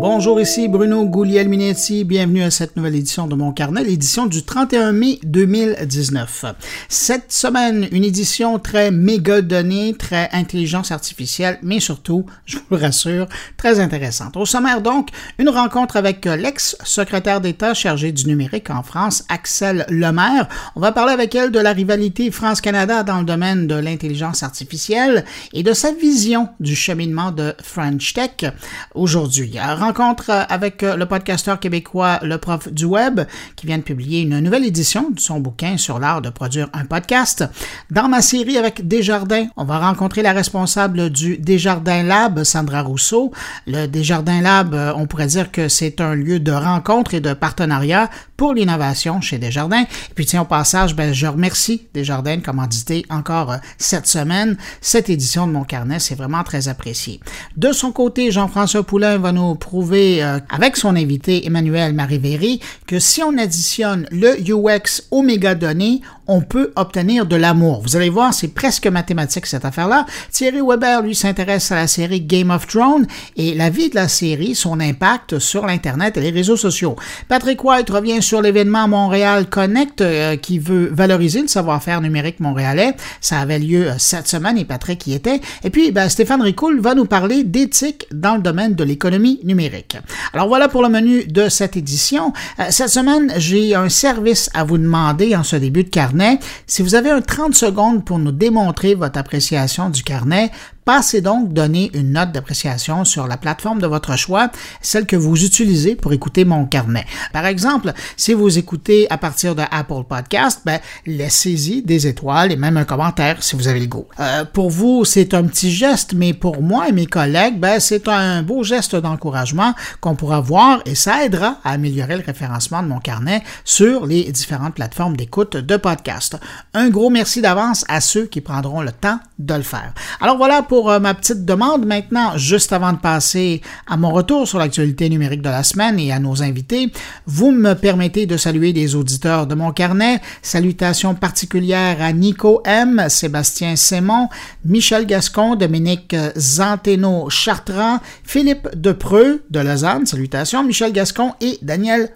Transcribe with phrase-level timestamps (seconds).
[0.00, 2.04] Bonjour, ici Bruno Guglielminetti.
[2.04, 6.46] Bienvenue à cette nouvelle édition de mon carnet, l'édition du 31 mai 2019.
[6.88, 13.26] Cette semaine, une édition très méga donnée, très intelligence artificielle, mais surtout, je vous rassure,
[13.58, 14.38] très intéressante.
[14.38, 20.48] Au sommaire donc, une rencontre avec l'ex-secrétaire d'État chargé du numérique en France, Axel Lemaire.
[20.76, 25.26] On va parler avec elle de la rivalité France-Canada dans le domaine de l'intelligence artificielle
[25.52, 28.50] et de sa vision du cheminement de French Tech
[28.94, 29.58] aujourd'hui.
[29.90, 33.22] Rencontre avec le podcasteur québécois Le Prof du Web
[33.56, 36.84] qui vient de publier une nouvelle édition de son bouquin sur l'art de produire un
[36.84, 37.44] podcast.
[37.90, 43.32] Dans ma série avec Desjardins, on va rencontrer la responsable du Desjardins Lab, Sandra Rousseau.
[43.66, 48.10] Le Desjardins Lab, on pourrait dire que c'est un lieu de rencontre et de partenariat
[48.40, 49.82] pour l'innovation chez Desjardins.
[49.82, 55.10] Et puis tiens, au passage, ben, je remercie Desjardins de commanditer encore cette semaine cette
[55.10, 55.98] édition de mon carnet.
[55.98, 57.20] C'est vraiment très apprécié.
[57.58, 62.98] De son côté, Jean-François Poulain va nous prouver, euh, avec son invité Emmanuel Marivéry, que
[62.98, 67.82] si on additionne le UX aux mégadonnées, on peut obtenir de l'amour.
[67.82, 70.06] Vous allez voir, c'est presque mathématique cette affaire-là.
[70.30, 74.06] Thierry Weber, lui, s'intéresse à la série Game of Thrones et la vie de la
[74.06, 76.94] série, son impact sur l'Internet et les réseaux sociaux.
[77.26, 82.94] Patrick White revient sur l'événement Montréal Connect euh, qui veut valoriser le savoir-faire numérique montréalais.
[83.20, 85.40] Ça avait lieu euh, cette semaine et Patrick y était.
[85.64, 89.96] Et puis, ben, Stéphane Ricoul va nous parler d'éthique dans le domaine de l'économie numérique.
[90.32, 92.32] Alors voilà pour le menu de cette édition.
[92.60, 96.19] Euh, cette semaine, j'ai un service à vous demander en ce début de carnet
[96.66, 100.50] si vous avez un 30 secondes pour nous démontrer votre appréciation du carnet,
[100.92, 105.44] Passez donc donner une note d'appréciation sur la plateforme de votre choix, celle que vous
[105.44, 107.06] utilisez pour écouter mon carnet.
[107.32, 112.56] Par exemple, si vous écoutez à partir de Apple Podcast, ben, laissez-y des étoiles et
[112.56, 114.06] même un commentaire si vous avez le goût.
[114.18, 118.08] Euh, pour vous, c'est un petit geste, mais pour moi et mes collègues, ben, c'est
[118.08, 122.88] un beau geste d'encouragement qu'on pourra voir et ça aidera à améliorer le référencement de
[122.88, 126.36] mon carnet sur les différentes plateformes d'écoute de podcast.
[126.74, 129.94] Un gros merci d'avance à ceux qui prendront le temps de le faire.
[130.20, 131.84] Alors voilà pour euh, ma petite demande.
[131.84, 136.12] Maintenant, juste avant de passer à mon retour sur l'actualité numérique de la semaine et
[136.12, 136.92] à nos invités,
[137.26, 140.20] vous me permettez de saluer des auditeurs de mon carnet.
[140.42, 144.28] Salutations particulières à Nico M, Sébastien Sémon,
[144.64, 152.10] Michel Gascon, Dominique Zanteno Chartrand, Philippe Depreux de Lausanne, salutations, Michel Gascon et Daniel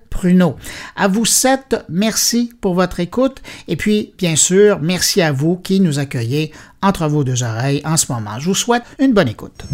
[0.96, 5.80] À vous sept, merci pour votre écoute et puis, bien sûr, merci à vous qui
[5.80, 6.52] nous accueillez
[6.82, 8.38] entre vos deux oreilles en ce moment.
[8.38, 9.64] Je vous souhaite une bonne écoute.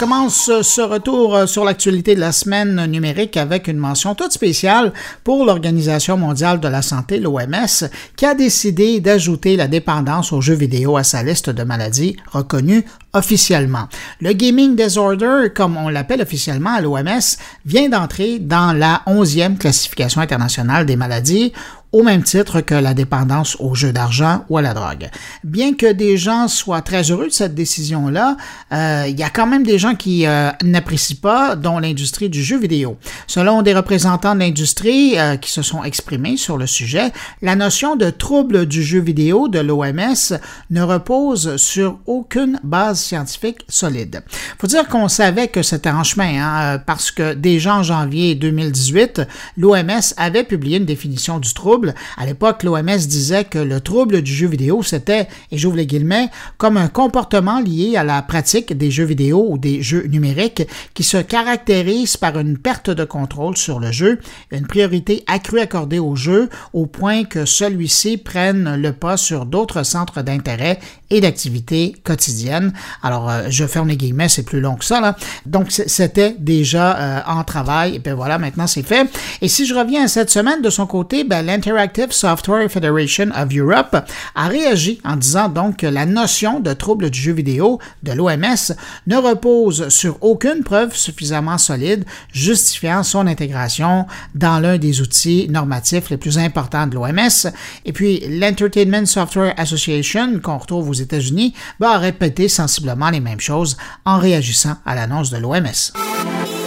[0.00, 4.94] Commence ce retour euh, sur l'actualité de la semaine numérique avec une mention toute spéciale
[5.24, 10.54] pour l'Organisation mondiale de la santé, l'OMS, qui a décidé d'ajouter la dépendance aux jeux
[10.54, 13.88] vidéo à sa liste de maladies reconnues officiellement.
[14.22, 17.36] Le gaming disorder, comme on l'appelle officiellement à l'OMS,
[17.66, 21.52] vient d'entrer dans la 11e classification internationale des maladies
[21.92, 25.10] au même titre que la dépendance aux jeux d'argent ou à la drogue.
[25.42, 28.36] Bien que des gens soient très heureux de cette décision-là,
[28.72, 32.42] euh, il y a quand même des gens qui euh, n'apprécient pas, dont l'industrie du
[32.42, 32.96] jeu vidéo.
[33.26, 37.12] Selon des représentants de l'industrie euh, qui se sont exprimés sur le sujet,
[37.42, 40.38] la notion de trouble du jeu vidéo de l'OMS
[40.70, 44.22] ne repose sur aucune base scientifique solide.
[44.58, 49.22] Faut dire qu'on savait que c'était en chemin, hein, parce que déjà en janvier 2018,
[49.56, 51.79] l'OMS avait publié une définition du trouble
[52.16, 56.30] à l'époque, l'OMS disait que le trouble du jeu vidéo, c'était, et j'ouvre les guillemets,
[56.58, 60.62] comme un comportement lié à la pratique des jeux vidéo ou des jeux numériques
[60.94, 64.18] qui se caractérise par une perte de contrôle sur le jeu,
[64.50, 69.82] une priorité accrue accordée au jeu au point que celui-ci prenne le pas sur d'autres
[69.82, 70.78] centres d'intérêt
[71.10, 72.72] et d'activité quotidienne.
[73.02, 75.00] Alors, euh, je ferme les guillemets, c'est plus long que ça.
[75.00, 75.16] Là.
[75.46, 77.96] Donc, c'était déjà euh, en travail.
[77.96, 79.08] Et puis voilà, maintenant c'est fait.
[79.42, 83.54] Et si je reviens à cette semaine, de son côté, ben, l'Interactive Software Federation of
[83.54, 83.96] Europe
[84.34, 88.74] a réagi en disant donc que la notion de trouble du jeu vidéo de l'OMS
[89.06, 96.10] ne repose sur aucune preuve suffisamment solide justifiant son intégration dans l'un des outils normatifs
[96.10, 97.50] les plus importants de l'OMS.
[97.84, 103.76] Et puis, l'Entertainment Software Association, qu'on retrouve aux États-Unis va répéter sensiblement les mêmes choses
[104.04, 106.59] en réagissant à l'annonce de l'OMS.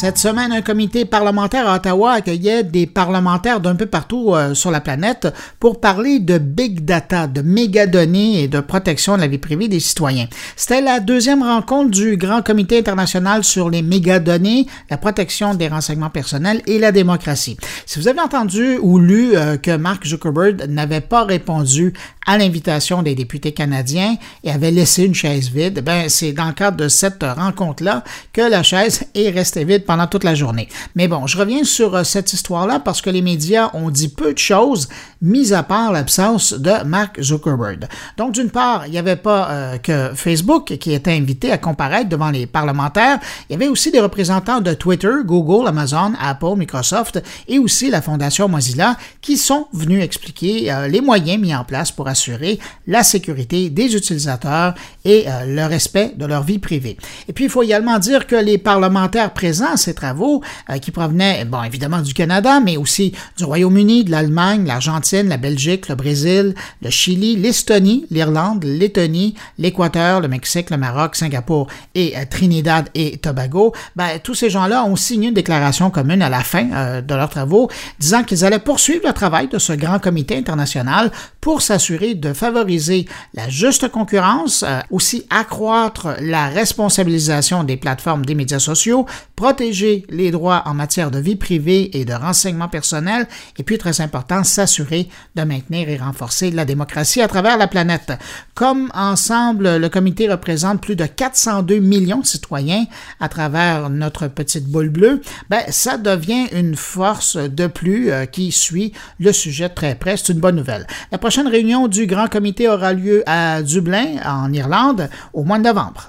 [0.00, 4.70] Cette semaine, un comité parlementaire à Ottawa accueillait des parlementaires d'un peu partout euh, sur
[4.70, 5.26] la planète
[5.58, 9.80] pour parler de big data, de mégadonnées et de protection de la vie privée des
[9.80, 10.28] citoyens.
[10.54, 16.10] C'était la deuxième rencontre du Grand Comité international sur les mégadonnées, la protection des renseignements
[16.10, 17.56] personnels et la démocratie.
[17.84, 21.92] Si vous avez entendu ou lu euh, que Mark Zuckerberg n'avait pas répondu
[22.24, 24.14] à l'invitation des députés canadiens
[24.44, 28.42] et avait laissé une chaise vide, ben c'est dans le cadre de cette rencontre-là que
[28.42, 30.68] la chaise est restée vide pendant toute la journée.
[30.96, 34.34] Mais bon, je reviens sur euh, cette histoire-là parce que les médias ont dit peu
[34.34, 34.86] de choses,
[35.22, 37.88] mis à part l'absence de Mark Zuckerberg.
[38.18, 42.10] Donc, d'une part, il n'y avait pas euh, que Facebook qui était invité à comparaître
[42.10, 43.18] devant les parlementaires,
[43.48, 48.02] il y avait aussi des représentants de Twitter, Google, Amazon, Apple, Microsoft et aussi la
[48.02, 53.02] Fondation Mozilla qui sont venus expliquer euh, les moyens mis en place pour assurer la
[53.02, 54.74] sécurité des utilisateurs
[55.06, 56.98] et le respect de leur vie privée.
[57.28, 61.44] Et puis, il faut également dire que les parlementaires présents ces travaux euh, qui provenaient,
[61.44, 66.54] bon, évidemment du Canada, mais aussi du Royaume-Uni, de l'Allemagne, l'Argentine, la Belgique, le Brésil,
[66.82, 73.16] le Chili, l'Estonie, l'Irlande, l'Lettonie, l'Équateur, le Mexique, le Maroc, Singapour et euh, Trinidad et
[73.18, 77.14] Tobago, ben, tous ces gens-là ont signé une déclaration commune à la fin euh, de
[77.14, 81.10] leurs travaux disant qu'ils allaient poursuivre le travail de ce grand comité international
[81.40, 88.58] pour s'assurer de favoriser la juste concurrence, aussi accroître la responsabilisation des plateformes des médias
[88.58, 89.06] sociaux,
[89.38, 94.00] protéger les droits en matière de vie privée et de renseignement personnel, et puis très
[94.00, 98.14] important, s'assurer de maintenir et renforcer la démocratie à travers la planète.
[98.56, 102.86] Comme ensemble, le comité représente plus de 402 millions de citoyens
[103.20, 108.50] à travers notre petite boule bleue, ben, ça devient une force de plus euh, qui
[108.50, 110.16] suit le sujet très près.
[110.16, 110.88] C'est une bonne nouvelle.
[111.12, 115.62] La prochaine réunion du Grand Comité aura lieu à Dublin, en Irlande, au mois de
[115.62, 116.08] novembre.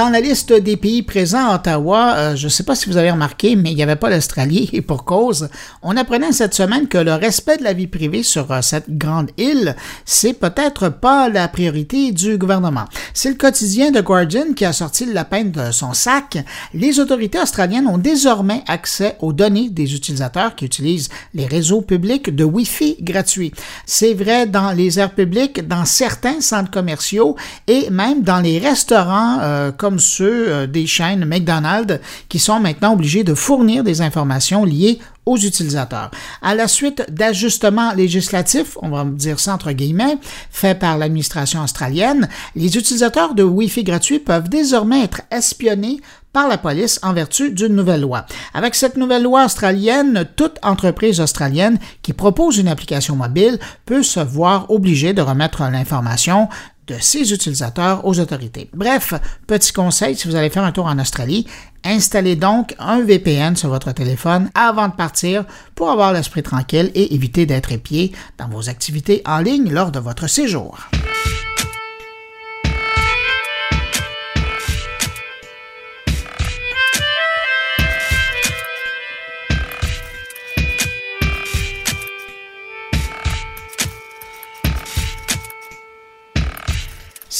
[0.00, 2.96] Dans la liste des pays présents à Ottawa, euh, je ne sais pas si vous
[2.96, 5.50] avez remarqué, mais il n'y avait pas l'Australie et pour cause.
[5.82, 9.30] On apprenait cette semaine que le respect de la vie privée sur euh, cette grande
[9.36, 9.76] île,
[10.06, 12.86] c'est peut-être pas la priorité du gouvernement.
[13.12, 16.38] C'est le quotidien de Guardian qui a sorti le lapin de son sac.
[16.72, 22.34] Les autorités australiennes ont désormais accès aux données des utilisateurs qui utilisent les réseaux publics
[22.34, 23.52] de Wi-Fi gratuits.
[23.84, 27.36] C'est vrai dans les aires publiques, dans certains centres commerciaux
[27.66, 33.24] et même dans les restaurants euh, ceux euh, des chaînes McDonald's qui sont maintenant obligés
[33.24, 36.10] de fournir des informations liées aux utilisateurs.
[36.42, 40.18] À la suite d'ajustements législatifs, on va dire ça entre guillemets,
[40.50, 46.00] faits par l'administration australienne, les utilisateurs de Wi-Fi gratuits peuvent désormais être espionnés
[46.32, 48.24] par la police en vertu d'une nouvelle loi.
[48.54, 54.20] Avec cette nouvelle loi australienne, toute entreprise australienne qui propose une application mobile peut se
[54.20, 56.48] voir obligée de remettre l'information
[56.90, 58.68] de ses utilisateurs aux autorités.
[58.74, 59.14] Bref,
[59.46, 61.46] petit conseil, si vous allez faire un tour en Australie,
[61.84, 65.44] installez donc un VPN sur votre téléphone avant de partir
[65.74, 70.00] pour avoir l'esprit tranquille et éviter d'être épié dans vos activités en ligne lors de
[70.00, 70.78] votre séjour.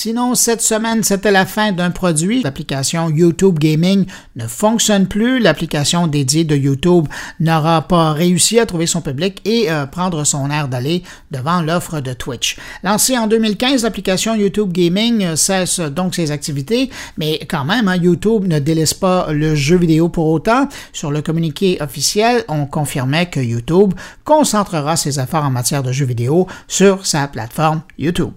[0.02, 2.42] Sinon, cette semaine, c'était la fin d'un produit.
[2.42, 5.40] L'application YouTube Gaming ne fonctionne plus.
[5.40, 7.06] L'application dédiée de YouTube
[7.38, 12.00] n'aura pas réussi à trouver son public et euh, prendre son air d'aller devant l'offre
[12.00, 12.56] de Twitch.
[12.82, 16.88] Lancée en 2015, l'application YouTube Gaming euh, cesse donc ses activités,
[17.18, 20.66] mais quand même, hein, YouTube ne délaisse pas le jeu vidéo pour autant.
[20.94, 23.92] Sur le communiqué officiel, on confirmait que YouTube
[24.24, 28.32] concentrera ses efforts en matière de jeux vidéo sur sa plateforme YouTube.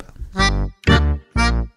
[1.34, 1.74] What?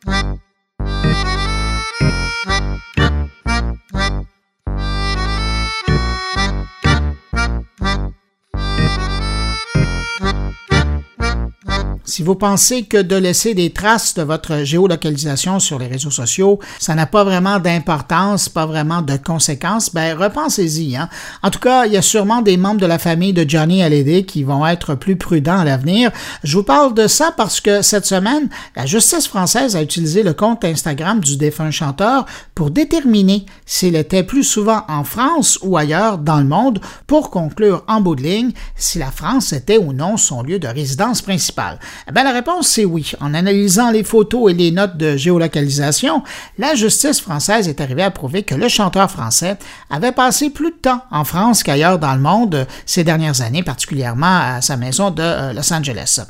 [12.08, 16.60] Si vous pensez que de laisser des traces de votre géolocalisation sur les réseaux sociaux,
[16.78, 20.96] ça n'a pas vraiment d'importance, pas vraiment de conséquences, ben repensez-y.
[20.96, 21.08] Hein?
[21.42, 24.22] En tout cas, il y a sûrement des membres de la famille de Johnny Hallyday
[24.22, 26.12] qui vont être plus prudents à l'avenir.
[26.44, 30.32] Je vous parle de ça parce que cette semaine, la justice française a utilisé le
[30.32, 36.18] compte Instagram du défunt chanteur pour déterminer s'il était plus souvent en France ou ailleurs
[36.18, 40.16] dans le monde pour conclure en bout de ligne si la France était ou non
[40.16, 41.80] son lieu de résidence principale.
[42.08, 43.12] Eh bien, la réponse c'est oui.
[43.20, 46.22] En analysant les photos et les notes de géolocalisation,
[46.58, 49.56] la justice française est arrivée à prouver que le chanteur français
[49.90, 54.40] avait passé plus de temps en France qu'ailleurs dans le monde ces dernières années, particulièrement
[54.56, 56.20] à sa maison de euh, Los Angeles.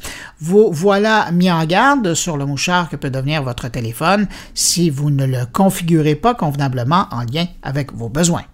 [0.41, 5.11] Vous voilà mis en garde sur le mouchard que peut devenir votre téléphone si vous
[5.11, 8.45] ne le configurez pas convenablement en lien avec vos besoins.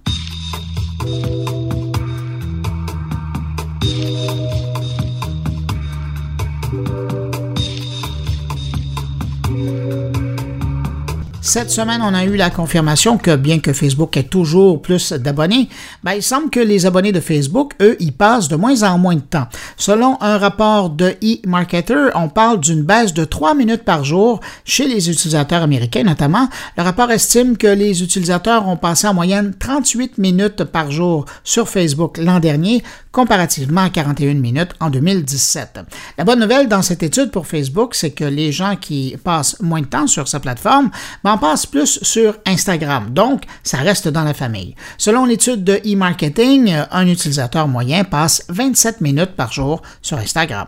[11.45, 15.69] Cette semaine, on a eu la confirmation que bien que Facebook ait toujours plus d'abonnés,
[16.05, 19.17] ben, il semble que les abonnés de Facebook, eux, y passent de moins en moins
[19.17, 19.49] de temps.
[19.77, 24.87] Selon un rapport de eMarketer, on parle d'une baisse de 3 minutes par jour chez
[24.87, 26.49] les utilisateurs américains notamment.
[26.77, 31.69] Le rapport estime que les utilisateurs ont passé en moyenne 38 minutes par jour sur
[31.69, 35.81] Facebook l'an dernier, comparativement à 41 minutes en 2017.
[36.19, 39.83] La bonne nouvelle dans cette étude pour Facebook, c'est que les gens qui passent moins
[39.83, 40.91] de temps sur sa plateforme
[41.23, 43.11] en passent plus sur Instagram.
[43.11, 44.75] Donc, ça reste dans la famille.
[44.99, 50.67] Selon l'étude de e-marketing, un utilisateur moyen passe 27 minutes par jour sur Instagram.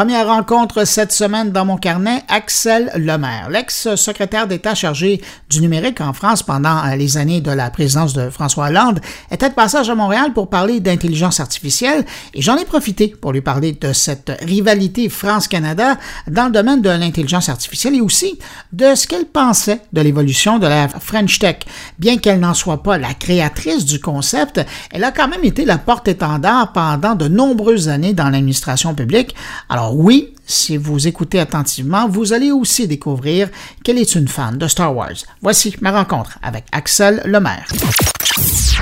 [0.00, 6.14] Première rencontre cette semaine dans mon carnet, Axel Lemaire, l'ex-secrétaire d'État chargé du numérique en
[6.14, 9.94] France pendant euh, les années de la présidence de François Hollande, était de passage à
[9.94, 15.10] Montréal pour parler d'intelligence artificielle et j'en ai profité pour lui parler de cette rivalité
[15.10, 18.38] France-Canada dans le domaine de l'intelligence artificielle et aussi
[18.72, 21.58] de ce qu'elle pensait de l'évolution de la French Tech.
[21.98, 25.76] Bien qu'elle n'en soit pas la créatrice du concept, elle a quand même été la
[25.76, 29.34] porte-étendard pendant de nombreuses années dans l'administration publique.
[29.68, 33.48] Alors oui, si vous écoutez attentivement, vous allez aussi découvrir
[33.84, 35.14] qu'elle est une fan de Star Wars.
[35.42, 37.66] Voici ma rencontre avec Axel Lemaire.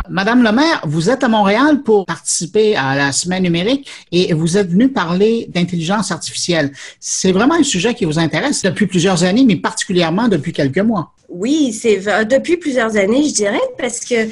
[0.08, 4.70] Madame Lemaire, vous êtes à Montréal pour participer à la semaine numérique et vous êtes
[4.70, 6.72] venu parler d'intelligence artificielle.
[7.00, 11.12] C'est vraiment un sujet qui vous intéresse depuis plusieurs années, mais particulièrement depuis quelques mois.
[11.28, 14.28] Oui, c'est depuis plusieurs années, je dirais, parce que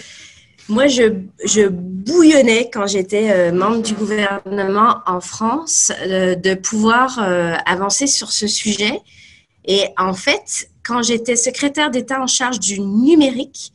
[0.68, 7.54] moi, je, bouillonnais quand j'étais euh, membre du gouvernement en France euh, de pouvoir euh,
[7.66, 9.00] avancer sur ce sujet.
[9.64, 13.72] Et en fait, quand j'étais secrétaire d'État en charge du numérique,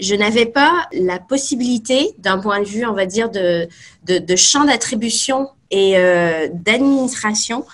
[0.00, 3.68] je n'avais pas la possibilité, d'un point de vue, on va dire, de,
[4.04, 5.94] de, de champ d'attribution et
[6.52, 7.64] d'administration,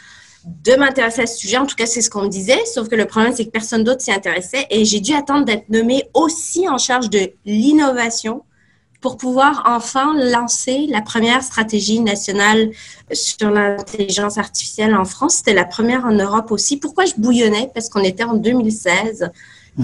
[0.45, 1.57] de m'intéresser à ce sujet.
[1.57, 2.65] En tout cas, c'est ce qu'on me disait.
[2.67, 4.67] Sauf que le problème, c'est que personne d'autre s'y intéressait.
[4.71, 8.45] Et j'ai dû attendre d'être nommée aussi en charge de l'innovation
[9.01, 12.71] pour pouvoir enfin lancer la première stratégie nationale
[13.13, 15.37] sur l'intelligence artificielle en France.
[15.37, 16.79] C'était la première en Europe aussi.
[16.79, 17.71] Pourquoi je bouillonnais?
[17.73, 19.31] Parce qu'on était en 2016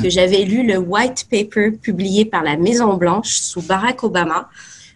[0.03, 4.49] que j'avais lu le white paper publié par la Maison Blanche sous Barack Obama,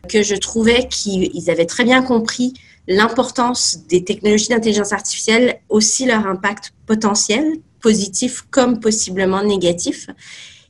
[0.08, 2.54] que je trouvais qu'ils avaient très bien compris
[2.88, 10.08] l'importance des technologies d'intelligence artificielle, aussi leur impact potentiel, positif comme possiblement négatif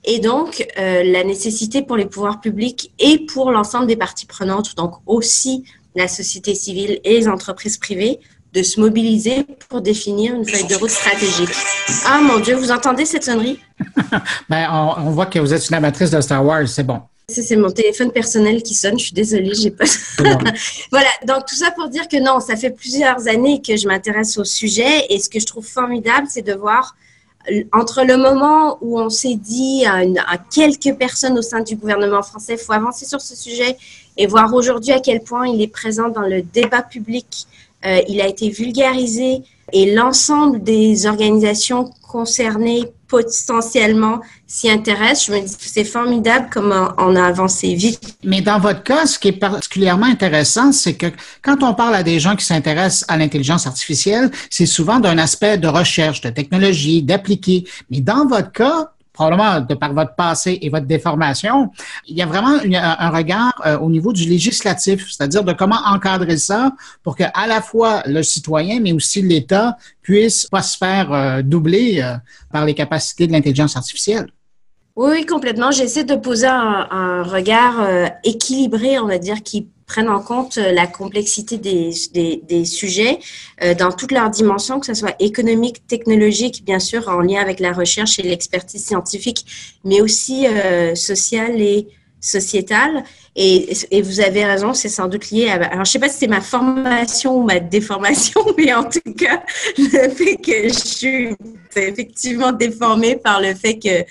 [0.08, 4.74] et donc euh, la nécessité pour les pouvoirs publics et pour l'ensemble des parties prenantes,
[4.74, 8.18] donc aussi la société civile et les entreprises privées,
[8.54, 11.50] de se mobiliser pour définir une feuille de route stratégique.
[12.06, 13.60] Ah mon Dieu, vous entendez cette sonnerie?
[14.48, 17.02] Ben, on, voit que vous êtes une amatrice de Star Wars, c'est bon.
[17.28, 18.98] C'est mon téléphone personnel qui sonne.
[18.98, 19.84] Je suis désolée, j'ai pas.
[20.90, 21.10] voilà.
[21.26, 24.44] Donc tout ça pour dire que non, ça fait plusieurs années que je m'intéresse au
[24.44, 26.96] sujet et ce que je trouve formidable, c'est de voir
[27.72, 32.54] entre le moment où on s'est dit à, quelques personnes au sein du gouvernement français,
[32.54, 33.76] il faut avancer sur ce sujet
[34.16, 37.46] et voir aujourd'hui à quel point il est présent dans le débat public,
[37.86, 39.42] euh, il a été vulgarisé
[39.72, 45.26] et l'ensemble des organisations concernées potentiellement s'y intéressent.
[45.26, 48.16] Je me dis c'est formidable comment on a avancé vite.
[48.24, 51.06] Mais dans votre cas, ce qui est particulièrement intéressant, c'est que
[51.42, 55.58] quand on parle à des gens qui s'intéressent à l'intelligence artificielle, c'est souvent d'un aspect
[55.58, 57.64] de recherche, de technologie, d'appliquer.
[57.90, 61.72] Mais dans votre cas, probablement de par votre passé et votre déformation,
[62.06, 66.36] il y a vraiment un regard euh, au niveau du législatif, c'est-à-dire de comment encadrer
[66.36, 66.70] ça
[67.02, 71.42] pour que à la fois le citoyen, mais aussi l'État puisse pas se faire euh,
[71.42, 72.14] doubler euh,
[72.52, 74.28] par les capacités de l'intelligence artificielle.
[74.94, 75.72] Oui, complètement.
[75.72, 77.74] J'essaie de poser un, regard
[78.24, 83.18] équilibré, on va dire, qui prenne en compte la complexité des, sujets
[83.78, 87.72] dans toutes leurs dimensions, que ce soit économique, technologique, bien sûr, en lien avec la
[87.72, 89.44] recherche et l'expertise scientifique,
[89.84, 91.88] mais aussi euh, sociale et
[92.20, 93.04] sociétale.
[93.36, 95.54] Et, et, vous avez raison, c'est sans doute lié à.
[95.54, 99.42] Alors, je sais pas si c'est ma formation ou ma déformation, mais en tout cas,
[99.78, 101.28] le fait que je suis
[101.76, 104.04] effectivement déformée par le fait que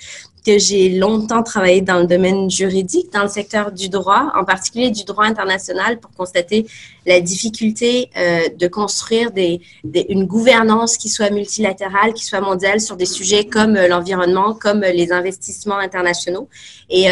[0.48, 4.90] que j'ai longtemps travaillé dans le domaine juridique, dans le secteur du droit, en particulier
[4.90, 6.64] du droit international, pour constater
[7.04, 13.04] la difficulté euh, de construire une gouvernance qui soit multilatérale, qui soit mondiale sur des
[13.04, 16.48] sujets comme euh, l'environnement, comme euh, les investissements internationaux.
[16.88, 17.08] Et,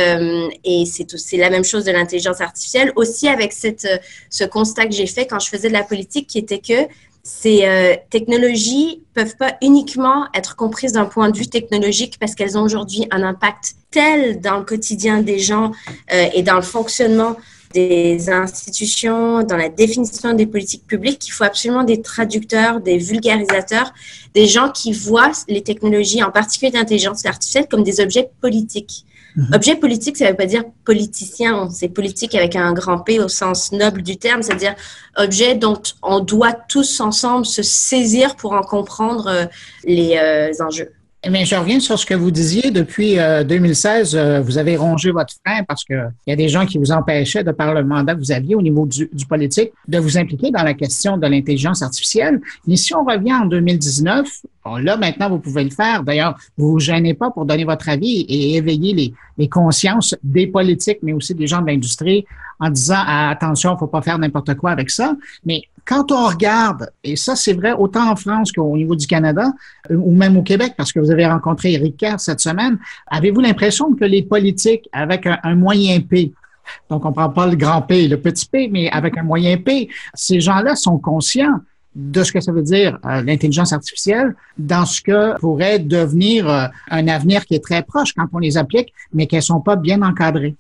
[0.87, 5.41] c'est la même chose de l'intelligence artificielle, aussi avec ce constat que j'ai fait quand
[5.41, 6.89] je faisais de la politique, qui était que
[7.27, 12.57] ces euh, technologies peuvent pas uniquement être comprises d'un point de vue technologique parce qu'elles
[12.57, 15.73] ont aujourd'hui un impact tel dans le quotidien des gens
[16.13, 17.37] euh, et dans le fonctionnement
[17.75, 23.93] des institutions, dans la définition des politiques publiques, qu'il faut absolument des traducteurs, des vulgarisateurs,
[24.33, 29.05] des gens qui voient les technologies, en particulier d'intelligence artificielle, comme des objets politiques.
[29.37, 29.51] Mhm.
[29.55, 33.29] Objet politique, ça ne veut pas dire politicien, c'est politique avec un grand P au
[33.29, 34.75] sens noble du terme, c'est-à-dire
[35.17, 39.45] objet dont on doit tous ensemble se saisir pour en comprendre euh,
[39.85, 40.53] les euh,
[41.27, 41.33] enjeux.
[41.33, 42.71] Mais je reviens sur ce que vous disiez.
[42.71, 46.79] Depuis 2016, euh, vous avez rongé votre frein parce qu'il y a des gens qui
[46.79, 49.99] vous empêchaient, de par le mandat que vous aviez au niveau du, du politique, de
[49.99, 52.41] vous impliquer dans la question de l'intelligence artificielle.
[52.67, 54.27] Mais si on revient en 2019,
[54.67, 56.03] Bon, là, maintenant, vous pouvez le faire.
[56.03, 60.49] D'ailleurs, vous vous gênez pas pour donner votre avis et éveiller les, les consciences des
[60.49, 62.27] politiques, mais aussi des gens de l'industrie
[62.59, 65.15] en disant ah, attention, faut pas faire n'importe quoi avec ça.
[65.45, 69.53] Mais quand on regarde, et ça c'est vrai autant en France qu'au niveau du Canada
[69.91, 73.41] euh, ou même au Québec, parce que vous avez rencontré Eric Kerr cette semaine, avez-vous
[73.41, 76.33] l'impression que les politiques avec un, moyen P,
[76.91, 79.89] donc on prend pas le grand P, le petit P, mais avec un moyen P,
[80.15, 81.61] ces gens-là sont conscients
[81.95, 86.67] de ce que ça veut dire euh, l'intelligence artificielle dans ce que pourrait devenir euh,
[86.91, 90.03] un avenir qui est très proche quand on les applique, mais qu'elles sont pas bien
[90.03, 90.57] encadrées?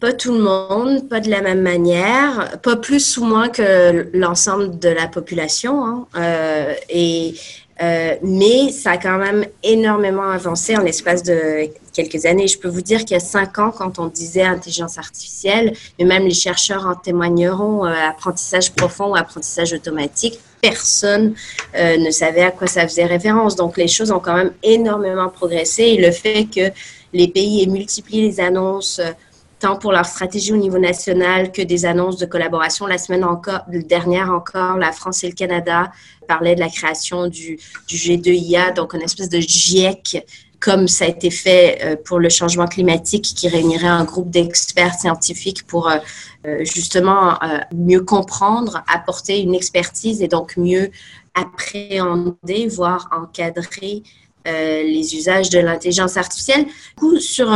[0.00, 4.78] Pas tout le monde, pas de la même manière, pas plus ou moins que l'ensemble
[4.78, 5.86] de la population.
[5.86, 6.06] Hein.
[6.16, 7.34] Euh, et
[7.82, 12.46] euh, mais ça a quand même énormément avancé en l'espace de quelques années.
[12.46, 16.04] Je peux vous dire qu'il y a cinq ans, quand on disait intelligence artificielle, et
[16.04, 21.34] même les chercheurs en témoigneront, euh, apprentissage profond ou apprentissage automatique, personne
[21.74, 23.54] ne savait à quoi ça faisait référence.
[23.54, 26.72] Donc les choses ont quand même énormément progressé et le fait que
[27.12, 28.98] les pays aient multiplié les annonces
[29.58, 32.86] tant pour leur stratégie au niveau national que des annonces de collaboration.
[32.86, 33.24] La semaine
[33.68, 35.92] dernière encore, la France et le Canada
[36.28, 40.24] parlaient de la création du, du G2IA, donc une espèce de GIEC
[40.64, 44.94] comme ça a été fait euh, pour le changement climatique, qui réunirait un groupe d'experts
[44.94, 45.98] scientifiques pour euh,
[46.46, 47.38] euh, justement
[47.74, 50.90] mieux comprendre, apporter une expertise et donc mieux
[51.34, 54.02] appréhender, voire encadrer
[54.46, 56.66] les usages de l'intelligence artificielle.
[56.66, 57.50] Du coup, sur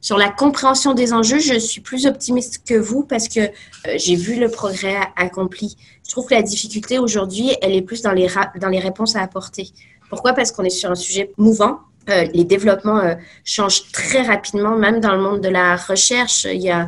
[0.00, 3.50] sur la compréhension des enjeux, je suis plus optimiste que vous parce que euh,
[3.96, 5.76] j'ai vu le progrès accompli.
[6.04, 8.28] Je trouve que la difficulté aujourd'hui, elle est plus dans les,
[8.60, 9.70] dans les réponses à apporter.
[10.08, 10.32] Pourquoi?
[10.32, 11.80] Parce qu'on est sur un sujet mouvant.
[12.08, 16.44] Euh, les développements euh, changent très rapidement, même dans le monde de la recherche.
[16.44, 16.86] Il y a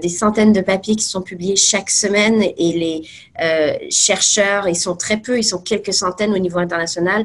[0.00, 5.18] des centaines de papiers qui sont publiés chaque semaine et les chercheurs, ils sont très
[5.18, 7.24] peu, ils sont quelques centaines au niveau international,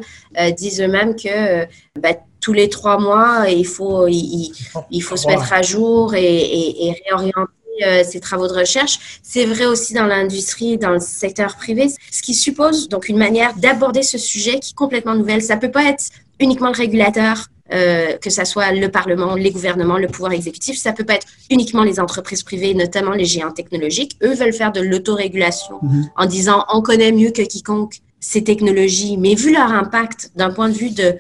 [0.57, 1.65] disent eux-mêmes que
[1.99, 4.51] bah, tous les trois mois, il faut, il,
[4.91, 7.51] il faut se mettre à jour et, et, et réorienter
[7.85, 9.19] euh, ses travaux de recherche.
[9.23, 13.53] C'est vrai aussi dans l'industrie, dans le secteur privé, ce qui suppose donc une manière
[13.55, 15.41] d'aborder ce sujet qui est complètement nouvelle.
[15.41, 16.03] Ça peut pas être
[16.39, 20.77] uniquement le régulateur, euh, que ça soit le Parlement, les gouvernements, le pouvoir exécutif.
[20.77, 24.17] Ça peut pas être uniquement les entreprises privées, notamment les géants technologiques.
[24.23, 26.09] Eux veulent faire de l'autorégulation mm-hmm.
[26.17, 30.69] en disant on connaît mieux que quiconque ces technologies, mais vu leur impact d'un point
[30.69, 31.15] de vue de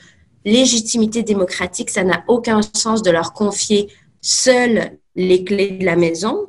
[0.45, 3.89] légitimité démocratique, ça n'a aucun sens de leur confier
[4.21, 6.47] seuls les clés de la maison.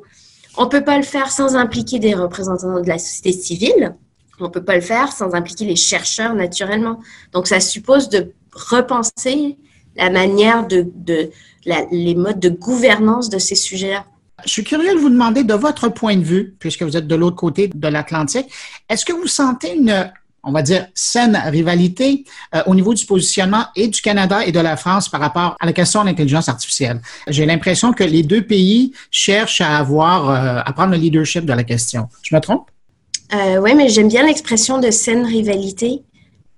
[0.56, 3.96] On ne peut pas le faire sans impliquer des représentants de la société civile.
[4.40, 7.00] On ne peut pas le faire sans impliquer les chercheurs naturellement.
[7.32, 9.56] Donc, ça suppose de repenser
[9.96, 11.30] la manière de, de
[11.64, 14.04] les modes de gouvernance de ces sujets-là.
[14.44, 17.14] Je suis curieux de vous demander, de votre point de vue, puisque vous êtes de
[17.14, 18.46] l'autre côté de l'Atlantique,
[18.88, 20.10] est-ce que vous sentez une
[20.42, 22.24] on va dire, saine rivalité
[22.54, 25.66] euh, au niveau du positionnement et du Canada et de la France par rapport à
[25.66, 27.00] la question de l'intelligence artificielle?
[27.28, 31.52] J'ai l'impression que les deux pays cherchent à avoir, euh, à prendre le leadership de
[31.52, 32.08] la question.
[32.22, 32.70] Je me trompe?
[33.34, 36.02] Euh, oui, mais j'aime bien l'expression de saine rivalité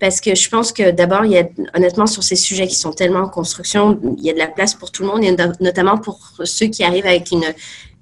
[0.03, 2.93] parce que je pense que d'abord, il y a honnêtement sur ces sujets qui sont
[2.93, 5.97] tellement en construction, il y a de la place pour tout le monde, et notamment
[5.97, 7.45] pour ceux qui arrivent avec une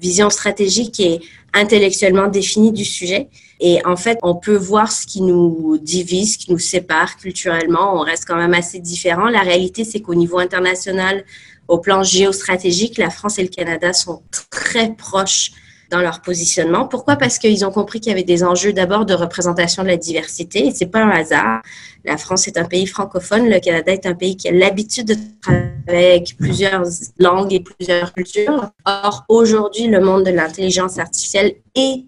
[0.00, 1.20] vision stratégique et
[1.52, 3.28] intellectuellement définie du sujet.
[3.60, 7.94] Et en fait, on peut voir ce qui nous divise, ce qui nous sépare culturellement.
[7.94, 9.28] On reste quand même assez différents.
[9.28, 11.22] La réalité, c'est qu'au niveau international,
[11.68, 15.50] au plan géostratégique, la France et le Canada sont très proches
[15.90, 16.86] dans leur positionnement.
[16.86, 17.16] Pourquoi?
[17.16, 20.68] Parce qu'ils ont compris qu'il y avait des enjeux d'abord de représentation de la diversité.
[20.68, 21.62] Et c'est pas un hasard.
[22.04, 23.48] La France est un pays francophone.
[23.48, 26.84] Le Canada est un pays qui a l'habitude de travailler avec plusieurs
[27.18, 28.70] langues et plusieurs cultures.
[28.86, 32.04] Or, aujourd'hui, le monde de l'intelligence artificielle est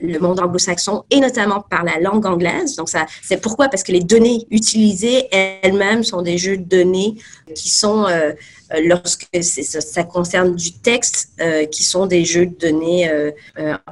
[0.00, 2.76] le monde anglo-saxon et notamment par la langue anglaise.
[2.76, 3.68] Donc, ça, c'est pourquoi?
[3.68, 7.14] Parce que les données utilisées elles-mêmes sont des jeux de données
[7.54, 8.32] qui sont, euh,
[8.72, 13.10] euh, lorsque ça, ça, concerne du texte, euh, qui sont des jeux de données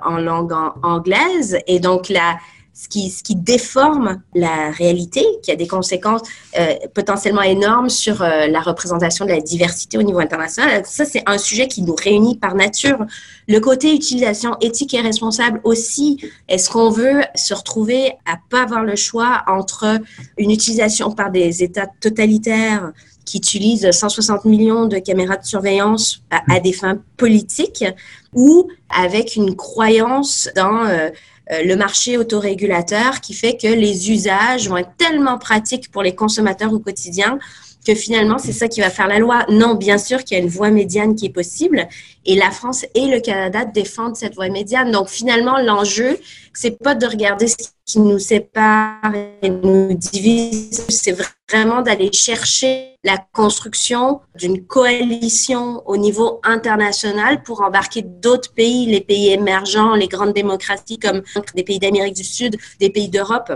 [0.03, 0.53] en langue
[0.83, 1.59] anglaise.
[1.67, 2.37] Et donc, la,
[2.83, 6.23] ce qui, déforme la réalité, qui a des conséquences
[6.59, 10.83] euh, potentiellement énormes sur euh, la représentation de la diversité au niveau international.
[10.87, 13.05] Ça, c'est un sujet qui nous réunit par nature.
[13.49, 18.83] Le côté utilisation éthique et responsable aussi, est-ce qu'on veut se retrouver à pas avoir
[18.83, 19.99] le choix entre
[20.39, 22.93] une utilisation par des États totalitaires
[23.27, 27.85] qui utilisent 160 millions de caméras de surveillance à, des fins politiques
[28.33, 31.11] ou avec une croyance dans euh,
[31.51, 36.73] le marché autorégulateur qui fait que les usages vont être tellement pratiques pour les consommateurs
[36.73, 37.39] au quotidien
[37.87, 39.45] que finalement, c'est ça qui va faire la loi.
[39.49, 41.89] Non, bien sûr qu'il y a une voie médiane qui est possible
[42.27, 44.91] et la France et le Canada défendent cette voie médiane.
[44.91, 46.19] Donc, finalement, l'enjeu,
[46.53, 49.13] c'est pas de regarder ce qui nous sépare
[49.43, 51.17] et nous divise, c'est
[51.51, 59.01] vraiment d'aller chercher la construction d'une coalition au niveau international pour embarquer d'autres pays, les
[59.01, 61.23] pays émergents, les grandes démocraties comme
[61.55, 63.53] des pays d'Amérique du Sud, des pays d'Europe,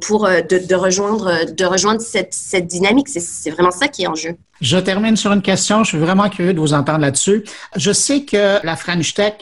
[0.00, 3.08] pour euh, de, de, rejoindre, de rejoindre cette, cette dynamique.
[3.08, 4.36] C'est vraiment ça qui est en jeu.
[4.60, 5.82] Je termine sur une question.
[5.82, 7.44] Je suis vraiment curieux de vous entendre là-dessus.
[7.74, 9.34] Je sais que la French Tech,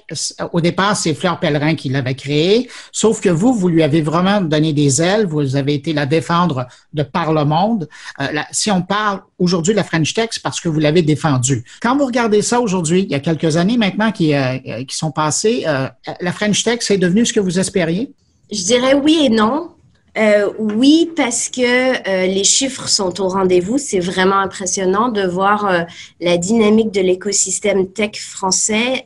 [0.53, 4.41] au départ, c'est Fleur Pellerin qui l'avait créée, sauf que vous, vous lui avez vraiment
[4.41, 5.27] donné des ailes.
[5.27, 7.89] Vous avez été la défendre de par le monde.
[8.21, 11.65] Euh, si on parle aujourd'hui de la French Tech, c'est parce que vous l'avez défendue.
[11.83, 14.33] Quand vous regardez ça aujourd'hui, il y a quelques années maintenant qui,
[14.89, 15.67] qui sont passées,
[16.21, 18.13] la French Tech, c'est devenu ce que vous espériez?
[18.51, 19.71] Je dirais oui et non.
[20.19, 23.79] Euh, oui, parce que euh, les chiffres sont au rendez-vous.
[23.79, 25.83] C'est vraiment impressionnant de voir euh,
[26.21, 29.05] la dynamique de l'écosystème tech français,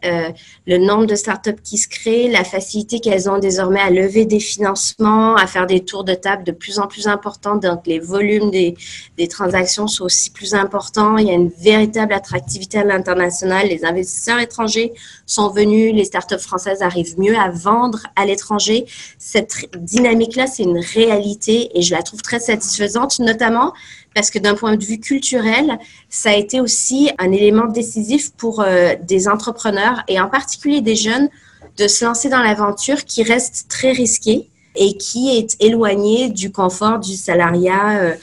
[0.67, 4.41] le nombre de startups qui se créent, la facilité qu'elles ont désormais à lever des
[4.41, 7.57] financements, à faire des tours de table de plus en plus importants.
[7.57, 8.75] Donc, les volumes des,
[9.19, 11.19] des transactions sont aussi plus importants.
[11.19, 13.69] Il y a une véritable attractivité à l'international.
[13.69, 14.93] Les investisseurs étrangers
[15.27, 15.95] sont venus.
[15.95, 18.87] Les startups françaises arrivent mieux à vendre à l'étranger.
[19.19, 23.73] Cette dynamique-là, c'est une réalité et je la trouve très satisfaisante, notamment
[24.15, 28.61] parce que d'un point de vue culturel, ça a été aussi un élément décisif pour
[28.61, 31.29] euh, des entrepreneurs et en particulier des jeunes
[31.77, 37.01] de se lancer dans l'aventure qui reste très risquée et qui est éloignée du confort
[37.01, 38.15] du salariat euh,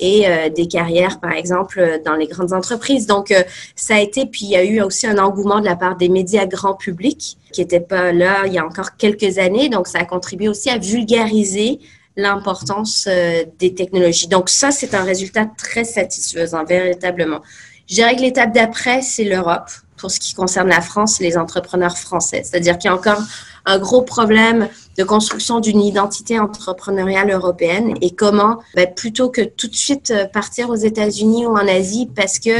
[0.00, 3.06] et euh, des carrières, par exemple, dans les grandes entreprises.
[3.06, 3.34] Donc,
[3.74, 6.08] ça a été, puis il y a eu aussi un engouement de la part des
[6.08, 9.68] médias grand public qui n'étaient pas là il y a encore quelques années.
[9.68, 11.80] Donc, ça a contribué aussi à vulgariser
[12.16, 14.28] l'importance euh, des technologies.
[14.28, 17.42] Donc ça, c'est un résultat très satisfaisant, véritablement.
[17.88, 21.96] Je dirais que l'étape d'après, c'est l'Europe pour ce qui concerne la France, les entrepreneurs
[21.96, 22.42] français.
[22.44, 23.22] C'est-à-dire qu'il y a encore
[23.66, 29.68] un gros problème de construction d'une identité entrepreneuriale européenne et comment, ben, plutôt que tout
[29.68, 32.50] de suite euh, partir aux États-Unis ou en Asie parce que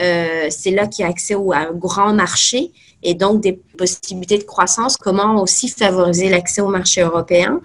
[0.00, 4.38] euh, c'est là qu'il y a accès à un grand marché et donc des possibilités
[4.38, 7.60] de croissance, comment aussi favoriser l'accès au marché européen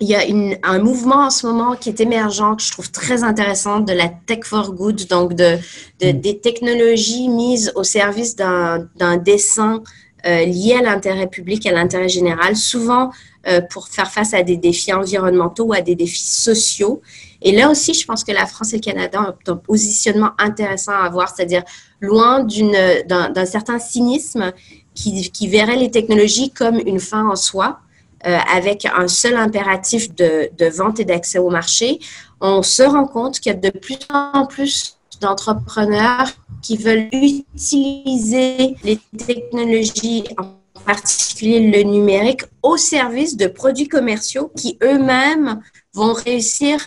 [0.00, 2.90] il y a une, un mouvement en ce moment qui est émergent, que je trouve
[2.90, 5.56] très intéressant, de la tech for good, donc de,
[6.00, 6.20] de mm.
[6.20, 9.82] des technologies mises au service d'un dessin
[10.26, 13.10] euh, à l'intérêt public, à l'intérêt général, souvent
[13.46, 17.00] euh, pour faire face à des défis environnementaux ou à des défis sociaux.
[17.40, 20.92] Et là aussi, je pense que la France et le Canada ont un positionnement intéressant
[20.92, 21.62] à avoir, c'est-à-dire
[22.00, 24.52] loin d'un certain cynisme
[24.94, 27.78] qui, verrait les technologies comme une fin en soi
[28.26, 32.00] euh, avec un seul impératif de vente et d'accès au marché,
[32.40, 36.28] on se rend compte qu'il y a de plus en plus d'entrepreneurs
[36.62, 44.78] qui veulent utiliser les technologies, en particulier le numérique, au service de produits commerciaux qui
[44.82, 45.60] eux-mêmes
[45.94, 46.78] vont réussir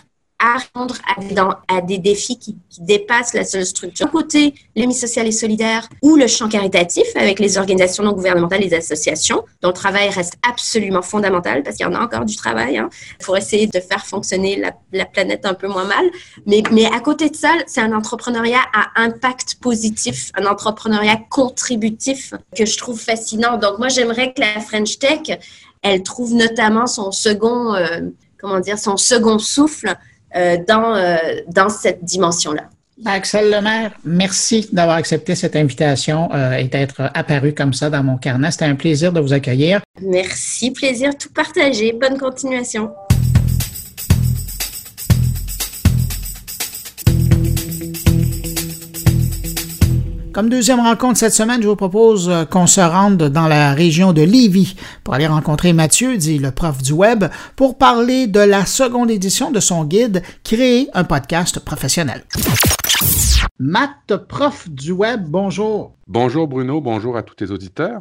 [0.42, 0.96] à répondre
[1.68, 4.06] à des, défis qui, dépassent la seule structure.
[4.06, 8.60] D'un côté, l'émis social et solidaire ou le champ caritatif avec les organisations non gouvernementales,
[8.60, 12.34] les associations, dont le travail reste absolument fondamental parce qu'il y en a encore du
[12.34, 14.60] travail hein, pour essayer de faire fonctionner
[14.92, 16.04] la, planète un peu moins mal.
[16.46, 22.66] Mais, à côté de ça, c'est un entrepreneuriat à impact positif, un entrepreneuriat contributif que
[22.66, 23.58] je trouve fascinant.
[23.58, 25.38] Donc moi, j'aimerais que la French Tech,
[25.82, 28.00] elle trouve notamment son second, euh,
[28.40, 29.96] comment dire, son second souffle
[30.68, 31.16] dans, euh,
[31.48, 32.64] dans cette dimension-là.
[33.04, 38.16] Axel Lemaire, merci d'avoir accepté cette invitation euh, et d'être apparu comme ça dans mon
[38.16, 38.50] carnet.
[38.50, 39.80] C'était un plaisir de vous accueillir.
[40.00, 41.92] Merci, plaisir tout partagé.
[41.92, 42.92] Bonne continuation.
[50.32, 54.14] Comme deuxième rencontre cette semaine, je vous propose euh, qu'on se rende dans la région
[54.14, 58.64] de Lévis pour aller rencontrer Mathieu, dit le prof du web, pour parler de la
[58.64, 62.24] seconde édition de son guide Créer un podcast professionnel.
[63.58, 65.92] Matt, prof du web, bonjour.
[66.06, 68.00] Bonjour Bruno, bonjour à tous tes auditeurs.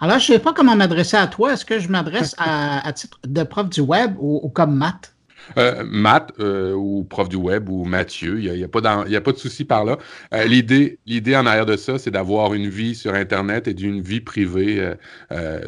[0.00, 1.54] Alors, je ne sais pas comment m'adresser à toi.
[1.54, 5.11] Est-ce que je m'adresse à, titre de prof du web ou comme Matt?
[5.58, 9.38] Euh, Matt euh, ou prof du web ou Mathieu, il n'y a, a, pas de
[9.38, 9.98] souci par là.
[10.34, 14.00] Euh, l'idée, l'idée en arrière de ça, c'est d'avoir une vie sur Internet et d'une
[14.00, 14.92] vie privée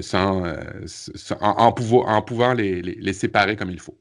[0.00, 0.44] sans,
[1.40, 3.96] en, pouvant les séparer comme il faut.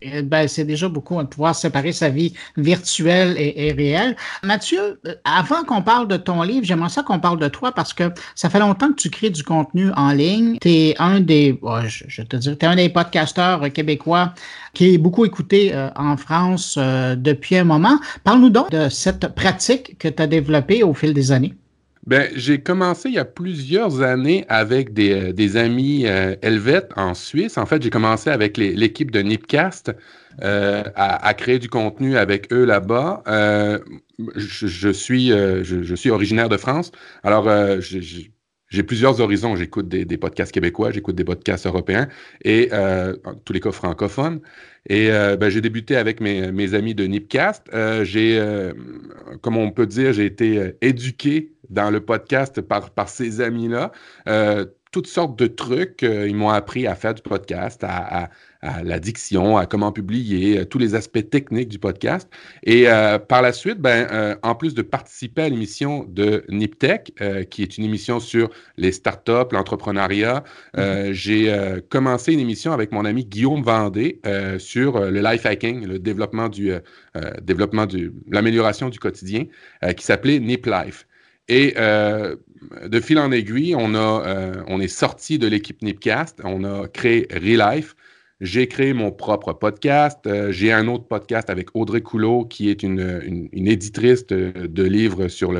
[0.00, 4.16] Eh ben, c'est déjà beaucoup de pouvoir séparer sa vie virtuelle et, réelle.
[4.42, 7.92] Mathieu, euh, avant qu'on parle de ton livre, j'aimerais ça qu'on parle de toi parce
[7.92, 10.58] que ça fait longtemps que tu crées du contenu en ligne.
[10.60, 14.34] Tu es un des, je, te dis, es un des podcasteurs québécois
[14.74, 17.98] qui est beaucoup écouté euh, en France euh, depuis un moment.
[18.24, 21.54] Parle-nous donc de cette pratique que tu as développée au fil des années.
[22.08, 26.90] Ben, j'ai commencé il y a plusieurs années avec des, euh, des amis euh, helvètes
[26.96, 27.58] en Suisse.
[27.58, 29.92] En fait, j'ai commencé avec l'équipe de Nipcast
[30.42, 33.22] euh, à, créer du contenu avec eux là-bas.
[33.28, 33.78] Euh,
[34.36, 36.92] je, je, suis, je, je, suis originaire de France.
[37.24, 37.46] Alors,
[38.68, 39.56] j'ai plusieurs horizons.
[39.56, 42.08] J'écoute des, podcasts québécois, j'écoute des podcasts européens
[42.44, 44.40] et en tous les cas francophones.
[44.88, 47.70] Et ben, j'ai débuté avec mes, amis de Nipcast.
[48.02, 48.70] j'ai,
[49.40, 53.92] comme on peut dire, j'ai été éduqué dans le podcast par, par ces amis-là.
[54.28, 56.02] Euh, toutes sortes de trucs.
[56.02, 58.30] Euh, ils m'ont appris à faire du podcast, à, à,
[58.62, 62.28] à l'addiction, à comment publier, euh, tous les aspects techniques du podcast.
[62.64, 67.12] Et euh, par la suite, ben, euh, en plus de participer à l'émission de Niptech,
[67.50, 70.44] qui est une émission sur les startups, l'entrepreneuriat,
[70.76, 71.12] mm-hmm.
[71.12, 74.20] j'ai commencé une émission avec mon ami Guillaume Vendée
[74.58, 76.72] sur le life hacking, le développement du
[77.42, 79.44] développement du l'amélioration du quotidien,
[79.96, 81.06] qui s'appelait Nip Life.
[81.48, 82.36] Et euh,
[82.86, 86.88] de fil en aiguille, on, a, euh, on est sorti de l'équipe Nipcast, on a
[86.88, 87.96] créé Relife.
[88.40, 90.18] J'ai créé mon propre podcast.
[90.26, 95.28] Euh, j'ai un autre podcast avec Audrey Coulot, qui est une, une, éditrice de, livres
[95.28, 95.52] sur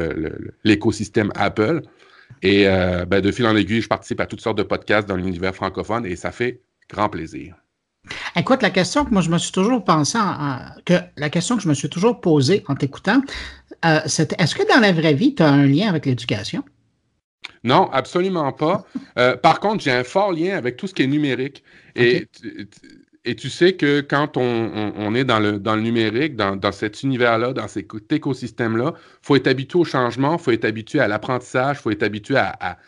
[0.65, 1.83] l'écosystème Apple.
[2.43, 5.55] Et ben, de fil en aiguille, je participe à toutes sortes de podcasts dans l'univers
[5.55, 7.57] francophone et ça fait grand plaisir.
[8.37, 10.19] Écoute, la question que moi je me suis toujours pensé,
[10.85, 13.21] que la question que je me suis toujours posée en t'écoutant,
[13.85, 16.63] euh, est-ce que dans la vraie vie, tu as un lien avec l'éducation?
[17.65, 18.85] Non, absolument pas.
[19.19, 21.65] Euh, par contre, j'ai un fort lien avec tout ce qui est numérique.
[21.97, 22.27] Et,
[23.25, 27.03] et tu sais que quand on, est dans le, dans le numérique, dans, dans cet
[27.03, 31.09] univers-là, dans cet écosystème-là, il faut être habitué au changement, il faut être habitué à
[31.09, 32.79] l'apprentissage, il faut être habitué à à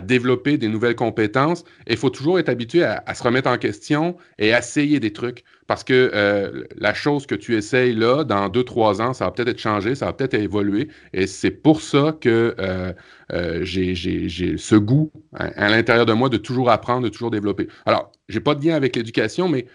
[0.00, 1.64] développer des nouvelles compétences.
[1.86, 5.44] Il faut toujours être habitué à, se remettre en question et essayer des trucs.
[5.66, 9.30] Parce que euh, la chose que tu essayes là, dans deux, trois ans, ça va
[9.32, 10.88] peut-être être changé, ça va peut-être évoluer.
[11.12, 12.92] Et c'est pour ça que euh,
[13.32, 17.68] euh, j'ai ce goût à, l'intérieur de moi de toujours apprendre, de toujours développer.
[17.84, 19.66] Alors, j'ai pas de lien avec l'éducation, mais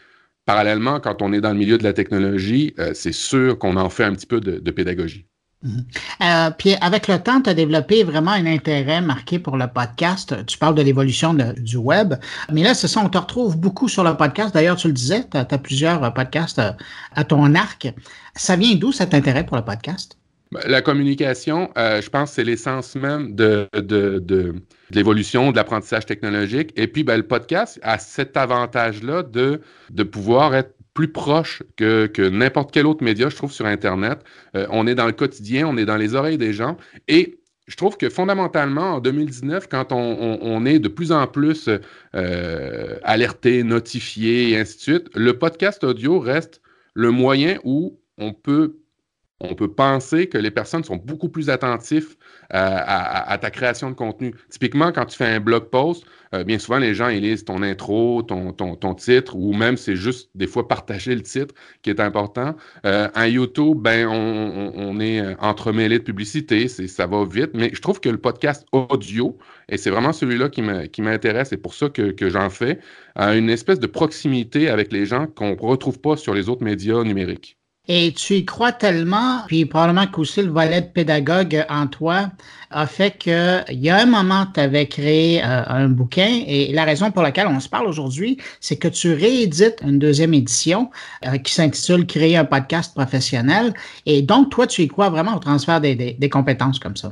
[0.45, 4.03] parallèlement, quand on est dans le milieu de la technologie, c'est sûr qu'on en fait
[4.03, 5.25] un petit peu de pédagogie.
[5.63, 5.85] Mhm.
[6.23, 10.45] Euh, puis avec le temps, tu as développé vraiment un intérêt marqué pour le podcast.
[10.45, 12.15] Tu parles de l'évolution du web.
[12.51, 14.53] Mais là, c'est ça, on te retrouve beaucoup sur le podcast.
[14.53, 16.71] D'ailleurs, tu le disais, tu as, plusieurs podcasts euh,
[17.15, 17.93] à ton arc.
[18.35, 20.17] Ça vient d'où cet intérêt pour le podcast?
[20.51, 23.69] Ben, la communication, euh, je pense, c'est l'essence même de,
[24.89, 26.73] l'évolution, de l'apprentissage technologique.
[26.75, 32.21] Et puis, ben, le podcast a cet avantage-là de pouvoir être plus proche que, que
[32.21, 34.19] n'importe quel autre média, je trouve, sur Internet.
[34.55, 36.77] Euh, on est dans le quotidien, on est dans les oreilles des gens.
[37.07, 41.69] Et je trouve que fondamentalement, en 2019, quand on, on, est de plus en plus
[42.15, 46.61] euh, alerté, notifié et ainsi de suite, le podcast audio reste
[46.93, 48.80] le moyen où on peut
[49.43, 52.15] on peut penser que les personnes sont beaucoup plus attentives
[52.53, 54.33] à, ta création de contenu.
[54.49, 57.61] Typiquement, quand tu fais un blog post, euh, bien souvent, les gens ils lisent ton
[57.61, 62.55] intro, ton, titre, ou même c'est juste des fois partager le titre qui est important.
[62.85, 67.81] Euh, un YouTube, ben, on, est euh, entremêlé de publicité, ça va vite, mais je
[67.81, 69.37] trouve que le podcast audio,
[69.69, 72.79] et c'est vraiment celui-là qui m'intéresse, et pour ça que, que j'en fais,
[73.15, 76.63] a une espèce de proximité avec les gens qu'on ne retrouve pas sur les autres
[76.63, 77.60] médias numériques.
[77.87, 82.29] Et tu y crois tellement, puis probablement qu'aussi le volet de pédagogue en toi
[82.69, 86.85] a fait qu'il y a un moment, tu avais créé euh, un bouquin et la
[86.85, 90.91] raison pour laquelle on se parle aujourd'hui, c'est que tu réédites une deuxième édition
[91.25, 93.73] euh, qui s'intitule Créer un podcast professionnel.
[94.05, 97.11] Et donc, toi, tu y crois vraiment au transfert des, des, compétences comme ça.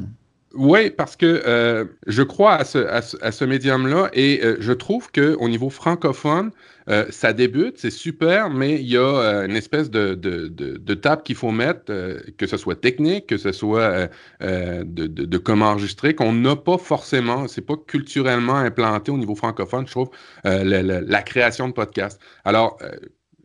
[0.53, 2.77] Oui, parce que euh, je crois à ce,
[3.21, 6.51] à ce, médium-là et je trouve qu'au niveau francophone,
[6.89, 10.93] euh, ça débute, c'est super, mais il y a euh, une espèce de, de, de,
[10.95, 14.10] table qu'il faut mettre, euh, que ce soit technique, que ce soit
[14.41, 19.91] de, comment enregistrer, qu'on n'a pas forcément, c'est pas culturellement implanté au niveau francophone, je
[19.91, 20.10] trouve,
[20.43, 22.19] la, création de podcasts.
[22.43, 22.80] Alors,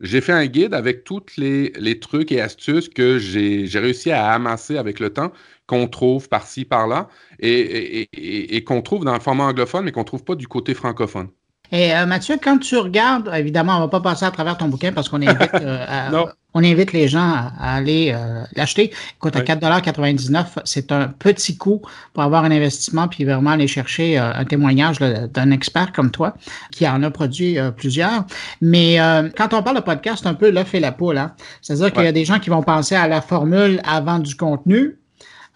[0.01, 4.31] j'ai fait un guide avec tous les, les, trucs et astuces que j'ai réussi à
[4.31, 5.31] amasser avec le temps,
[5.67, 10.01] qu'on trouve par-ci, par-là, et, et, et qu'on trouve dans le format anglophone, mais qu'on
[10.01, 11.29] ne trouve pas du côté francophone.
[11.75, 14.69] Et euh, Mathieu, quand tu regardes, évidemment, on ne va pas passer à travers ton
[14.69, 18.93] bouquin parce qu'on invite, euh, on invite les gens à, aller euh, l'acheter.
[19.17, 21.81] Écoute, à 4,99 c'est un petit coût
[22.13, 26.35] pour avoir un investissement puis vraiment aller chercher un témoignage d'un expert comme toi
[26.71, 28.23] qui en a produit plusieurs.
[28.61, 28.97] Mais
[29.35, 31.17] quand on parle de podcast, c'est un peu l'œuf et la poule.
[31.17, 31.33] Hein?
[31.61, 34.97] C'est-à-dire qu'il y a des gens qui vont penser à la formule avant du contenu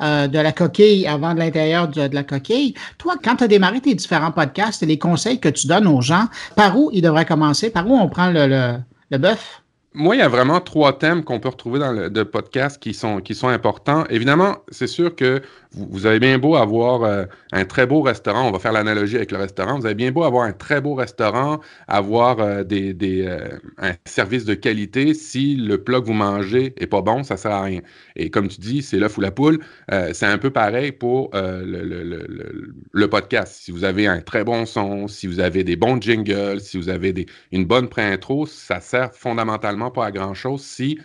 [0.02, 2.74] euh, de la coquille avant de l'intérieur de, la coquille.
[2.98, 6.02] Toi, quand tu as démarré tes différents podcasts et les conseils que tu donnes aux
[6.02, 7.70] gens, par où ils devraient commencer?
[7.70, 8.78] Par où on prend le, le,
[9.12, 9.62] le bœuf?
[9.94, 13.22] Moi, il y a vraiment trois thèmes qu'on peut retrouver dans le podcast qui sont,
[13.22, 14.06] qui sont importants.
[14.10, 18.52] Évidemment, c'est sûr que vous, avez bien beau avoir euh, un très beau restaurant, on
[18.52, 21.60] va faire l'analogie avec le restaurant, vous avez bien beau avoir un très beau restaurant,
[21.88, 26.74] avoir euh, des, des euh, un service de qualité, si le plat que vous mangez
[26.78, 27.82] est pas bon, ça sert à rien.
[28.16, 29.60] Et comme tu dis, c'est l'œuf ou la poule,
[30.14, 33.62] c'est un peu pareil pour le, le, le, le, podcast.
[33.62, 36.90] Si vous avez un très bon son, si vous avez des bons jingles, si vous
[36.90, 41.00] avez des, une bonne pré-intro, ça sert fondamentalement pas à grand-chose si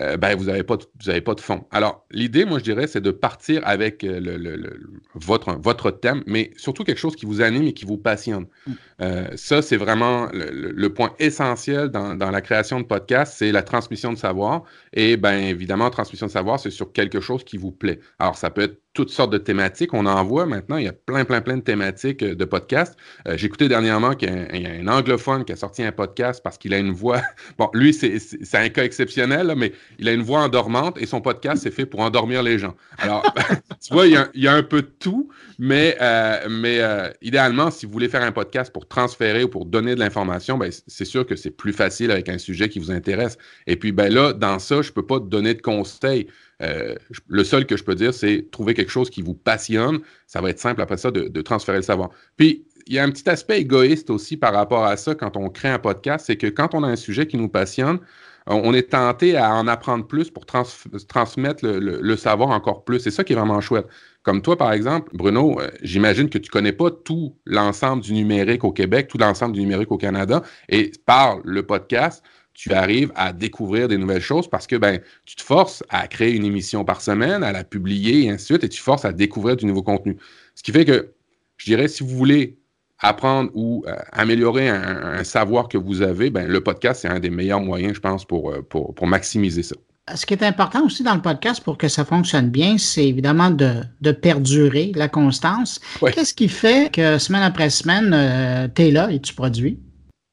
[0.00, 1.66] euh, ben, vous n'avez pas, de, pas de fond.
[1.70, 4.80] Alors, l'idée, moi, je dirais, c'est de partir avec euh, le,
[5.14, 8.46] votre, votre thème, mais surtout quelque chose qui vous anime et qui vous passionne.
[8.66, 8.72] Mm.
[9.00, 13.62] Euh, ça, c'est vraiment le, point essentiel dans, dans, la création de podcast, c'est la
[13.62, 14.64] transmission de savoir.
[14.92, 18.00] Et bien, évidemment, transmission de savoir, c'est sur quelque chose qui vous plaît.
[18.18, 19.94] Alors, ça peut être toutes sortes de thématiques.
[19.94, 22.96] On en voit maintenant, il y a plein, plein, plein de thématiques euh, de podcasts.
[23.28, 26.58] Euh, j'ai écouté dernièrement qu'il y, a un anglophone qui a sorti un podcast parce
[26.58, 27.22] qu'il a une voix.
[27.58, 28.18] Bon, lui, c'est
[28.54, 32.00] un cas exceptionnel, mais il a une voix endormante et son podcast, c'est fait pour
[32.00, 32.74] endormir les gens.
[32.98, 33.22] Alors,
[33.80, 36.80] tu vois, il y, a, un peu de tout, mais, euh, mais
[37.22, 40.70] idéalement, si vous voulez faire un podcast pour transférer ou pour donner de l'information, ben,
[40.86, 43.38] c'est sûr que c'est plus facile avec un sujet qui vous intéresse.
[43.66, 46.28] Et puis, ben là, dans ça, je ne peux pas donner de conseils.
[46.62, 46.94] Euh,
[47.28, 50.00] le seul que je peux dire, c'est trouver quelque chose qui vous passionne.
[50.26, 52.10] Ça va être simple après ça de, transférer le savoir.
[52.36, 55.50] Puis, il y a un petit aspect égoïste aussi par rapport à ça quand on
[55.50, 58.00] crée un podcast, c'est que quand on a un sujet qui nous passionne,
[58.46, 63.00] on est tenté à en apprendre plus pour transmettre le, savoir encore plus.
[63.00, 63.86] C'est ça qui est vraiment chouette.
[64.22, 68.14] Comme toi, par exemple, Bruno, euh, j'imagine que tu ne connais pas tout l'ensemble du
[68.14, 70.42] numérique au Québec, tout l'ensemble du numérique au Canada.
[70.68, 72.22] Et par le podcast,
[72.58, 76.34] tu arrives à découvrir des nouvelles choses parce que ben, tu te forces à créer
[76.34, 79.12] une émission par semaine, à la publier et ainsi de suite, et tu forces à
[79.12, 80.16] découvrir du nouveau contenu.
[80.56, 81.12] Ce qui fait que,
[81.56, 82.58] je dirais, si vous voulez
[82.98, 87.30] apprendre ou euh, améliorer un, savoir que vous avez, ben, le podcast, c'est un des
[87.30, 89.76] meilleurs moyens, je pense, pour, euh, pour, pour, maximiser ça.
[90.16, 93.52] Ce qui est important aussi dans le podcast pour que ça fonctionne bien, c'est évidemment
[93.52, 95.80] de, de, perdurer la constance.
[96.12, 99.78] Qu'est-ce qui fait que semaine après semaine, euh, tu es là et tu produis?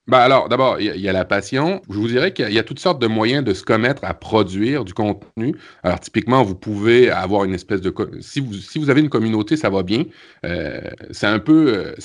[0.08, 1.82] Ben alors, d'abord, il y, a la passion.
[1.90, 4.86] Je vous dirais qu'il y, a toutes sortes de moyens de se commettre à produire
[4.86, 5.56] du contenu.
[5.82, 7.92] Alors, typiquement, vous pouvez avoir une espèce de...
[8.22, 10.04] Si vous, si vous avez une communauté, ça va bien.
[10.46, 11.74] Euh, c'est un peu...
[11.74, 11.96] Euh,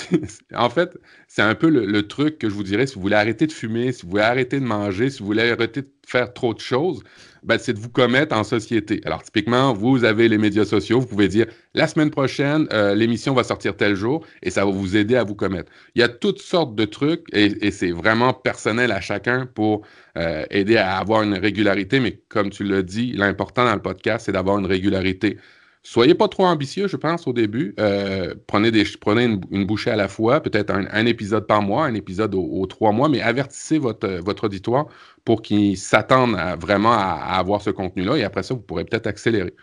[0.54, 0.96] en fait,
[1.28, 3.92] c'est un peu le, truc que je vous dirais si vous voulez arrêter de fumer,
[3.92, 7.02] si vous voulez arrêter de manger, si vous voulez arrêter de faire trop de choses,
[7.42, 9.00] ben, c'est de vous commettre en société.
[9.04, 13.34] Alors, typiquement, vous avez les médias sociaux, vous pouvez dire la semaine prochaine, euh, l'émission
[13.34, 15.70] va sortir tel jour et ça va vous aider à vous commettre.
[15.94, 19.82] Il y a toutes sortes de trucs et, c'est vraiment personnel à chacun pour
[20.18, 22.00] euh, aider à avoir une régularité.
[22.00, 25.38] Mais comme tu l'as dit, l'important dans le podcast, c'est d'avoir une régularité.
[25.82, 27.74] Soyez pas trop ambitieux, je pense, au début.
[27.78, 31.94] Euh, prenez, des, prenez une, bouchée à la fois, peut-être un, épisode par mois, un
[31.94, 34.86] épisode aux, trois mois, mais avertissez votre, votre auditoire
[35.24, 38.16] pour qu'ils s'attendent vraiment à, avoir ce contenu-là.
[38.16, 39.54] Et après ça, vous pourrez peut-être accélérer.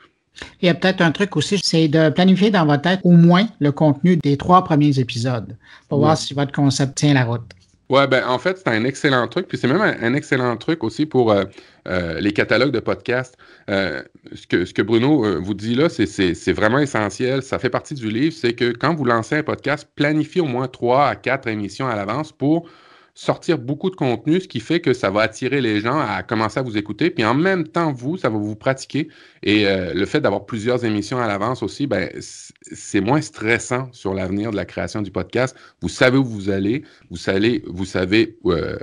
[0.61, 3.47] Il y a peut-être un truc aussi, c'est de planifier dans votre tête au moins
[3.59, 5.57] le contenu des trois premiers épisodes
[5.89, 7.56] pour voir si votre concept tient la route.
[7.89, 9.47] Ouais, ben en fait, c'est un excellent truc.
[9.47, 11.45] Puis c'est même un, excellent truc aussi pour euh,
[11.87, 13.37] euh, les catalogues de podcasts.
[13.69, 14.01] Euh,
[14.33, 17.41] ce, que, ce que Bruno vous dit là, c'est vraiment essentiel.
[17.43, 18.35] Ça fait partie du livre.
[18.35, 21.95] C'est que quand vous lancez un podcast, planifiez au moins trois à quatre émissions à
[21.95, 22.69] l'avance pour
[23.17, 26.59] sortir beaucoup de contenu, ce qui fait que ça va attirer les gens à commencer
[26.59, 27.09] à vous écouter.
[27.09, 29.07] Puis en même temps, vous, ça va vous pratiquer.
[29.41, 34.13] Et euh, le fait d'avoir plusieurs émissions à l'avance aussi, ben, c'est moins stressant sur
[34.13, 35.55] l'avenir de la création du podcast.
[35.81, 38.77] Vous savez où vous allez, vous savez, vous savez euh,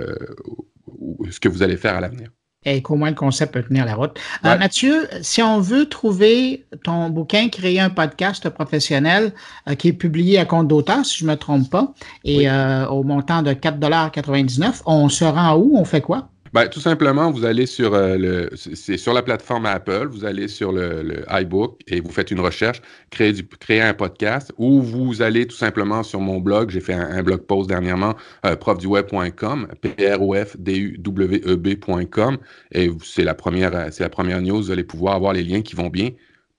[1.31, 2.29] ce que vous allez faire à l'avenir
[2.65, 4.19] et qu'au moins le concept peut tenir la route.
[4.45, 9.33] Euh, Mathieu, si on veut trouver ton bouquin, créer un podcast professionnel
[9.69, 11.93] euh, qui est publié à compte d'auteur, si je ne me trompe pas,
[12.23, 15.77] et euh, au montant de 4,99 on se rend où?
[15.77, 16.29] On fait quoi?
[16.55, 20.47] Ben, tout simplement, vous allez sur euh, le, c'est sur la plateforme Apple, vous allez
[20.47, 25.21] sur le, iBook et vous faites une recherche, créer, du, créer un podcast, ou vous
[25.21, 26.69] allez tout simplement sur mon blog.
[26.69, 31.41] J'ai fait un, blog post dernièrement, euh, profduweb.com, p r o f d u w
[31.45, 32.37] e b.com,
[32.71, 34.61] et c'est la première, c'est la première news.
[34.61, 36.11] Vous allez pouvoir avoir les liens qui vont bien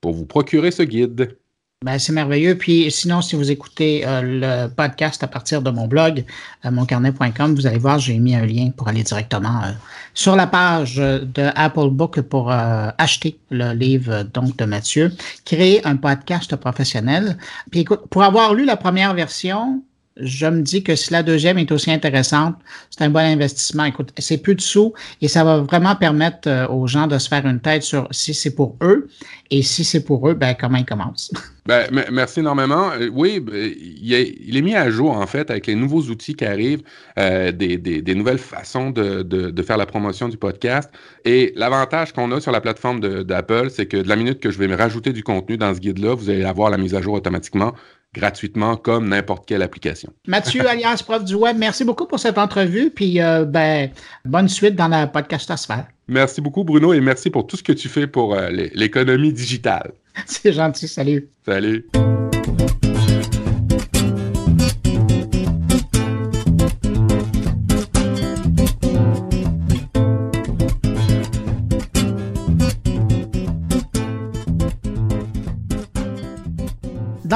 [0.03, 1.39] pour vous procurer ce guide.
[1.85, 2.57] Ben, c'est merveilleux.
[2.57, 6.25] Puis sinon, si vous écoutez euh, le podcast à partir de mon blog,
[6.65, 9.73] euh, moncarnet.com, vous allez voir, j'ai mis un lien pour aller directement euh,
[10.15, 15.13] sur la page de Apple Book pour acheter le livre donc de Mathieu,
[15.45, 17.37] créer un podcast professionnel.
[17.71, 19.83] Puis écoute, pour avoir lu la première version,
[20.19, 22.57] je me dis que si la deuxième est aussi intéressante,
[22.91, 23.85] c'est un bon investissement.
[23.85, 27.29] Écoute, c'est plus de sous et ça va vraiment permettre euh, aux gens de se
[27.29, 29.09] faire une tête sur si c'est pour eux
[29.51, 31.33] et si c'est pour eux, ben comment ils commencent.
[31.67, 32.93] Ben, merci énormément.
[32.93, 36.45] Euh, oui, ben, il est, mis à jour en fait avec les nouveaux outils qui
[36.45, 36.83] arrivent,
[37.19, 40.89] euh, des, nouvelles façons de, faire la promotion du podcast.
[41.25, 44.59] Et l'avantage qu'on a sur la plateforme d'Apple, c'est que de la minute que je
[44.59, 47.15] vais me rajouter du contenu dans ce guide-là, vous allez avoir la mise à jour
[47.15, 47.75] automatiquement
[48.17, 50.13] gratuitement comme n'importe quelle application.
[50.27, 52.91] Mathieu, alias prof du web, merci beaucoup pour cette entrevue.
[52.91, 53.91] Puis, euh, ben,
[54.25, 55.87] bonne suite dans la podcastosphère.
[56.09, 59.93] Merci beaucoup, Bruno, et merci pour tout ce que tu fais pour euh, l'économie digitale.
[60.27, 60.89] C'est gentil.
[60.89, 61.29] Salut.
[61.45, 61.87] Salut.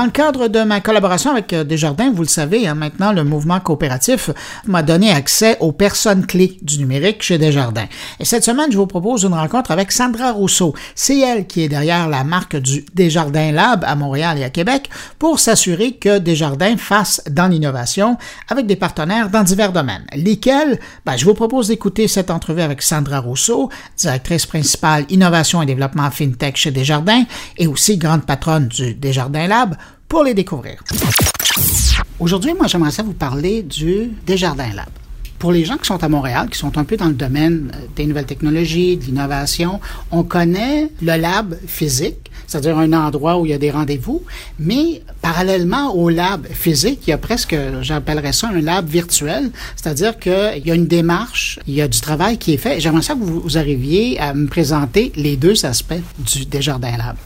[0.01, 3.23] Dans le cadre de ma collaboration avec euh, Desjardins, vous le savez, hein, maintenant le
[3.23, 4.31] mouvement coopératif
[4.67, 7.85] m'a donné accès aux personnes clés du numérique chez Desjardins.
[8.19, 10.75] Et cette semaine, je vous propose une rencontre avec Sandra Rousseau.
[10.95, 14.89] C'est elle qui est derrière la marque du Desjardins Lab à Montréal et à Québec
[15.19, 18.17] pour s'assurer que Desjardins fasse dans l'innovation
[18.49, 20.07] avec des partenaires dans divers domaines.
[20.15, 20.81] Lesquels?
[21.05, 26.11] Ben, je vous propose d'écouter cette entrevue avec Sandra Rousseau, directrice principale innovation et développement
[26.11, 27.25] FinTech chez Desjardins
[27.59, 29.77] et aussi grande patronne du Desjardins Lab
[30.11, 30.83] pour les découvrir.
[32.19, 34.89] Aujourd'hui, moi, j'aimerais ça vous parler du Desjardins Lab.
[35.39, 37.87] Pour les gens qui sont à Montréal, qui sont un peu dans le domaine euh,
[37.97, 39.81] des nouvelles technologies, de l'innovation,
[40.11, 44.23] on connaît le lab physique, c'est-à-dire un endroit où il y a des rendez-vous,
[44.59, 50.19] mais parallèlement au lab physique, il y a presque, j'appellerais ça un lab virtuel, c'est-à-dire
[50.19, 52.81] qu'il y a une démarche, il y a du travail qui est fait.
[52.81, 57.17] J'aimerais ça que vous arriviez à me présenter les deux aspects du Desjardins Lab.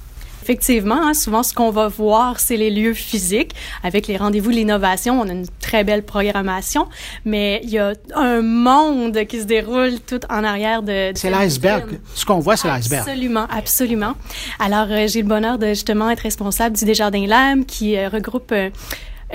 [0.45, 3.53] Effectivement, hein, souvent ce qu'on va voir, c'est les lieux physiques.
[3.82, 6.86] Avec les rendez-vous de l'innovation, on a une très belle programmation,
[7.24, 11.12] mais il y a un monde qui se déroule tout en arrière de...
[11.14, 11.99] c'est l'iceberg.
[12.14, 13.09] Ce qu'on voit, c'est l'iceberg.
[13.09, 14.12] Absolument, absolument.
[14.59, 18.53] Alors, euh, j'ai le bonheur de justement être responsable du Desjardins Lab qui euh, regroupe...
[18.53, 18.68] Euh,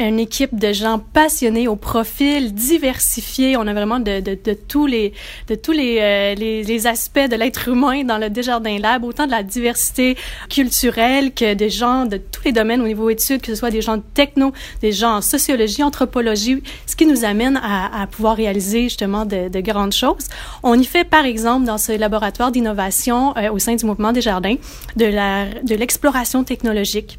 [0.08, 3.58] une équipe de gens passionnés au profil diversifié.
[3.58, 5.14] On a vraiment de, de, de tous les
[5.48, 9.26] de tous les, euh, les, les, aspects de l'être humain dans le Desjardins Lab, autant
[9.26, 10.16] de la diversité
[10.50, 13.82] culturelle que des gens de tous les domaines au niveau études, que ce soit des
[13.82, 18.36] gens de techno, des gens en sociologie, anthropologie, ce qui nous amène à, à pouvoir
[18.36, 20.28] réaliser justement de, de, grandes choses.
[20.64, 24.56] On y fait par exemple dans ce laboratoire d'innovation euh, au sein du mouvement Desjardins
[24.96, 27.18] de la de l'exploration technologique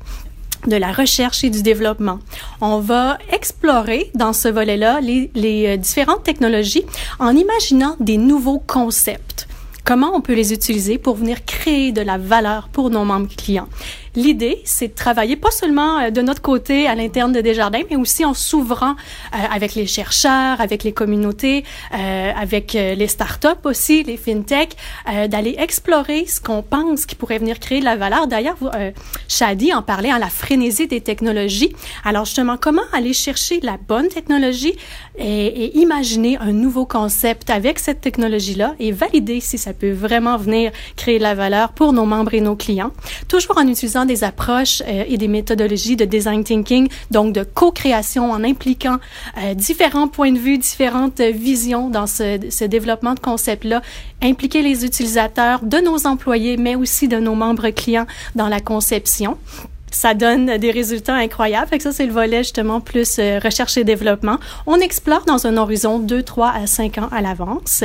[0.67, 2.19] de la recherche et du développement.
[2.61, 5.31] On va explorer dans ce volet-là les,
[5.67, 6.85] euh, différentes technologies
[7.19, 9.49] en imaginant des nouveaux concepts.
[9.85, 13.69] Comment on peut les utiliser pour venir créer de la valeur pour nos membres clients?
[14.17, 18.25] L'idée, c'est de travailler pas seulement de notre côté à l'interne de Desjardins, mais aussi
[18.25, 18.95] en s'ouvrant
[19.33, 24.71] avec les chercheurs, avec les communautés, avec les startups aussi, les fintech,
[25.29, 28.27] d'aller explorer ce qu'on pense qui pourrait venir créer de la valeur.
[28.27, 28.57] D'ailleurs,
[29.29, 31.73] Shadi en parlait à la frénésie des technologies.
[32.05, 34.75] Alors justement, comment aller chercher la bonne technologie
[35.19, 40.37] et, et imaginer un nouveau concept avec cette technologie-là et valider si ça peut vraiment
[40.37, 42.93] venir créer de la valeur pour nos membres et nos clients,
[43.29, 48.31] toujours en utilisant des approches euh, et des méthodologies de design thinking, donc de co-création
[48.31, 48.99] en impliquant
[49.39, 53.83] euh, différents points de vue, différentes visions dans ce, ce développement de concept-là,
[54.23, 59.37] impliquer les utilisateurs de nos employés, mais aussi de nos membres clients dans la conception
[59.91, 61.69] ça donne des résultats incroyables.
[61.69, 64.39] Fait que ça, c'est le volet justement plus euh, recherche et développement.
[64.67, 67.85] On explore dans un horizon 2, 3 à 5 ans à l'avance.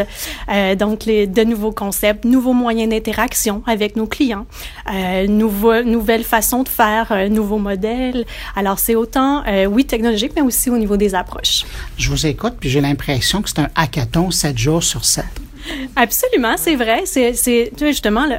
[0.52, 4.46] Euh, donc, les, de nouveaux concepts, nouveaux moyens d'interaction avec nos clients,
[4.94, 8.26] euh, nouveau, nouvelles façons de faire, euh, nouveaux modèles.
[8.56, 11.66] Alors, c'est autant, euh, oui, technologique, mais aussi au niveau des approches.
[11.98, 15.26] Je vous écoute, puis j'ai l'impression que c'est un hackathon 7 jours sur 7.
[15.96, 17.04] Absolument, c'est vrai.
[17.06, 18.36] C'est, c'est justement le,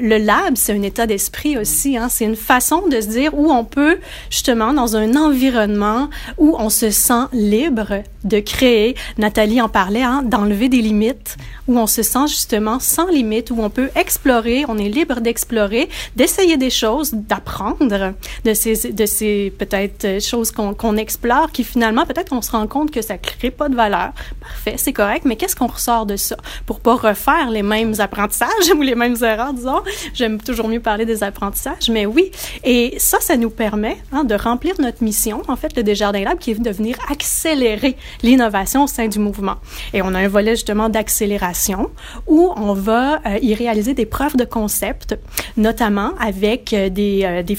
[0.00, 1.96] le lab, c'est un état d'esprit aussi.
[1.96, 2.08] Hein.
[2.10, 3.98] C'est une façon de se dire où on peut
[4.30, 8.96] justement dans un environnement où on se sent libre de créer.
[9.16, 11.36] Nathalie en parlait, hein, d'enlever des limites,
[11.66, 15.88] où on se sent justement sans limite, où on peut explorer, on est libre d'explorer,
[16.16, 22.06] d'essayer des choses, d'apprendre de ces, de ces peut-être choses qu'on, qu'on explore, qui finalement
[22.06, 24.12] peut-être on se rend compte que ça crée pas de valeur.
[24.40, 26.36] Parfait, c'est correct, mais qu'est-ce qu'on ressort de ça?
[26.66, 29.82] Pour pas refaire les mêmes apprentissages ou les mêmes erreurs, disons.
[30.14, 32.30] J'aime toujours mieux parler des apprentissages, mais oui.
[32.64, 36.38] Et ça, ça nous permet hein, de remplir notre mission, en fait, le Desjardins Lab,
[36.38, 39.56] qui est de venir accélérer l'innovation au sein du mouvement.
[39.92, 41.90] Et on a un volet justement d'accélération
[42.26, 45.16] où on va euh, y réaliser des preuves de concept,
[45.56, 47.58] notamment avec euh, des, euh, des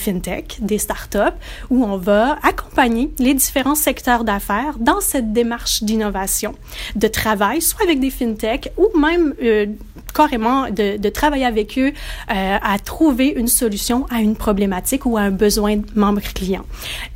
[0.62, 1.38] des startups,
[1.70, 6.56] où on va accompagner les différents secteurs d'affaires dans cette démarche d'innovation,
[6.96, 9.66] de travail, soit avec des fintech ou même euh,
[10.14, 11.92] carrément de, de, travailler avec eux
[12.32, 16.66] euh, à trouver une solution à une problématique ou à un besoin de membre client.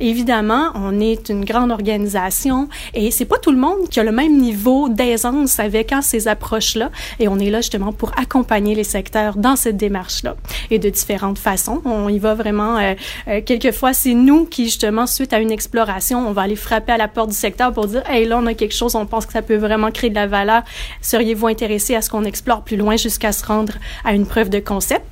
[0.00, 4.12] Évidemment, on est une grande organisation et c'est pas tout le monde qui a le
[4.12, 8.84] même niveau d'aisance avec hein, ces approches-là et on est là justement pour accompagner les
[8.84, 10.36] secteurs dans cette démarche-là
[10.70, 11.82] et de différentes façons.
[11.84, 12.94] On y va vraiment, euh,
[13.28, 16.96] euh, quelquefois c'est nous qui justement, suite à une exploration, on va aller frapper à
[16.96, 19.32] la porte du secteur pour dire, hey là on a quelque chose, on pense que
[19.32, 20.62] ça peut vraiment créer de la valeur,
[21.00, 23.74] seriez-vous intéressé à ce qu'on explore plus loin jusqu'à se rendre
[24.04, 25.04] à une preuve de concept.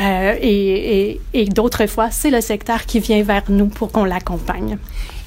[0.00, 4.78] Euh, et d'autres fois, c'est le secteur qui vient vers nous pour qu'on l'accompagne.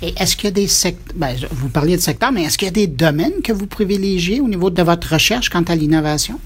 [0.01, 2.68] Et est-ce qu'il y a des secteurs, ben, vous parliez de secteur, mais est-ce qu'il
[2.68, 6.39] y a des domaines que vous privilégiez au niveau de votre recherche quant à l'innovation?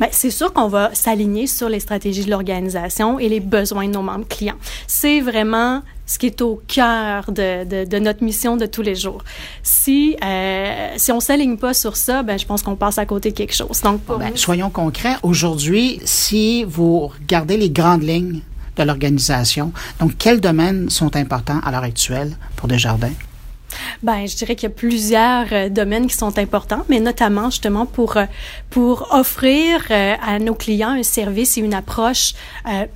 [0.00, 3.92] Bien, c'est sûr qu'on va s'aligner sur les stratégies de l'organisation et les besoins de
[3.92, 4.56] nos membres clients.
[4.86, 8.94] C'est vraiment ce qui est au cœur de, de, de, notre mission de tous les
[8.94, 9.22] jours.
[9.62, 13.30] Si euh, si on s'aligne pas sur ça, ben je pense qu'on passe à côté
[13.30, 13.80] de quelque chose.
[13.82, 15.16] Donc pour ben, nous, soyons concrets.
[15.22, 18.40] Aujourd'hui, si vous regardez les grandes lignes
[18.76, 23.12] de l'organisation, donc quels domaines sont importants à l'heure actuelle pour Desjardins?
[24.02, 27.86] Ben, je dirais qu'il y a plusieurs euh, domaines qui sont importants, mais notamment justement
[27.86, 28.24] pour euh,
[28.70, 32.34] pour offrir euh, à nos clients un service et une approche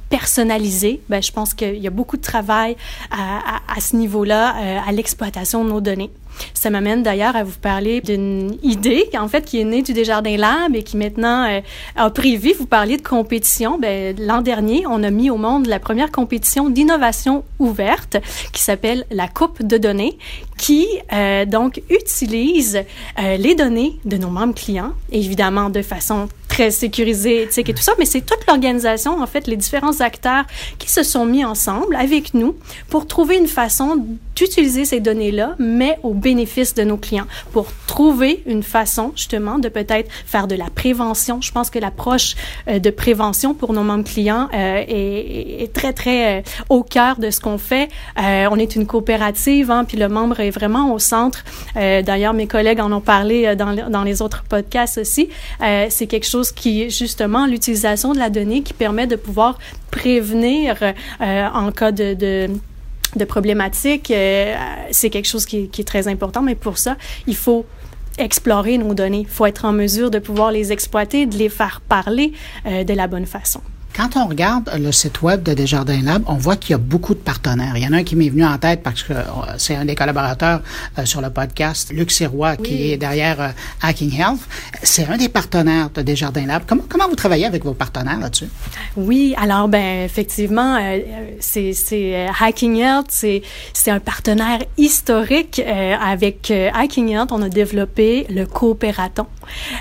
[0.08, 1.00] personnalisée.
[1.08, 2.76] Ben, je pense qu'il y a beaucoup de travail
[3.10, 4.54] à, à, à ce niveau-là,
[4.86, 6.10] à l'exploitation de nos données.
[6.52, 10.36] Ça m'amène d'ailleurs à vous parler d'une idée, en fait, qui est née du Desjardins
[10.36, 11.60] Lab et qui maintenant euh,
[11.96, 12.52] a pris vie.
[12.52, 13.78] Vous parliez de compétition.
[13.78, 18.16] Ben, l'an dernier, on a mis au monde la première compétition d'innovation ouverte
[18.52, 20.18] qui s'appelle la Coupe de données,
[20.56, 22.82] qui euh, donc utilise
[23.18, 27.82] euh, les données de nos membres clients, évidemment de façon très sécurisée, éthique et tout
[27.82, 30.44] ça, mais c'est toute l'organisation, en fait, les différents acteurs
[30.78, 32.54] qui se sont mis ensemble avec nous
[32.88, 38.42] pour trouver une façon d'utiliser ces données-là, mais au bénéfice de nos clients, pour trouver
[38.46, 41.40] une façon, justement, de peut-être faire de la prévention.
[41.40, 42.36] Je pense que l'approche
[42.68, 47.18] euh, de prévention pour nos membres clients euh, est, est, très, très euh, au cœur
[47.18, 47.88] de ce qu'on fait.
[48.20, 51.44] Euh, on est une coopérative, hein, puis le membre est vraiment au centre.
[51.76, 55.28] Euh, D'ailleurs, mes collègues en ont parlé dans, dans les autres podcasts aussi.
[55.60, 59.58] C'est quelque chose qui justement l'utilisation de la donnée qui permet de pouvoir
[59.90, 62.50] prévenir euh, en cas de, de
[63.16, 63.26] de
[64.10, 64.56] euh,
[64.90, 66.96] c'est quelque chose qui, est très important, mais pour ça,
[67.28, 67.64] il faut
[68.18, 69.20] explorer nos données.
[69.20, 72.32] Il faut être en mesure de pouvoir les exploiter, de les faire parler
[72.66, 73.60] euh, de la bonne façon.
[73.96, 77.14] Quand on regarde le site web de Desjardins Lab, on voit qu'il y a beaucoup
[77.14, 77.74] de partenaires.
[77.76, 79.22] Il y en a un qui m'est venu en tête parce que euh,
[79.56, 80.62] c'est un des collaborateurs
[80.98, 83.48] euh, sur le podcast, Luc Sirois, qui est derrière euh,
[83.82, 84.40] Hacking Health.
[84.82, 86.64] C'est un des partenaires de Desjardins Lab.
[86.66, 88.48] Comment, comment vous travaillez avec vos partenaires là-dessus?
[88.96, 90.76] Oui, alors ben effectivement,
[91.38, 95.60] c'est Hacking Health, c'est un partenaire historique.
[95.60, 99.26] avec Hacking Health, on a développé le coopératon,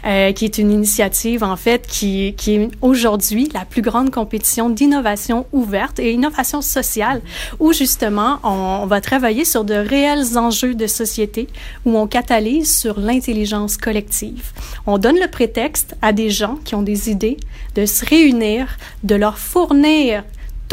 [0.04, 5.46] qui est une initiative en fait qui, qui est aujourd'hui la plus grande compétition d'innovation
[5.52, 7.22] ouverte et innovation sociale,
[7.60, 11.48] où justement on, va travailler sur de réels enjeux de société,
[11.86, 14.52] où on catalyse sur l'intelligence collective.
[14.86, 17.38] On donne le prétexte à des gens qui ont des idées
[17.76, 20.24] de se réunir, de leur fournir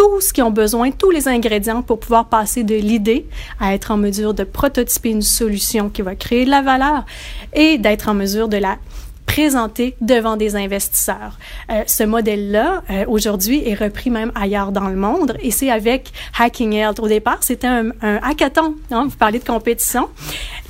[0.01, 3.27] tout ce qu'ils ont besoin, tous les ingrédients pour pouvoir passer de l'idée
[3.61, 7.05] à être en mesure de prototyper une solution qui va créer de la valeur
[7.53, 8.79] et d'être en mesure de la
[9.27, 11.39] présenté devant des investisseurs.
[11.71, 16.13] Euh, ce modèle-là, euh, aujourd'hui, est repris même ailleurs dans le monde et c'est avec
[16.39, 16.99] Hacking Health.
[16.99, 18.77] Au départ, c'était un, hackathon.
[18.91, 20.09] Hein, vous parlez de compétition.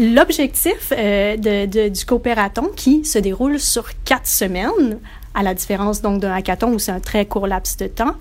[0.00, 1.36] L'objectif euh,
[1.88, 4.98] du coopératon qui se déroule sur quatre semaines
[5.34, 8.14] à la différence donc d'un hackathon où c'est un très court laps de temps,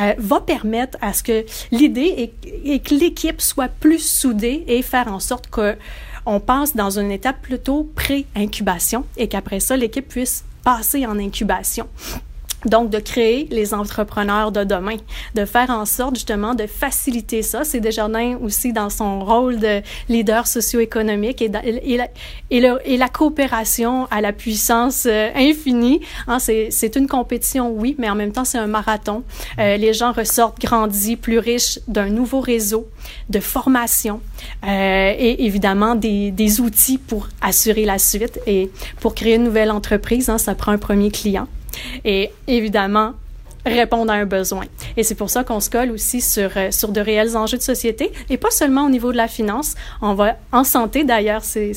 [0.00, 2.32] euh, va permettre à ce que l'idée
[2.64, 5.76] est, que l'équipe soit plus soudée et faire en sorte que
[6.24, 11.88] on passe dans une étape plutôt pré-incubation et qu'après ça, l'équipe puisse passer en incubation.
[12.66, 14.96] Donc, de créer les entrepreneurs de demain,
[15.34, 17.64] de faire en sorte justement de faciliter ça.
[17.64, 21.50] C'est Desjardins aussi dans son rôle de leader socio-économique et,
[22.50, 26.00] et, la, coopération à la puissance euh, infinie.
[26.28, 29.24] Hein, c'est une compétition, oui, mais en même temps, c'est un marathon.
[29.58, 32.88] Euh, les gens ressortent grandis, plus riches d'un nouveau réseau
[33.30, 34.20] de formation
[34.64, 38.40] euh, et évidemment des, des, outils pour assurer la suite.
[38.46, 41.48] Et pour créer une nouvelle entreprise, hein, ça prend un premier client.
[42.04, 43.14] Et évidemment,
[43.64, 44.64] répondre à un besoin.
[44.96, 47.62] Et c'est pour ça qu'on se colle aussi sur, euh, sur de réels enjeux de
[47.62, 49.74] société et pas seulement au niveau de la finance.
[50.00, 51.74] On va en santé d'ailleurs, c'est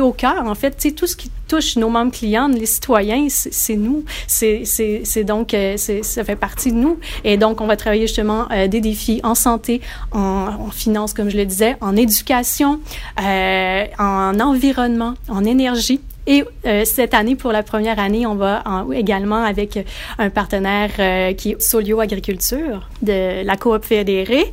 [0.00, 0.76] au cœur en fait.
[0.76, 4.04] Tu tout ce qui touche nos membres clients, les citoyens, c'est nous.
[4.26, 6.98] C'est donc euh, ça fait partie de nous.
[7.24, 9.80] Et donc on va travailler justement euh, des défis en santé,
[10.12, 12.80] en, finance comme je le disais, en éducation,
[13.18, 18.62] en environnement, en énergie et euh, cette année, pour la première année, on va
[18.92, 19.78] également avec
[20.18, 24.44] un partenaire euh, qui est Solio Agriculture de la coop fédérée,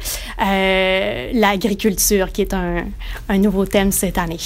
[0.41, 2.85] euh, l'agriculture qui est un,
[3.27, 4.39] un nouveau thème cette année.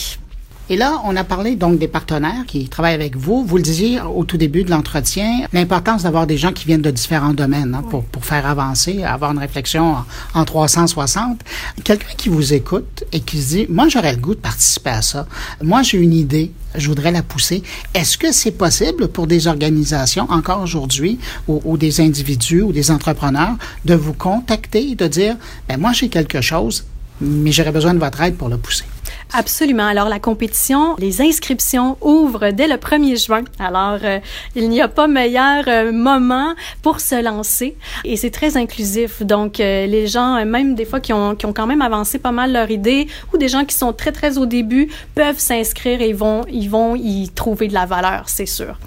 [0.72, 3.44] Et là, on a parlé donc des partenaires qui travaillent avec vous.
[3.44, 6.92] Vous le disiez au tout début de l'entretien, l'importance d'avoir des gens qui viennent de
[6.92, 10.06] différents domaines hein, pour, pour faire avancer, avoir une réflexion en,
[10.36, 11.40] en 360.
[11.84, 15.02] Quelqu'un qui vous écoute et qui se dit, moi j'aurais le goût de participer à
[15.02, 15.28] ça.
[15.64, 17.64] Moi j'ai une idée, je voudrais la pousser.
[17.96, 21.18] Est-ce que c'est possible pour des organisations encore aujourd'hui
[21.48, 23.56] ou, ou, des individus ou des entrepreneurs
[23.86, 25.36] de vous contacter et de dire,
[25.68, 26.86] ben moi j'ai quelque chose,
[27.22, 28.86] mais j'aurais besoin de votre aide pour le pousser?
[29.32, 29.86] Absolument.
[29.86, 33.44] Alors, la compétition, les inscriptions ouvrent dès le 1er juin.
[33.60, 34.20] Alors, euh,
[34.56, 37.76] il n'y a pas meilleur euh, moment pour se lancer
[38.06, 39.22] et c'est très inclusif.
[39.22, 42.32] Donc, euh, les gens, même des fois qui ont, qui ont quand même avancé pas
[42.32, 46.14] mal leur idée ou des gens qui sont très, très au début peuvent s'inscrire et
[46.14, 48.80] vont, ils vont y trouver de la valeur, c'est sûr.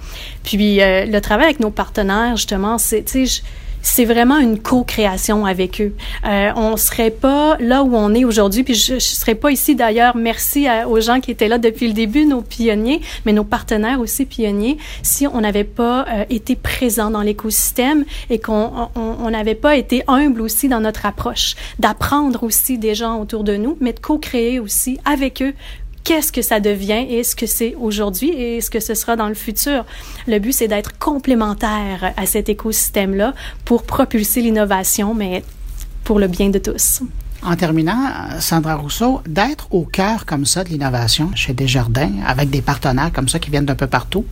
[0.43, 3.43] Puis, le travail avec nos partenaires, justement, c'est, tu sais,
[3.83, 5.93] c'est vraiment une co-création avec eux.
[6.25, 9.75] Euh, on serait pas là où on est aujourd'hui, puis je, je serais pas ici
[9.75, 10.15] d'ailleurs.
[10.15, 14.25] Merci aux gens qui étaient là depuis le début, nos pionniers, mais nos partenaires aussi
[14.25, 14.77] pionniers.
[15.03, 20.41] Si on n'avait pas euh, été présent dans l'écosystème et qu'on n'avait pas été humble
[20.41, 24.97] aussi dans notre approche, d'apprendre aussi des gens autour de nous, mais de co-créer aussi
[25.05, 25.53] avec eux
[26.03, 29.27] qu'est-ce que ça devient et ce que c'est aujourd'hui et ce que ce sera dans
[29.27, 29.85] le futur.
[30.27, 33.33] Le but, c'est d'être complémentaire à cet écosystème-là
[33.65, 35.43] pour propulser l'innovation, mais
[36.03, 37.01] pour le bien de tous.
[37.45, 37.97] En terminant,
[38.39, 43.27] Sandra Rousseau, d'être au cœur comme ça de l'innovation chez Desjardins, avec des partenaires comme
[43.27, 44.25] ça qui viennent d'un peu partout,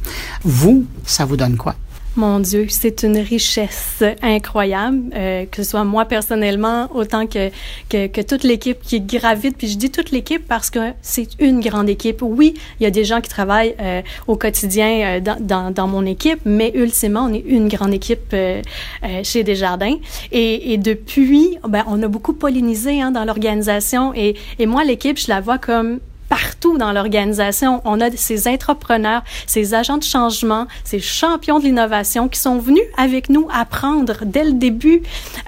[0.43, 1.76] vous, ça vous donne quoi?
[2.18, 7.49] Mon Dieu, c'est une richesse incroyable, euh, que ce soit moi personnellement, autant que,
[7.88, 9.57] que, que toute l'équipe qui gravite.
[9.57, 12.22] Puis je dis toute l'équipe parce que c'est une grande équipe.
[12.22, 16.05] Oui, il y a des gens qui travaillent euh, au quotidien euh, dans, dans, mon
[16.05, 18.62] équipe, mais ultimement, on est une grande équipe euh,
[19.05, 19.95] euh, chez Desjardins.
[20.34, 24.14] Et, et depuis, ben, on a beaucoup pollinisé hein, dans l'organisation.
[24.16, 25.99] Et, et moi, l'équipe, je la vois comme
[26.32, 27.82] partout dans l'organisation.
[27.84, 32.86] On a ces entrepreneurs, ces agents de changement, ces champions de l'innovation qui sont venus
[32.95, 35.01] avec nous apprendre dès le début,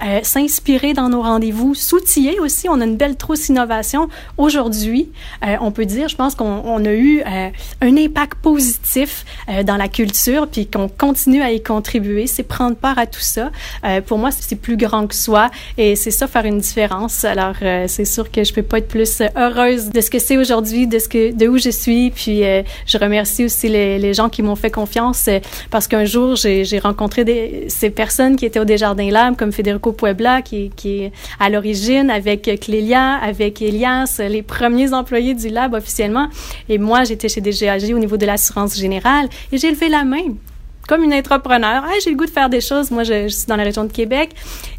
[0.04, 2.68] euh, s'inspirer dans nos rendez-vous, s'outiller aussi.
[2.68, 4.10] On a une belle trousse innovation.
[4.36, 5.08] Aujourd'hui,
[5.46, 7.48] euh, on peut dire, je pense qu'on a eu euh,
[7.80, 9.24] un impact positif
[9.64, 12.26] dans la culture, puis qu'on continue à y contribuer.
[12.26, 13.50] C'est prendre part à tout ça.
[14.06, 17.24] Pour moi, c'est plus grand que soi, et c'est ça faire une différence.
[17.24, 17.54] Alors,
[17.86, 20.98] c'est sûr que je peux pas être plus heureuse de ce que c'est aujourd'hui, de
[20.98, 22.10] ce que, de où je suis.
[22.10, 22.42] Puis,
[22.86, 25.28] je remercie aussi les, les gens qui m'ont fait confiance,
[25.70, 30.42] parce qu'un jour, j'ai rencontré ces personnes qui étaient au Desjardins Lab, comme Federico Puebla,
[30.42, 36.28] qui, qui est à l'origine, avec Clélia, avec Elias, les premiers employés du lab officiellement.
[36.68, 40.34] Et moi, j'étais chez DGAG au niveau de l'assurance générale et j'ai levé la main
[40.86, 41.84] comme une entrepreneur.
[41.84, 42.90] Hey, j'ai le goût de faire des choses.
[42.90, 44.30] Moi, je, suis dans la région de Québec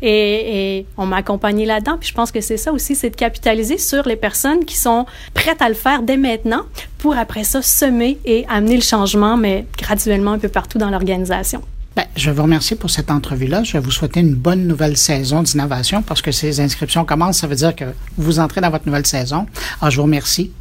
[0.02, 1.98] et, on m'a accompagné là-dedans.
[2.00, 5.06] Puis je pense que c'est ça aussi, c'est de capitaliser sur les personnes qui sont
[5.34, 6.64] prêtes à le faire dès maintenant
[6.98, 11.62] pour après ça semer et amener le changement, mais graduellement un peu partout dans l'organisation.
[11.96, 13.64] Ben, je vous remercie pour cette entrevue-là.
[13.64, 17.40] Je vais vous souhaiter une bonne nouvelle saison d'innovation parce que ces inscriptions commencent.
[17.40, 17.86] Ça veut dire que
[18.18, 19.46] vous entrez dans votre nouvelle saison.
[19.80, 20.52] Alors, je vous remercie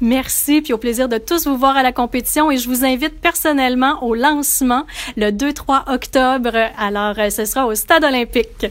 [0.00, 3.20] Merci, puis au plaisir de tous vous voir à la compétition et je vous invite
[3.20, 4.84] personnellement au lancement
[5.16, 6.56] le 2-3 octobre.
[6.78, 8.66] Alors, euh, ce sera au Stade olympique.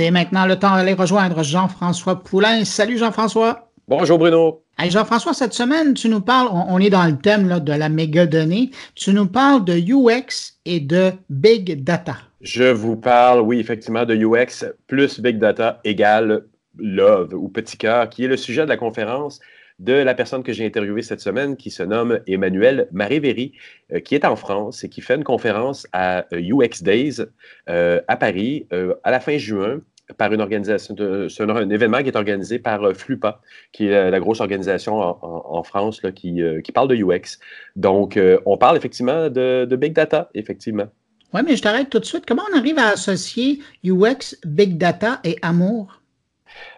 [0.00, 2.64] C'est maintenant le temps d'aller rejoindre Jean-François Poulain.
[2.64, 3.70] Salut Jean-François.
[3.86, 4.64] Bonjour Bruno.
[4.78, 7.90] Hey Jean-François, cette semaine, tu nous parles, on, est dans le thème là, de la
[7.90, 12.16] méga donnée, tu nous parles de UX et de Big Data.
[12.40, 16.46] Je vous parle, oui, effectivement, de UX plus Big Data égale
[16.78, 19.38] Love ou Petit cœur, qui est le sujet de la conférence
[19.80, 23.52] de la personne que j'ai interviewée cette semaine, qui se nomme Emmanuel Marévéry,
[23.92, 27.16] euh, qui est en France et qui fait une conférence à UX euh, Days
[27.68, 28.66] euh, à Paris
[29.02, 29.80] à la fin juin
[30.16, 30.94] par une organisation,
[31.28, 33.40] c'est un, événement qui est organisé par Flupa,
[33.72, 37.38] qui est la, grosse organisation en, France là, qui, qui, parle de UX.
[37.76, 40.86] Donc, on parle effectivement de, de Big Data, effectivement.
[41.32, 42.24] Oui, mais je t'arrête tout de suite.
[42.26, 46.00] Comment on arrive à associer UX, Big Data et amour?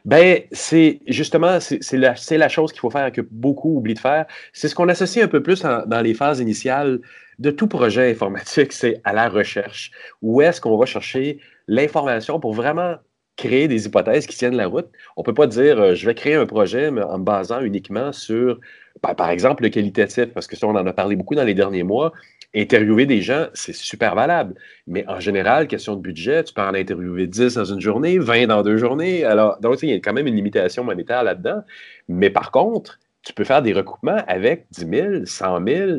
[0.04, 4.26] Ben, c'est justement, c'est la, la, chose qu'il faut faire que beaucoup oublient de faire.
[4.52, 7.00] C'est ce qu'on associe un peu plus dans les phases initiales
[7.38, 9.90] de tout projet informatique, c'est à la recherche.
[10.20, 12.96] Où est-ce qu'on va chercher l'information pour vraiment
[13.36, 14.88] créer des hypothèses qui tiennent la route.
[15.16, 18.12] On ne peut pas dire euh, je vais créer un projet en me basant uniquement
[18.12, 18.60] sur,
[19.00, 21.54] par, par, exemple, le qualitatif, parce que ça, on en a parlé beaucoup dans les
[21.54, 22.12] derniers mois
[22.54, 24.54] interviewer des gens, c'est super valable.
[24.86, 28.46] Mais en général, question de budget, tu peux en interviewer 10 dans une journée, 20
[28.46, 29.24] dans deux journées.
[29.24, 31.62] Alors, donc, il y a quand même une limitation monétaire là-dedans.
[32.08, 35.90] Mais par contre, tu peux faire des recoupements avec 10 000, 100 000,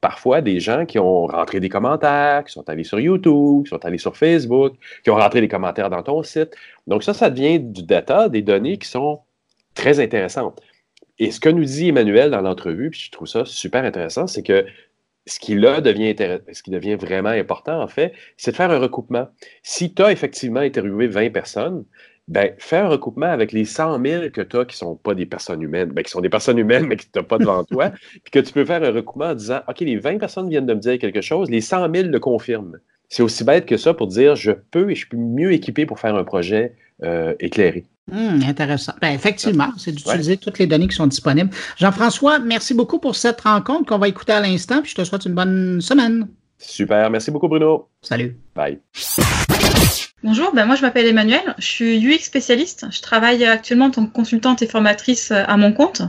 [0.00, 3.84] parfois des gens qui ont rentré des commentaires, qui sont allés sur YouTube, qui sont
[3.84, 4.74] allés sur Facebook,
[5.04, 6.54] qui ont rentré des commentaires dans ton site.
[6.86, 9.20] Donc ça, ça devient du data, des données qui sont
[9.74, 10.60] très intéressantes.
[11.18, 14.42] Et ce que nous dit Emmanuel dans l'entrevue, puis je trouve ça super intéressant, c'est
[14.42, 14.64] que
[15.26, 16.14] ce qui là devient,
[16.52, 19.28] ce qui devient vraiment important, en fait, c'est de faire un recoupement.
[19.62, 21.84] Si tu as effectivement interviewé 20 personnes,
[22.28, 25.14] ben, fais un recoupement avec les 100 000 que tu as qui ne sont pas
[25.14, 27.64] des personnes humaines, ben, qui sont des personnes humaines, mais que tu n'as pas devant
[27.64, 27.90] toi,
[28.22, 30.74] puis que tu peux faire un recoupement en disant OK, les 20 personnes viennent de
[30.74, 32.78] me dire quelque chose, les 100 000 le confirment.
[33.08, 35.98] C'est aussi bête que ça pour dire je peux et je suis mieux équipé pour
[35.98, 37.86] faire un projet euh, éclairé.
[38.12, 38.92] Hum, intéressant.
[39.00, 41.50] Ben, effectivement, c'est d'utiliser toutes les données qui sont disponibles.
[41.76, 45.24] Jean-François, merci beaucoup pour cette rencontre qu'on va écouter à l'instant, puis je te souhaite
[45.24, 46.28] une bonne semaine.
[46.58, 47.08] Super.
[47.10, 47.88] Merci beaucoup, Bruno.
[48.02, 48.36] Salut.
[48.54, 48.80] Bye.
[50.24, 52.86] Bonjour, ben moi je m'appelle Emmanuel, je suis UX spécialiste.
[52.90, 56.02] Je travaille actuellement en tant que consultante et formatrice à mon compte.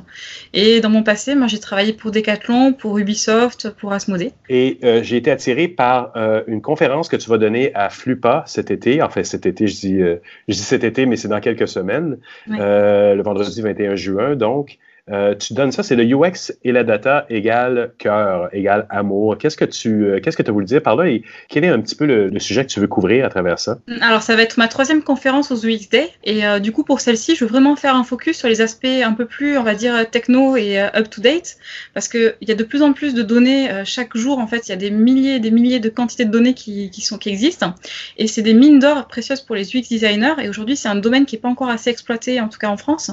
[0.51, 4.31] Et dans mon passé, moi j'ai travaillé pour Decathlon, pour Ubisoft, pour Asmodée.
[4.49, 8.43] Et euh, j'ai été attiré par euh, une conférence que tu vas donner à Flupa
[8.47, 9.03] cet été.
[9.03, 10.15] Enfin cet été, je dis, euh,
[10.47, 14.35] je dis cet été, mais c'est dans quelques semaines, le vendredi 21 juin.
[14.35, 14.79] Donc,
[15.11, 19.37] euh, tu donnes ça, c'est le UX et la data égale cœur, égale amour.
[19.37, 21.79] Qu'est-ce que tu euh, qu'est-ce que as voulu dire par là et quel est un
[21.79, 23.79] petit peu le, sujet que tu veux couvrir à travers ça?
[24.01, 27.01] Alors, ça va être ma troisième conférence aux UX Day et euh, du coup, pour
[27.01, 29.75] celle-ci, je veux vraiment faire un focus sur les aspects un peu plus, on va
[29.75, 31.57] dire, techno et up-to-date
[31.93, 34.39] parce qu'il y a de plus en plus de données chaque jour.
[34.39, 36.89] En fait, il y a des milliers et des milliers de quantités de données qui,
[36.91, 37.73] qui, sont, qui existent
[38.17, 41.25] et c'est des mines d'or précieuses pour les UX designers et aujourd'hui, c'est un domaine
[41.25, 43.11] qui n'est pas encore assez exploité, en tout cas en France.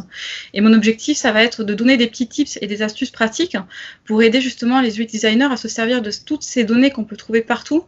[0.55, 3.11] Et mon objectif, ça va être de donner donner des petits tips et des astuces
[3.11, 3.57] pratiques
[4.05, 7.17] pour aider justement les UX designers à se servir de toutes ces données qu'on peut
[7.17, 7.85] trouver partout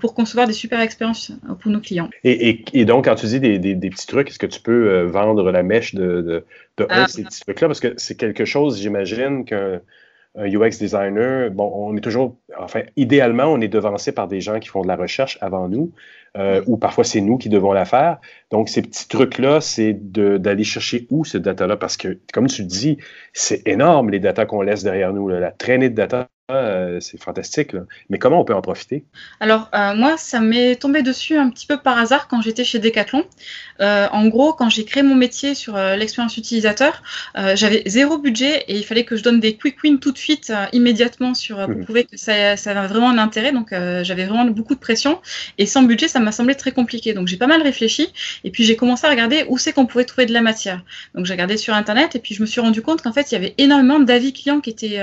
[0.00, 2.08] pour concevoir des super expériences pour nos clients.
[2.24, 5.94] Et, donc, quand tu dis des, petits trucs, est-ce que tu peux vendre la mèche
[5.94, 6.44] de,
[6.78, 7.68] de, un de ces petits trucs-là?
[7.68, 9.80] Parce que c'est quelque chose, j'imagine, qu'un
[10.36, 14.58] un UX designer, bon, on est toujours, enfin, idéalement, on est devancé par des gens
[14.58, 15.92] qui font de la recherche avant nous,
[16.36, 18.18] euh, ou parfois c'est nous qui devons la faire.
[18.50, 22.98] Donc, ces petits trucs-là, c'est d'aller chercher où ce data-là, parce que, comme tu dis,
[23.32, 27.74] c'est énorme les data qu'on laisse derrière nous, la traînée de data euh, c'est fantastique.
[28.10, 29.06] Mais comment on peut en profiter?
[29.40, 32.78] Alors, euh, moi, ça m'est tombé dessus un petit peu par hasard quand j'étais chez
[32.78, 33.24] Decathlon.
[33.80, 37.02] Euh, en gros, quand j'ai créé mon métier sur l'expérience utilisateur,
[37.54, 40.52] j'avais zéro budget et il fallait que je donne des quick wins tout de suite,
[40.74, 41.84] immédiatement, sur, pour mhm.
[41.84, 43.52] prouver que ça, ça avait vraiment un intérêt.
[43.52, 45.22] Donc, j'avais vraiment beaucoup de pression.
[45.56, 47.14] Et sans budget, ça m'a semblé très compliqué.
[47.14, 48.08] Donc, j'ai pas mal réfléchi.
[48.44, 50.82] Et puis, j'ai commencé à regarder où c'est qu'on pouvait trouver de la matière.
[51.14, 53.34] Donc, j'ai regardé sur Internet et puis je me suis rendu compte qu'en fait, il
[53.34, 55.00] y avait énormément d'avis clients qui étaient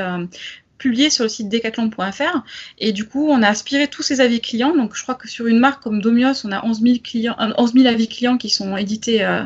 [0.82, 2.44] publié sur le site decathlon.fr.
[2.80, 4.76] Et du coup, on a aspiré tous ces avis clients.
[4.76, 7.74] Donc, je crois que sur une marque comme Domios, on a 11 000, clients, 11
[7.74, 9.44] 000 avis clients qui sont édités euh,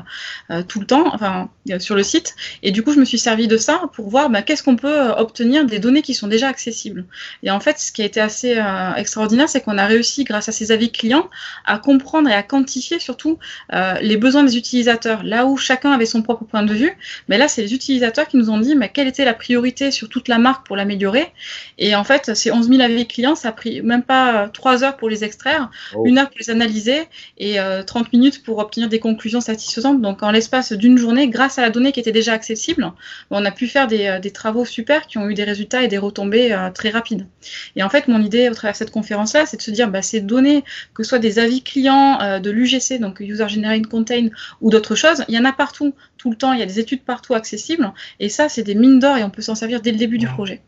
[0.50, 2.36] euh, tout le temps, enfin, euh, sur le site.
[2.64, 5.10] Et du coup, je me suis servi de ça pour voir bah, qu'est-ce qu'on peut
[5.18, 7.06] obtenir des données qui sont déjà accessibles.
[7.44, 8.58] Et en fait, ce qui a été assez
[8.96, 11.30] extraordinaire, c'est qu'on a réussi, grâce à ces avis clients,
[11.66, 13.40] à comprendre et à quantifier surtout
[14.02, 15.24] les besoins des utilisateurs.
[15.24, 18.38] Là où chacun avait son propre point de vue, mais là, c'est les utilisateurs qui
[18.38, 21.25] nous ont dit quelle était la priorité sur toute la marque pour l'améliorer?
[21.78, 24.98] Et en fait, ces 11 000 avis clients, ça a pris même pas 3 heures
[24.98, 26.04] pour les extraire, oh.
[26.06, 27.08] une heure pour les analyser
[27.38, 30.02] et 30 euh, minutes pour obtenir des conclusions satisfaisantes.
[30.02, 32.92] Donc, en l'espace d'une journée, grâce à la donnée qui était déjà accessible,
[33.32, 35.98] on a pu faire des, euh, travaux super qui ont eu des résultats et des
[35.98, 37.28] retombées euh, très rapides.
[37.76, 40.02] Et en fait, mon idée au travers de cette conférence-là, c'est de se dire, bah,
[40.02, 40.64] ces données,
[40.94, 44.30] que ce soit des avis clients de l'UGC, donc User Generated Content,
[44.62, 46.80] ou d'autres choses, il y en a partout, tout le temps, il y a des
[46.80, 47.92] études partout accessibles.
[48.20, 50.28] Et ça, c'est des mines d'or et on peut s'en servir dès le début du
[50.28, 50.62] projet.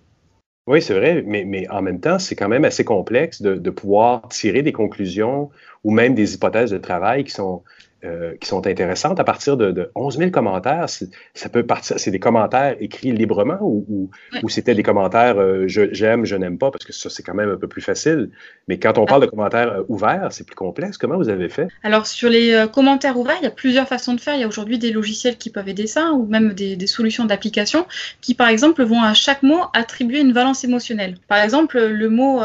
[0.67, 3.69] Oui, c'est vrai, mais, mais, en même temps, c'est quand même assez complexe de, de,
[3.69, 5.49] pouvoir tirer des conclusions
[5.85, 7.63] ou même des hypothèses de travail qui sont
[8.05, 10.85] euh, qui sont intéressantes à partir de, de 11 000 commentaires.
[11.33, 14.11] Ça peut partir, c'est des commentaires écrits librement ou,
[14.43, 17.49] ou, c'était des commentaires euh, j'aime, je, n'aime pas, parce que ça, c'est quand même
[17.49, 18.29] un peu plus facile.
[18.67, 20.99] Mais quand on parle de commentaires euh, ouverts, c'est plus complexe.
[20.99, 21.69] Comment vous avez fait?
[21.81, 24.35] Alors, sur les commentaires ouverts, il y a plusieurs façons de faire.
[24.35, 27.25] Il y a aujourd'hui des logiciels qui peuvent aider ça ou même des, des solutions
[27.25, 27.87] d'application
[28.21, 31.15] qui, par exemple, vont à chaque mot attribuer une valence émotionnelle.
[31.27, 32.41] Par exemple, le mot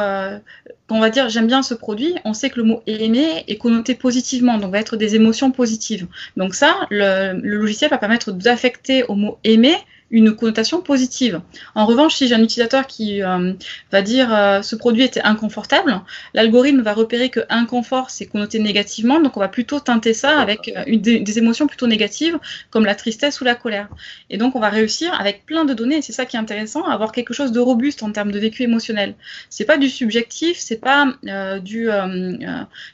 [0.93, 3.95] on va dire j'aime bien ce produit, on sait que le mot aimer est connoté
[3.95, 6.07] positivement, donc va être des émotions positives.
[6.36, 9.76] Donc ça, le, le logiciel va permettre d'affecter au mot aimer
[10.13, 11.41] une connotation positive.
[11.75, 13.55] En revanche, si j'ai un utilisateur qui euh,
[13.91, 16.03] va dire euh, ce produit était inconfortable,
[16.35, 20.69] l'algorithme va repérer que inconfort c'est connoté négativement, donc on va plutôt teinter ça avec
[20.77, 22.39] euh, une, des, émotions plutôt négatives
[22.71, 23.89] comme la tristesse ou la colère.
[24.29, 26.85] Et donc on va réussir avec plein de données, et c'est ça qui est intéressant,
[26.85, 29.15] à avoir quelque chose de robuste en termes de vécu émotionnel.
[29.49, 31.15] C'est pas du subjectif, c'est pas
[31.63, 31.89] du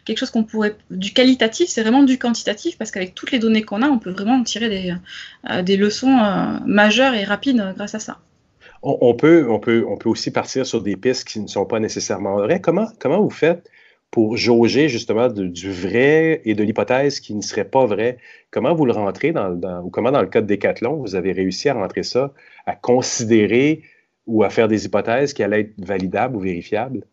[0.05, 3.63] quelque chose qu'on pourrait du qualitatif, c'est vraiment du quantitatif parce qu'avec toutes les données
[3.63, 6.17] qu'on a, on peut vraiment tirer des, des leçons
[6.65, 8.19] majeures et rapide euh, grâce à ça.
[8.83, 9.45] On, peut,
[10.05, 12.61] aussi partir sur des pistes qui ne sont pas nécessairement vraies.
[12.61, 12.87] Comment,
[13.21, 13.69] vous faites
[14.11, 18.19] pour jauger justement du vrai et de l'hypothèse qui ne serait pas vrai?
[18.53, 19.53] Comment vous le rentrez dans,
[19.83, 22.33] ou comment dans le cas de Decathlon, vous avez réussi à rentrer ça,
[22.67, 23.83] à considérer
[24.27, 27.05] ou à faire des hypothèses qui allaient être validables ou vérifiables?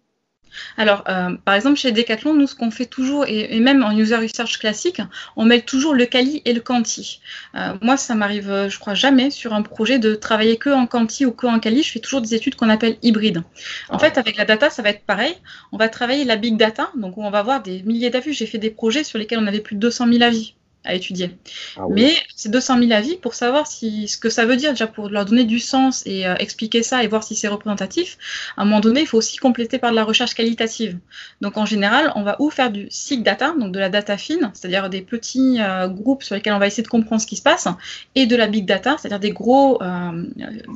[0.77, 4.15] Alors, euh, par exemple, chez Decathlon, nous, ce qu'on fait toujours, et, même en user
[4.15, 5.01] research classique,
[5.35, 7.21] on met toujours le quali et le quanti.
[7.55, 10.87] Euh, moi, ça m'arrive, euh, je crois, jamais sur un projet de travailler que en
[10.87, 11.83] quanti ou que en quali.
[11.83, 13.43] Je fais toujours des études qu'on appelle hybrides.
[13.89, 15.35] En fait, avec la data, ça va être pareil.
[15.71, 18.33] On va travailler la big data, donc on va avoir des milliers d'avis.
[18.33, 21.31] J'ai fait des projets sur lesquels on avait plus de 200 000 avis à étudier.
[21.77, 24.87] Ah Mais c'est 200 000 avis pour savoir si, ce que ça veut dire, déjà
[24.87, 28.17] pour leur donner du sens et euh, expliquer ça et voir si c'est représentatif.
[28.57, 30.97] À un moment donné, il faut aussi compléter par de la recherche qualitative.
[31.41, 34.51] Donc en général, on va ou faire du sick data, donc de la data fine,
[34.53, 37.43] c'est-à-dire des petits euh, groupes sur lesquels on va essayer de comprendre ce qui se
[37.43, 37.67] passe,
[38.15, 40.25] et de la big data, c'est-à-dire des gros, euh,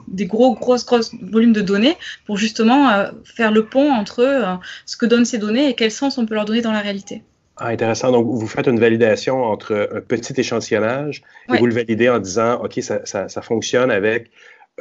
[0.08, 1.96] des gros, grosses, grosses volumes de données
[2.26, 6.26] pour justement faire le pont entre ce que donnent ces données et quel sens on
[6.26, 7.24] peut leur donner dans la réalité.
[7.60, 8.12] Ah, intéressant.
[8.12, 12.64] Donc, vous faites une validation entre un petit échantillonnage et vous le validez en disant,
[12.64, 14.32] OK, ça, ça, fonctionne avec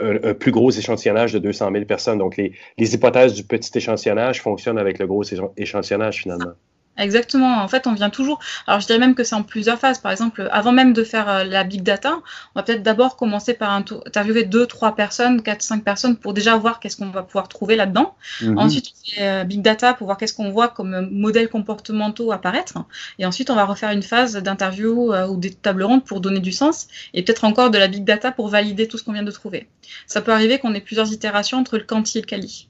[0.00, 2.18] un, plus gros échantillonnage de 200 000 personnes.
[2.18, 5.24] Donc, les, les, hypothèses du petit échantillonnage fonctionnent avec le gros
[5.56, 6.52] échantillonnage finalement.
[6.99, 7.62] Exactement.
[7.62, 8.40] En fait, on vient toujours.
[8.66, 9.99] Alors, je dirais même que c'est en plusieurs phases.
[9.99, 12.18] Par exemple, avant même de faire euh, la big data,
[12.55, 16.57] on va peut-être d'abord commencer par interviewer deux, trois personnes, quatre, cinq personnes pour déjà
[16.57, 18.14] voir qu'est-ce qu'on va pouvoir trouver là-dedans.
[18.42, 18.59] Mhm.
[18.59, 22.74] Ensuite, on fait euh, big data pour voir qu'est-ce qu'on voit comme modèles comportementaux apparaître.
[23.18, 26.40] Et ensuite, on va refaire une phase d'interview euh, ou des tables rondes pour donner
[26.40, 26.88] du sens.
[27.14, 29.68] Et peut-être encore de la big data pour valider tout ce qu'on vient de trouver.
[30.07, 32.68] Ça peut arriver qu'on ait plusieurs itérations entre le quanti et le quali.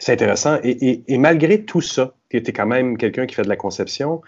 [0.00, 0.58] C'est intéressant.
[0.64, 4.22] Et, malgré tout ça, tu es quand même quelqu'un qui fait de la conception,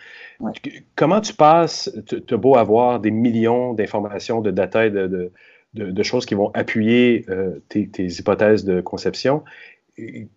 [0.96, 5.30] comment tu passes, tu as beau avoir des millions d'informations, de data, de,
[5.74, 9.44] de, choses qui vont appuyer euh, tes, hypothèses de conception,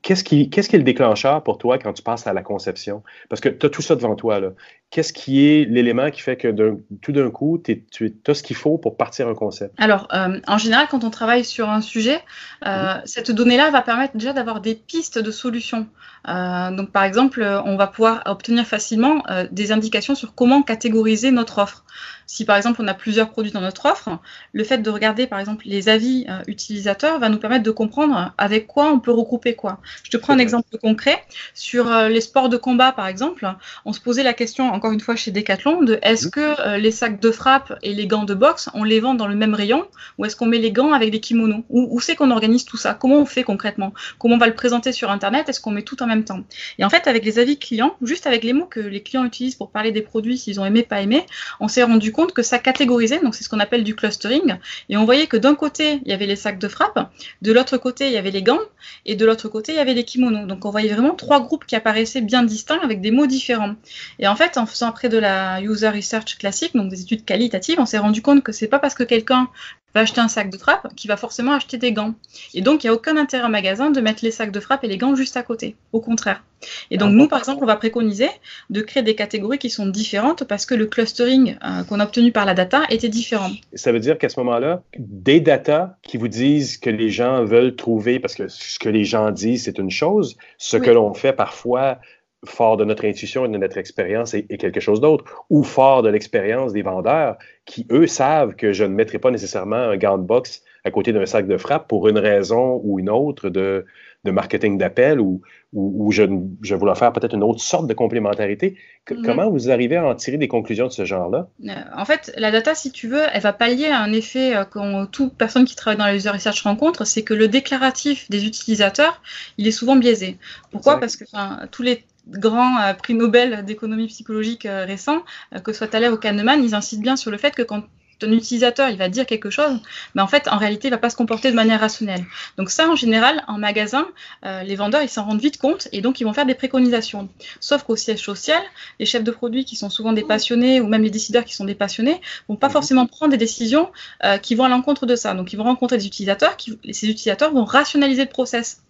[0.02, 3.04] Qu'est-ce qui, qu'est-ce qui est le déclencheur pour toi quand tu passes à la conception?
[3.30, 4.42] Parce que tu as tout ça devant toi.
[4.42, 4.50] Là.
[4.96, 8.78] Qu'est-ce qui est l'élément qui fait que tout d'un coup, tu as ce qu'il faut
[8.78, 9.74] pour partir un concept?
[9.78, 12.22] Alors, euh, en général, quand on travaille sur un sujet,
[12.66, 15.88] euh, cette donnée-là va permettre déjà d'avoir des pistes de solutions.
[16.30, 19.22] Euh, donc, par exemple, on va pouvoir obtenir facilement
[19.52, 21.84] des indications sur comment catégoriser notre offre.
[22.28, 24.20] Si par exemple on a plusieurs produits dans notre offre,
[24.54, 28.34] le fait de regarder par exemple les avis euh, utilisateurs va nous permettre de comprendre
[28.38, 29.80] avec quoi on peut regrouper quoi.
[30.04, 31.24] Je te prends un exemple concret.
[31.54, 33.48] Sur euh, les sports de combat par exemple,
[33.86, 36.32] on se posait la question encore une fois chez Decathlon de est-ce mhm.
[36.32, 39.26] que euh, les sacs de frappe et les gants de boxe, on les vend dans
[39.26, 39.88] le même rayon
[40.20, 41.64] ou est-ce qu'on met les gants avec des kimonos?
[41.70, 42.94] Où, c'est qu'on organise tout ça?
[42.94, 43.96] Comment on fait concrètement?
[44.20, 45.50] Comment on va le présenter sur Internet?
[45.50, 46.42] Est-ce qu'on met tout en même temps?
[46.78, 49.56] Et en fait, avec les avis clients, juste avec les mots que les clients utilisent
[49.56, 51.26] pour parler des produits, s'ils ont aimé, pas aimé,
[51.60, 54.58] on s'est rendu compte que ça catégorisait, donc c'est ce qu'on appelle du clustering,
[54.90, 57.12] et on voyait que d'un côté, il y avait les sacs de frappe,
[57.42, 58.60] de l'autre côté, il y avait les gants,
[59.08, 60.46] et de l'autre côté, il y avait les kimonos.
[60.46, 63.76] Donc on voyait vraiment trois groupes qui apparaissaient bien distincts avec des mots différents.
[64.20, 67.80] Et en fait, en faisant après de la user research classique, donc des études qualitatives,
[67.80, 69.50] on s'est rendu compte que c'est pas parce que quelqu'un
[69.96, 72.14] va acheter un sac de frappe qu'il va forcément acheter des gants.
[72.54, 74.84] Et donc, il n'y a aucun intérêt en magasin de mettre les sacs de frappe
[74.84, 75.76] et les gants juste à côté.
[75.94, 76.44] Au contraire.
[76.92, 78.30] Et donc, nous, par exemple, on va préconiser
[78.70, 82.32] de créer des catégories qui sont différentes parce que le clustering euh, qu'on a obtenu
[82.32, 83.52] par la data était différent.
[83.74, 87.76] Ça veut dire qu'à ce moment-là, des data qui vous disent que les gens veulent
[87.76, 91.34] trouver, parce que ce que les gens disent, c'est une chose, ce que l'on fait
[91.34, 92.00] parfois
[92.44, 96.10] fort de notre intuition et de notre expérience est, quelque chose d'autre, ou fort de
[96.10, 100.24] l'expérience des vendeurs qui, eux, savent que je ne mettrai pas nécessairement un gant de
[100.24, 103.86] boxe à côté d'un sac de frappe pour une raison ou une autre de,
[104.24, 105.42] marketing d'appel ou,
[105.74, 106.24] ou, je,
[106.62, 108.78] je voulais faire peut-être une autre sorte de complémentarité.
[109.10, 109.24] Mhm.
[109.24, 111.48] Comment vous arrivez à en tirer des conclusions de ce genre-là?
[111.64, 115.06] Euh, en fait, la data, si tu veux, elle va pallier un effet euh, que
[115.08, 119.22] toute personne qui travaille dans la user research rencontre, c'est que le déclaratif des utilisateurs,
[119.58, 120.38] il est souvent biaisé.
[120.72, 121.00] Pourquoi?
[121.00, 121.26] Parce que
[121.68, 125.24] tous les grands euh, prix Nobel d'économie psychologique euh, récents,
[125.54, 127.84] euh, que ce soit Thaler ou Kahneman, ils insistent bien sur le fait que quand
[128.24, 129.80] un utilisateur, il va dire quelque chose,
[130.14, 132.26] mais en fait, en réalité, il va pas se comporter de manière rationnelle.
[132.58, 134.08] Donc ça, en général, en magasin,
[134.46, 137.30] euh, les vendeurs, ils s'en rendent vite compte et donc ils vont faire des préconisations.
[137.60, 138.62] Sauf qu'au siège social,
[139.00, 141.66] les chefs de produits qui sont souvent des passionnés ou même les décideurs qui sont
[141.66, 142.74] des passionnés vont pas mhm.
[142.74, 143.92] forcément prendre des décisions
[144.24, 145.34] euh, qui vont à l'encontre de ça.
[145.34, 148.82] Donc ils vont rencontrer des utilisateurs, qui, ces utilisateurs vont rationaliser le process.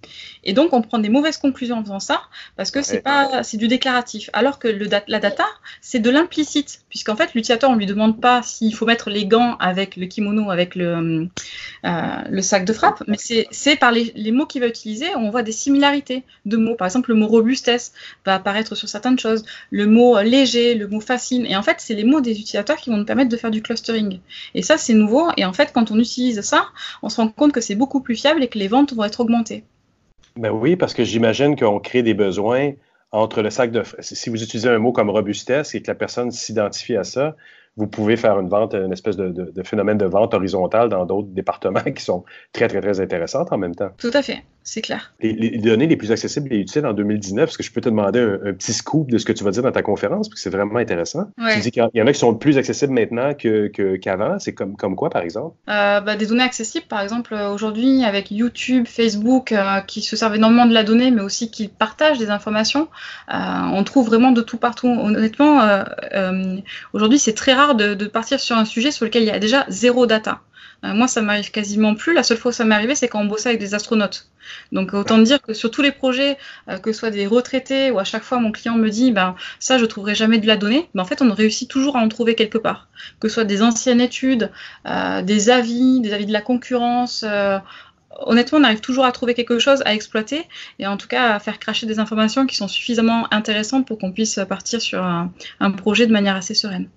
[0.43, 2.21] Et donc on prend des mauvaises conclusions en faisant ça
[2.55, 4.29] parce que c'est pas, c'est du déclaratif.
[4.33, 5.45] Alors que le la data,
[5.81, 9.55] c'est de l'implicite, puisqu'en fait l'utilisateur, on lui demande pas s'il faut mettre les gants
[9.59, 11.27] avec le kimono, avec le,
[11.85, 15.51] euh, sac de frappe, mais c'est par les, mots qu'il va utiliser, on voit des
[15.51, 16.75] similarités de mots.
[16.75, 17.93] Par exemple, le mot robustesse
[18.25, 21.95] va apparaître sur certaines choses, le mot léger, le mot facile, et en fait, c'est
[21.95, 24.19] les mots des utilisateurs qui vont nous permettre de faire du clustering.
[24.53, 26.67] Et ça, c'est nouveau, et en fait, quand on utilise ça,
[27.01, 29.21] on se rend compte que c'est beaucoup plus fiable et que les ventes vont être
[29.21, 29.63] augmentées.
[30.35, 32.73] Ben oui, parce que j'imagine qu'on crée des besoins
[33.11, 33.83] entre le sac de...
[34.01, 37.35] Si vous utilisez un mot comme robustesse et que la personne s'identifie à ça,
[37.77, 41.81] vous pouvez faire une vente, une espèce de, phénomène de vente horizontale dans d'autres départements
[41.95, 42.23] qui sont
[42.53, 43.89] très, très, très intéressantes en même temps.
[43.97, 45.13] Tout à fait, c'est clair.
[45.19, 48.19] Les, données les plus accessibles et utiles en 2019, est-ce que je peux te demander
[48.19, 50.49] un, petit scoop de ce que tu vas dire dans ta conférence, parce que c'est
[50.49, 51.29] vraiment intéressant.
[51.53, 54.39] Tu dis qu'il y en a qui sont plus accessibles maintenant qu'avant.
[54.39, 55.55] c'est comme, comme quoi, par exemple?
[55.69, 60.35] Euh, bah, des données accessibles, par exemple, aujourd'hui, avec YouTube, Facebook, euh, qui se servent
[60.35, 62.87] énormément de la donnée, mais aussi qui partagent des informations,
[63.31, 63.35] euh,
[63.71, 64.87] on trouve vraiment de tout partout.
[64.87, 65.61] Honnêtement,
[66.93, 69.65] aujourd'hui, c'est très rare de, partir sur un sujet sur lequel il y a déjà
[69.69, 70.41] zéro data.
[70.83, 72.13] Euh, moi, ça m'arrive quasiment plus.
[72.13, 74.29] La seule fois où ça m'est arrivé, c'est quand on bossait avec des astronautes.
[74.71, 76.37] Donc autant dire que sur tous les projets,
[76.69, 79.35] euh, que ce soit des retraités ou à chaque fois mon client me dit ben
[79.59, 82.09] ça je trouverai jamais de la donnée, ben, en fait on réussit toujours à en
[82.09, 82.87] trouver quelque part.
[83.19, 84.51] Que ce soit des anciennes études,
[84.87, 87.25] euh, des avis, des avis de la concurrence,
[88.19, 90.43] honnêtement, on arrive toujours à trouver quelque chose à exploiter
[90.79, 94.11] et en tout cas à faire cracher des informations qui sont suffisamment intéressantes pour qu'on
[94.11, 96.87] puisse partir sur un projet de manière assez sereine.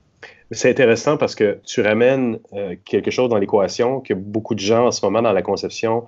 [0.51, 4.86] C'est intéressant parce que tu ramènes euh, quelque chose dans l'équation que beaucoup de gens
[4.86, 6.07] en ce moment dans la conception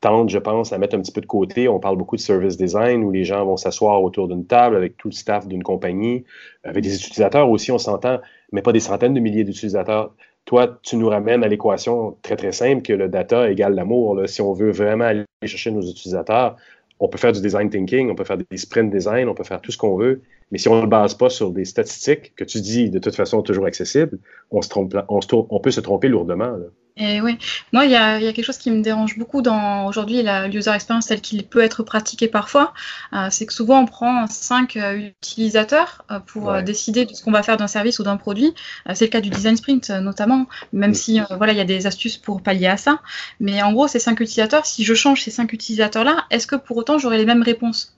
[0.00, 1.68] tendent, je pense, à mettre un petit peu de côté.
[1.68, 4.96] On parle beaucoup de service design où les gens vont s'asseoir autour d'une table avec
[4.96, 6.24] tout le staff d'une compagnie,
[6.64, 8.20] avec des utilisateurs aussi, on s'entend,
[8.52, 10.14] mais pas des centaines de milliers d'utilisateurs.
[10.44, 14.20] Toi, tu nous ramènes à l'équation très, très simple que le data égale l'amour.
[14.26, 16.56] Si on veut vraiment aller chercher nos utilisateurs,
[16.98, 19.60] on peut faire du design thinking, on peut faire des sprint design, on peut faire
[19.60, 22.44] tout ce qu'on veut, mais si on ne le base pas sur des statistiques que
[22.44, 24.18] tu dis de toute façon toujours accessibles,
[24.50, 26.56] on, se trompe, on, se, on peut se tromper lourdement.
[26.96, 27.38] Et oui,
[27.72, 30.48] moi, il y a, y a, quelque chose qui me dérange beaucoup dans aujourd'hui la
[30.48, 32.74] user experience telle qu'il peut être pratiqué parfois,
[33.14, 37.30] euh, c'est que souvent on prend cinq euh, utilisateurs euh, pour décider de ce qu'on
[37.30, 38.54] va faire d'un service ou d'un produit.
[38.94, 42.18] c'est le cas du design sprint notamment, même si voilà, il y a des astuces
[42.18, 43.00] pour pallier à ça.
[43.38, 46.76] Mais en gros, ces cinq utilisateurs, si je change ces cinq utilisateurs-là, est-ce que pour
[46.76, 47.96] autant j'aurai les mêmes réponses?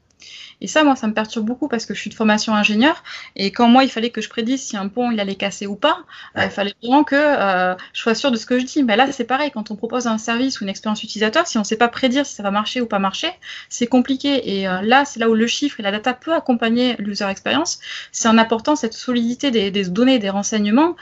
[0.63, 3.03] Et ça, moi, ça me perturbe beaucoup parce que je suis de formation ingénieur.
[3.35, 5.75] Et quand moi, il fallait que je prédise si un pont, il allait casser ou
[5.75, 5.99] pas,
[6.39, 8.85] euh, il fallait vraiment que euh, je sois sûr de ce que je dis.
[8.85, 9.51] Mais là, c'est pareil.
[9.51, 12.25] Quand on propose un service ou une expérience utilisateur, si on ne sait pas prédire
[12.25, 13.31] si ça va marcher ou pas marcher,
[13.69, 14.57] c'est compliqué.
[14.57, 17.81] Et euh, là, c'est là où le chiffre et la data peut accompagner l'user experience.
[18.13, 20.95] C'est en apportant cette solidité des, des données, des renseignements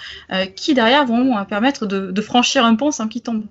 [0.57, 3.45] qui, derrière, vont permettre de, de franchir un pont sans qu'il tombe.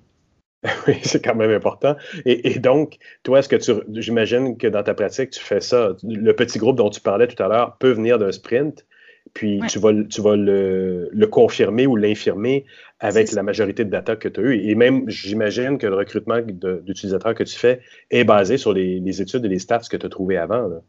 [0.87, 1.95] Oui, c'est quand même important.
[2.25, 5.95] Et, donc, toi, est-ce que tu, j'imagine que dans ta pratique, tu fais ça.
[6.03, 8.85] Le petit groupe dont tu parlais tout à l'heure peut venir d'un sprint,
[9.33, 12.65] puis tu vas, tu vas le, confirmer ou l'infirmer
[12.99, 14.69] avec la majorité de data que tu as eu.
[14.69, 19.45] Et même, j'imagine que le recrutement d'utilisateurs que tu fais est basé sur les, études
[19.45, 20.67] et les stats que tu as trouvés avant.
[20.67, 20.81] Là.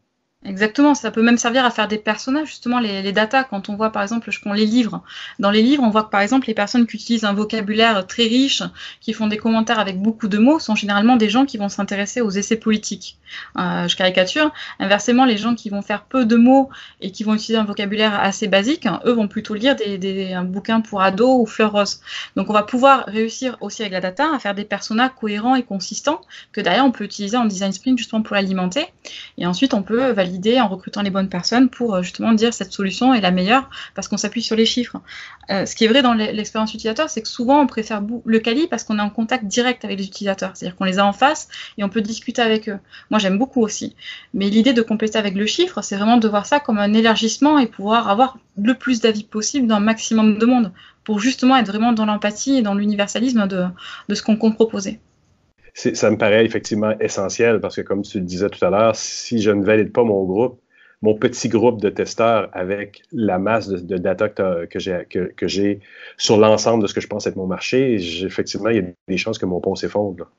[0.43, 3.75] Exactement, ça peut même servir à faire des personnages, justement, les, les datas, quand on
[3.75, 5.03] voit par exemple, je prends les livres.
[5.37, 8.23] Dans les livres, on voit que par exemple, les personnes qui utilisent un vocabulaire très
[8.23, 8.63] riche,
[9.01, 12.21] qui font des commentaires avec beaucoup de mots, sont généralement des gens qui vont s'intéresser
[12.21, 13.19] aux essais politiques.
[13.59, 14.51] Euh, je caricature.
[14.79, 16.69] Inversement, les gens qui vont faire peu de mots
[17.01, 20.43] et qui vont utiliser un vocabulaire assez basique, hein, eux vont plutôt lire des, un
[20.43, 22.01] bouquin pour ados ou fleurs roses.
[22.35, 25.63] Donc on va pouvoir réussir aussi avec la data à faire des personnages cohérents et
[25.63, 26.21] consistants
[26.51, 28.87] que derrière on peut utiliser en design sprint justement pour l'alimenter.
[29.37, 32.71] Et ensuite, on peut valider en recrutant les bonnes personnes pour euh, justement dire cette
[32.71, 34.97] solution est la meilleure parce qu'on s'appuie sur les chiffres.
[35.49, 38.67] Euh, ce qui est vrai dans l'expérience utilisateur, c'est que souvent on préfère le Kali
[38.67, 41.47] parce qu'on est en contact direct avec les utilisateurs, c'est-à-dire qu'on les a en face
[41.77, 42.79] et on peut discuter avec eux.
[43.09, 43.95] Moi j'aime beaucoup aussi.
[44.33, 47.59] Mais l'idée de compléter avec le chiffre, c'est vraiment de voir ça comme un élargissement
[47.59, 50.71] et pouvoir avoir le plus d'avis possible dans un maximum de monde
[51.03, 54.99] pour justement être vraiment dans l'empathie et dans l'universalisme de ce qu'on compte proposer
[55.73, 59.41] ça me paraît effectivement essentiel parce que, comme tu le disais tout à l'heure, si
[59.41, 60.61] je ne valide pas mon groupe,
[61.01, 65.79] mon petit groupe de testeurs avec la masse de, data que, j'ai que,
[66.17, 69.17] sur l'ensemble de ce que je pense être mon marché, effectivement, il y a des
[69.17, 70.29] chances que mon pont s'effondre.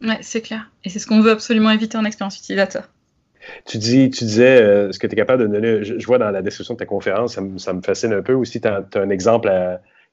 [0.00, 0.70] Oui, c'est clair.
[0.84, 2.88] Et c'est ce qu'on veut absolument éviter en expérience utilisateur.
[3.66, 5.84] Tu, dis, tu disais euh, ce que tu es capable de donner.
[5.84, 8.60] Je, vois dans la description de ta conférence, ça me, fascine un peu aussi.
[8.60, 9.48] Tu as, un exemple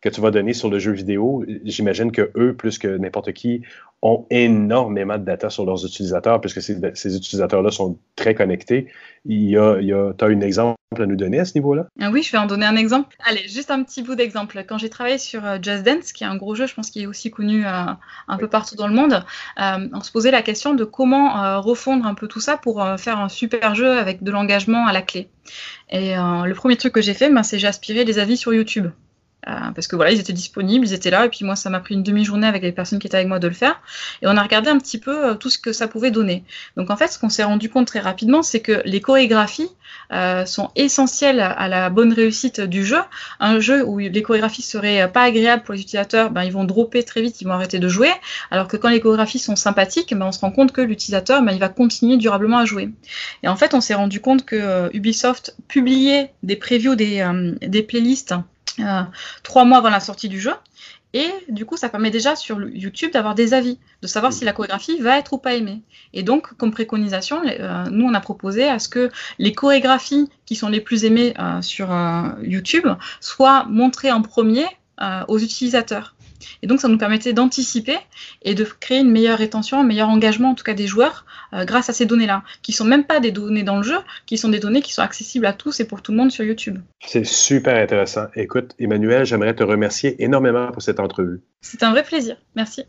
[0.02, 1.46] que tu vas donner sur le jeu vidéo.
[1.64, 3.62] J'imagine que eux, plus que n'importe qui,
[4.02, 8.88] ont énormément de data sur leurs utilisateurs, puisque ces, ces utilisateurs-là sont très connectés.
[9.26, 11.86] Il y a, tu as un exemple à nous donner à ce niveau-là?
[12.02, 13.16] Ah oui, je vais en donner un exemple.
[13.26, 14.64] Allez, juste un petit bout d'exemple.
[14.68, 17.04] Quand j'ai travaillé sur euh, Just Dance, qui est un gros jeu, je pense qu'il
[17.04, 17.86] est aussi connu euh,
[18.28, 19.24] un peu partout dans le monde,
[19.60, 23.20] euh, on se posait la question de comment refondre un peu tout ça pour faire
[23.20, 25.30] un super jeu avec de l'engagement à la clé.
[25.90, 28.90] Et le premier truc que j'ai fait, ben, c'est j'ai aspiré les avis sur YouTube.
[29.48, 31.80] Euh, parce que voilà, ils étaient disponibles, ils étaient là, et puis moi, ça m'a
[31.80, 33.82] pris une demi-journée avec les personnes qui étaient avec moi de le faire,
[34.22, 36.44] et on a regardé un petit peu euh, tout ce que ça pouvait donner.
[36.76, 39.70] Donc en fait, ce qu'on s'est rendu compte très rapidement, c'est que les chorégraphies
[40.12, 43.00] euh, sont essentielles à la bonne réussite du jeu.
[43.40, 47.04] Un jeu où les chorégraphies seraient pas agréables pour les utilisateurs, ben, ils vont dropper
[47.04, 48.12] très vite, ils vont arrêter de jouer,
[48.52, 51.54] alors que quand les chorégraphies sont sympathiques, ben, on se rend compte que l'utilisateur, ben,
[51.54, 52.90] il va continuer durablement à jouer.
[53.44, 57.26] Et en fait, on s'est rendu compte que Ubisoft publiait des previews des,
[57.62, 58.59] des playlists euh,
[59.44, 60.54] trois mois avant la sortie du jeu.
[61.14, 64.54] Et du coup, ça permet déjà sur YouTube d'avoir des avis, de savoir si la
[64.54, 65.82] chorégraphie va être ou pas aimée.
[66.14, 69.10] Et donc, comme préconisation, euh, nous, on a proposé à ce que
[69.40, 71.90] les chorégraphies qui sont les plus aimées euh, sur
[72.44, 72.88] YouTube
[73.22, 74.66] soient montrées en premier
[75.30, 76.14] aux utilisateurs.
[76.62, 77.98] Et donc, ça nous permettait d'anticiper
[78.42, 81.66] et de créer une meilleure rétention, un meilleur engagement, en tout cas des joueurs, euh,
[81.66, 84.50] grâce à ces données-là, qui sont même pas des données dans le jeu, qui sont
[84.50, 86.80] des données qui sont accessibles à tous et pour tout le monde sur YouTube.
[87.06, 88.28] C'est super intéressant.
[88.36, 91.42] Écoute, Emmanuel, j'aimerais te remercier énormément pour cette entrevue.
[91.62, 92.38] C'est un vrai plaisir.
[92.56, 92.84] Merci.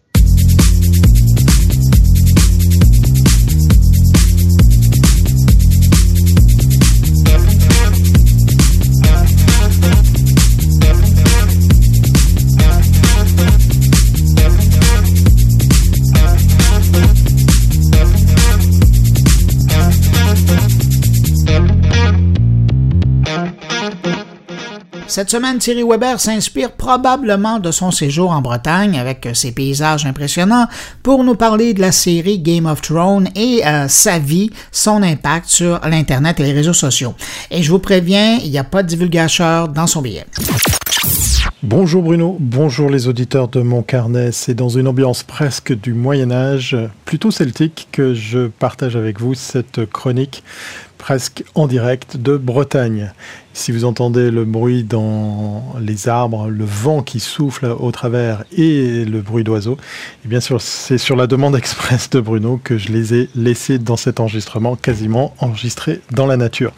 [25.11, 30.69] Cette semaine, Thierry Weber s'inspire probablement de son séjour en Bretagne avec ses paysages impressionnants
[31.03, 35.49] pour nous parler de la série Game of Thrones et euh, sa vie, son impact
[35.49, 37.15] sur l'Internet et les réseaux sociaux.
[37.51, 40.27] Et je vous préviens, il n'y a pas de divulgateur dans son billet.
[41.63, 44.31] Bonjour Bruno, bonjour les auditeurs de mon carnet.
[44.33, 49.35] C'est dans une ambiance presque du Moyen Âge, plutôt celtique, que je partage avec vous
[49.35, 50.45] cette chronique
[51.01, 53.13] presque en direct de Bretagne.
[53.53, 59.05] Si vous entendez le bruit dans les arbres, le vent qui souffle au travers et
[59.05, 62.79] le bruit d'oiseaux, et eh bien sûr, c'est sur la demande express de Bruno que
[62.79, 66.73] je les ai laissés dans cet enregistrement, quasiment enregistré dans la nature.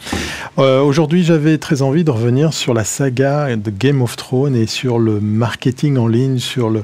[0.57, 4.65] Euh, aujourd'hui, j'avais très envie de revenir sur la saga de Game of Thrones et
[4.65, 6.83] sur le marketing en ligne, sur le,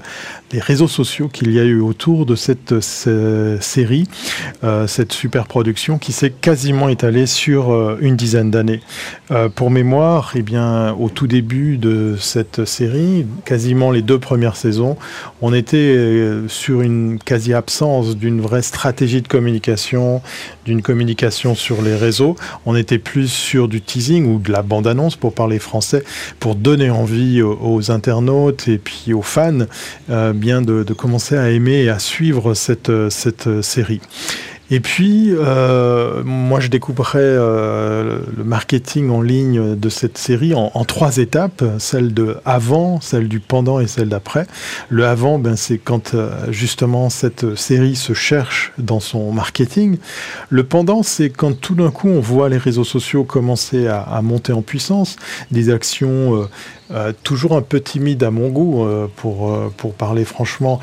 [0.52, 4.08] les réseaux sociaux qu'il y a eu autour de cette, série,
[4.64, 8.81] euh, cette super production qui s'est quasiment étalée sur euh, une dizaine d'années.
[9.56, 14.97] pour mémoire, eh bien, au tout début de cette série, quasiment les deux premières saisons,
[15.41, 20.22] on était euh, sur une quasi-absence d'une vraie stratégie de communication,
[20.65, 22.35] d'une communication sur les réseaux.
[22.65, 26.03] On était plus sur du teasing ou de la bande-annonce, pour parler français,
[26.39, 29.65] pour donner envie aux, internautes et puis aux fans
[30.10, 34.01] euh, bien de, de, commencer à aimer et à suivre cette, cette série.
[34.72, 40.70] Et puis, euh, moi, je découperai euh, le marketing en ligne de cette série en,
[40.86, 44.46] trois étapes, celle de avant, celle du pendant et celle d'après.
[44.90, 49.98] Le avant, ben, c'est quand euh, justement cette série se cherche dans son marketing.
[50.50, 54.22] Le pendant, c'est quand tout d'un coup on voit les réseaux sociaux commencer à, à
[54.22, 55.16] monter en puissance,
[55.52, 56.48] des actions
[56.91, 60.80] euh, toujours un peu timide à mon goût, euh, pour, euh, pour parler franchement,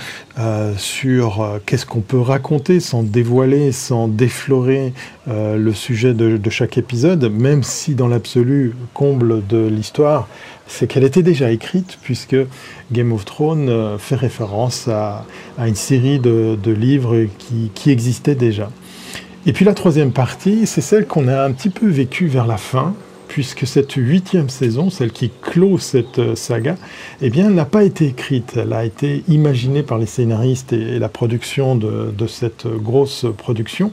[0.77, 4.93] sur qu'est-ce qu'on peut raconter sans dévoiler, sans déflorer
[5.27, 10.29] le sujet de, de, chaque épisode, même si dans l'absolu, comble de l'histoire,
[10.67, 12.37] c'est qu'elle était déjà écrite, puisque
[12.93, 15.25] Game of Thrones fait référence à,
[15.57, 18.69] à une série de, de livres qui, qui existait déjà.
[19.47, 22.59] Et puis la troisième partie, c'est celle qu'on a un petit peu vécue vers la
[22.59, 22.95] fin,
[23.37, 26.77] puisque cette huitième saison, celle qui clôt cette euh, saga,
[27.21, 28.55] eh n'a pas été écrite.
[28.57, 33.93] Elle a été imaginée par les scénaristes et, la production de, cette grosse production.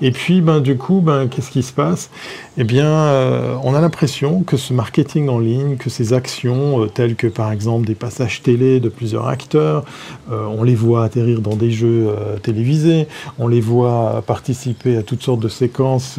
[0.00, 2.08] Et puis, ben, du coup, ben, qu'est-ce qui se passe?
[2.56, 6.86] Eh bien, euh, on a l'impression que ce marketing en ligne, que ces actions, euh,
[6.86, 9.84] telles que par exemple des passages télé de plusieurs acteurs,
[10.30, 12.08] on les voit atterrir dans des jeux
[12.42, 13.08] télévisés,
[13.38, 16.18] on les voit participer à toutes sortes de séquences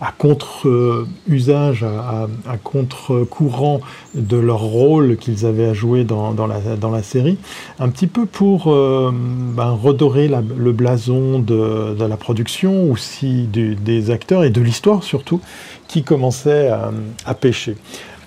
[0.00, 3.80] à contre-usage, à, contre-courant
[4.14, 7.38] de leur rôle qu'ils avaient à jouer dans, la, série,
[7.78, 14.44] un petit peu pour euh, ben, redorer le blason de, la production, aussi des acteurs
[14.44, 15.40] et de l'histoire surtout,
[15.94, 16.72] qui commençaient
[17.24, 17.76] à pêcher.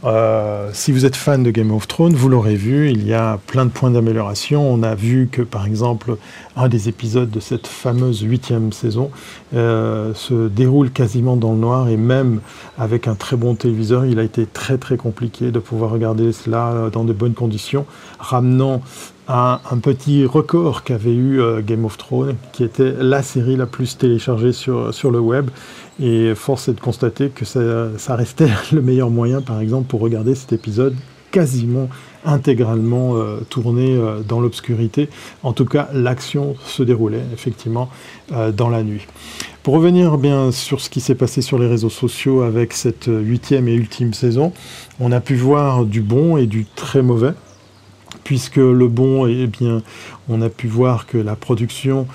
[0.05, 3.39] Euh, si vous êtes fan de Game of Thrones, vous l'aurez vu, il y a
[3.45, 4.65] plein de points d'amélioration.
[4.65, 6.15] On a vu que, par exemple,
[6.55, 9.11] un des épisodes de cette fameuse huitième saison
[9.53, 12.39] euh, se déroule quasiment dans le noir et même
[12.77, 16.89] avec un très bon téléviseur, il a été très très compliqué de pouvoir regarder cela
[16.93, 17.85] dans de bonnes conditions,
[18.17, 18.81] ramenant
[19.27, 23.65] à un petit record qu'avait eu euh, Game of Thrones, qui était la série la
[23.65, 25.49] plus téléchargée sur, le web.
[25.99, 30.35] Et force est de constater que ça, restait le meilleur moyen, par exemple, pour regarder
[30.35, 30.95] cet épisode
[31.29, 31.89] quasiment
[32.23, 35.09] intégralement euh, tourné euh, dans l'obscurité.
[35.43, 37.89] En tout cas, l'action se déroulait effectivement
[38.55, 39.07] dans la nuit.
[39.63, 43.67] Pour revenir bien sur ce qui s'est passé sur les réseaux sociaux avec cette huitième
[43.67, 44.53] et ultime saison,
[44.99, 47.33] on a pu voir du bon et du très mauvais
[48.27, 49.81] puisque le bon, eh bien,
[50.27, 52.07] on a pu voir que la production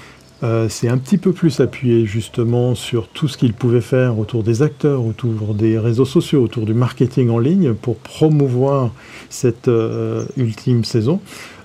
[0.42, 4.42] euh, c'est un petit peu plus appuyé justement sur tout ce qu'il pouvait faire autour
[4.42, 8.90] des acteurs, autour des réseaux sociaux, autour du marketing en ligne pour promouvoir
[9.30, 11.20] cette euh, ultime saison.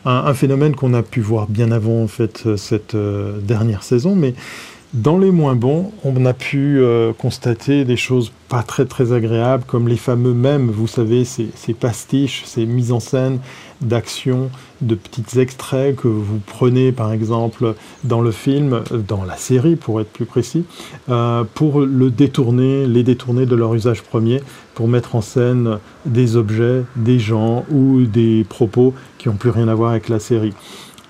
[0.05, 4.33] Un, phénomène qu'on a pu voir bien avant en fait cette euh, dernière saison, mais
[4.93, 6.81] dans les moins bons, on a pu
[7.17, 12.43] constater des choses pas très très agréables, comme les fameux mèmes, vous savez, ces pastiches,
[12.45, 13.39] ces mises en scène
[13.81, 14.49] d'actions,
[14.81, 20.01] de petits extraits que vous prenez par exemple dans le film, dans la série pour
[20.01, 20.65] être plus précis,
[21.09, 24.41] euh, pour le détourner, les détourner de leur usage premier,
[24.73, 29.67] pour mettre en scène des objets, des gens ou des propos qui n'ont plus rien
[29.67, 30.53] à voir avec la série.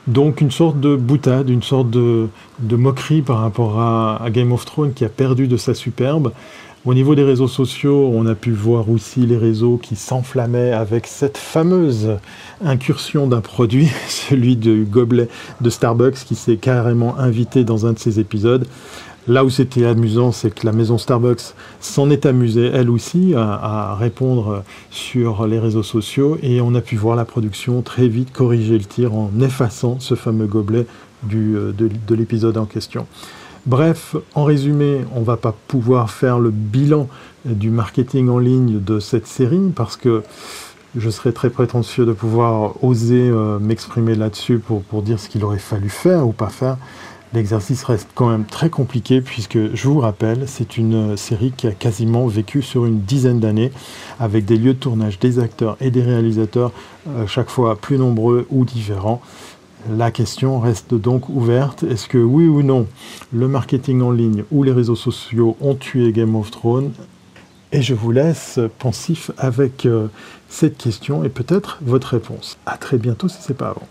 [0.08, 2.30] Donc une sorte de boutade, une sorte de,
[2.72, 6.32] moquerie par rapport à, Game of Thrones qui a perdu de sa superbe.
[6.88, 11.06] Au niveau des réseaux sociaux, on a pu voir aussi les réseaux qui s'enflammaient avec
[11.06, 12.12] cette fameuse
[12.64, 15.28] incursion d'un produit, celui du gobelet
[15.60, 18.66] de Starbucks qui s'est carrément invité dans un de ses épisodes.
[19.28, 23.94] Là où c'était amusant, c'est que la maison Starbucks s'en est amusée, elle aussi, à,
[24.00, 28.78] répondre sur les réseaux sociaux et on a pu voir la production très vite corriger
[28.78, 30.86] le tir en effaçant ce fameux gobelet
[31.34, 33.08] euh, de, l'épisode en question.
[33.68, 37.10] Bref, en résumé, on va pas pouvoir faire le bilan
[37.44, 40.24] du marketing en ligne de cette série parce que
[40.96, 45.58] je serais très prétentieux de pouvoir oser euh, m'exprimer là-dessus pour, dire ce qu'il aurait
[45.58, 46.78] fallu faire ou pas faire.
[47.34, 51.72] L'exercice reste quand même très compliqué puisque, je vous rappelle, c'est une série qui a
[51.72, 53.74] quasiment vécu sur une dizaine d'années
[54.18, 56.72] avec des lieux de tournage, des acteurs et des réalisateurs
[57.10, 59.22] euh, chaque fois plus nombreux ou différents.
[59.96, 61.84] La question reste donc ouverte.
[61.84, 62.88] Est-ce que oui ou non,
[63.32, 66.92] le marketing en ligne ou les réseaux sociaux ont tué Game of Thrones?
[67.72, 70.08] Et je vous laisse pensif avec euh,
[70.50, 72.58] cette question et peut-être votre réponse.
[72.66, 73.88] À très bientôt si c'est pas avant.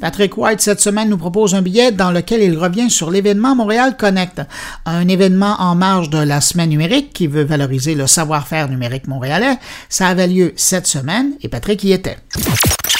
[0.00, 3.96] Patrick White, cette semaine, nous propose un billet dans lequel il revient sur l'événement Montréal
[3.96, 4.42] Connect,
[4.86, 9.58] un événement en marge de la semaine numérique qui veut valoriser le savoir-faire numérique montréalais.
[9.88, 12.18] Ça avait lieu cette semaine et Patrick y était.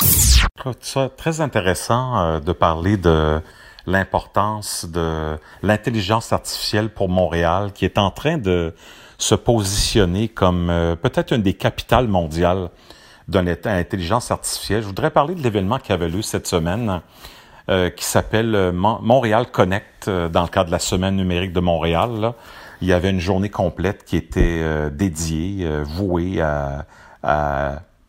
[0.02, 3.40] Je trouve ça très intéressant euh, de parler de
[3.86, 8.74] l'importance de l'intelligence artificielle pour Montréal qui est en train de
[9.18, 12.70] se positionner comme euh, peut-être une des capitales mondiales
[13.28, 14.82] d'une intelligence artificielle.
[14.82, 17.02] Je voudrais parler de l'événement qui avait lieu cette semaine,
[17.68, 21.60] euh, qui s'appelle euh, Montréal Connect, euh, dans le cadre de la Semaine numérique de
[21.60, 22.32] Montréal.
[22.80, 26.40] Il y avait une journée complète qui était dédiée, vouée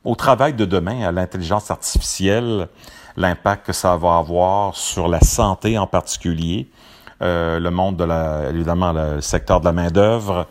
[0.04, 2.68] au travail de demain, à l'intelligence artificielle,
[3.18, 6.70] l'impact que ça va avoir sur la santé en particulier,
[7.20, 10.46] le monde de la, évidemment, le secteur de la main-d'œuvre,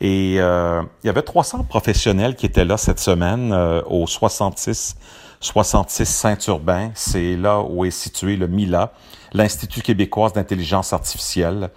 [0.00, 4.96] et euh, il y avait 300 professionnels qui étaient là cette semaine euh, au 66
[5.40, 6.90] 66 Saint-Urbain.
[6.94, 8.92] C'est là où est situé le MILA,
[9.32, 11.70] l'Institut québécois d'intelligence artificielle.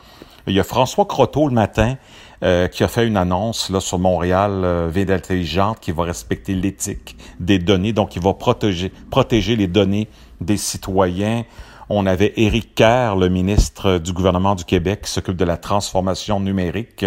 [0.47, 1.95] Il y a François Croteau le matin
[2.43, 6.55] euh, qui a fait une annonce là sur Montréal euh, Ville intelligente qui va respecter
[6.55, 10.07] l'éthique des données, donc il va protéger protéger les données
[10.41, 11.43] des citoyens.
[11.89, 16.39] On avait Éric Kerr, le ministre du gouvernement du Québec, qui s'occupe de la transformation
[16.39, 17.03] numérique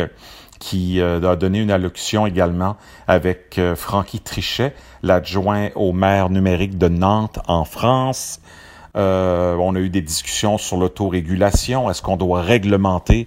[0.62, 2.76] qui euh, a donné une allocution également
[3.08, 8.40] avec euh, Francky Trichet, l'adjoint au maire numérique de Nantes en France.
[8.94, 11.90] Euh, on a eu des discussions sur l'autorégulation.
[11.90, 13.26] Est-ce qu'on doit réglementer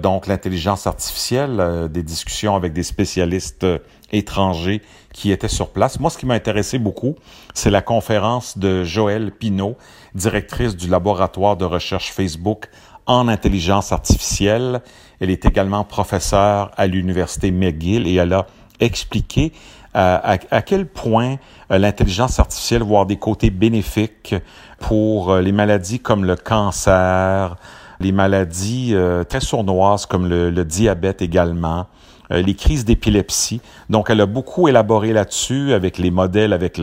[0.00, 1.88] donc l'intelligence artificielle?
[1.90, 3.66] des discussions avec des spécialistes
[4.12, 4.82] étrangers
[5.12, 5.98] qui étaient sur place.
[5.98, 7.16] Moi, ce qui m'a intéressé beaucoup,
[7.54, 9.76] c'est la conférence de Joëlle Pinault,
[10.14, 12.68] directrice du laboratoire de recherche Facebook
[13.06, 14.80] en intelligence artificielle.
[15.24, 18.46] Elle est également professeure à l'université McGill et elle a
[18.78, 19.52] expliqué
[19.96, 20.18] euh,
[20.50, 21.36] à, quel point
[21.70, 24.34] euh, l'intelligence artificielle avoir des côtés bénéfiques
[24.80, 27.56] pour euh, les maladies comme le cancer,
[28.00, 28.94] les maladies
[29.30, 31.86] très sournoises comme le, diabète également,
[32.28, 33.62] les crises d'épilepsie.
[33.88, 36.78] Donc, elle a beaucoup élaboré là-dessus avec les modèles, avec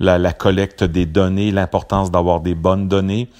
[0.00, 3.30] la, collecte des données, l'importance d'avoir des bonnes données.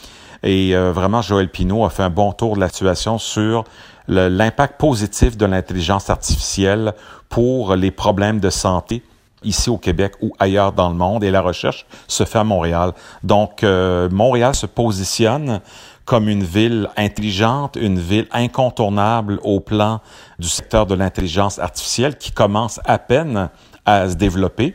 [0.45, 3.65] Et vraiment, Joël Pinault a fait un bon tour de la situation sur
[4.09, 6.95] l'impact positif de l'intelligence artificielle
[7.29, 9.03] pour les problèmes de santé
[9.45, 12.93] ici au Québec ou ailleurs dans le monde et la recherche se fait à Montréal.
[13.23, 15.61] Donc euh, Montréal se positionne
[16.05, 20.01] comme une ville intelligente, une ville incontournable au plan
[20.39, 23.51] du secteur de l'intelligence artificielle qui commence à peine
[23.85, 24.75] à se développer.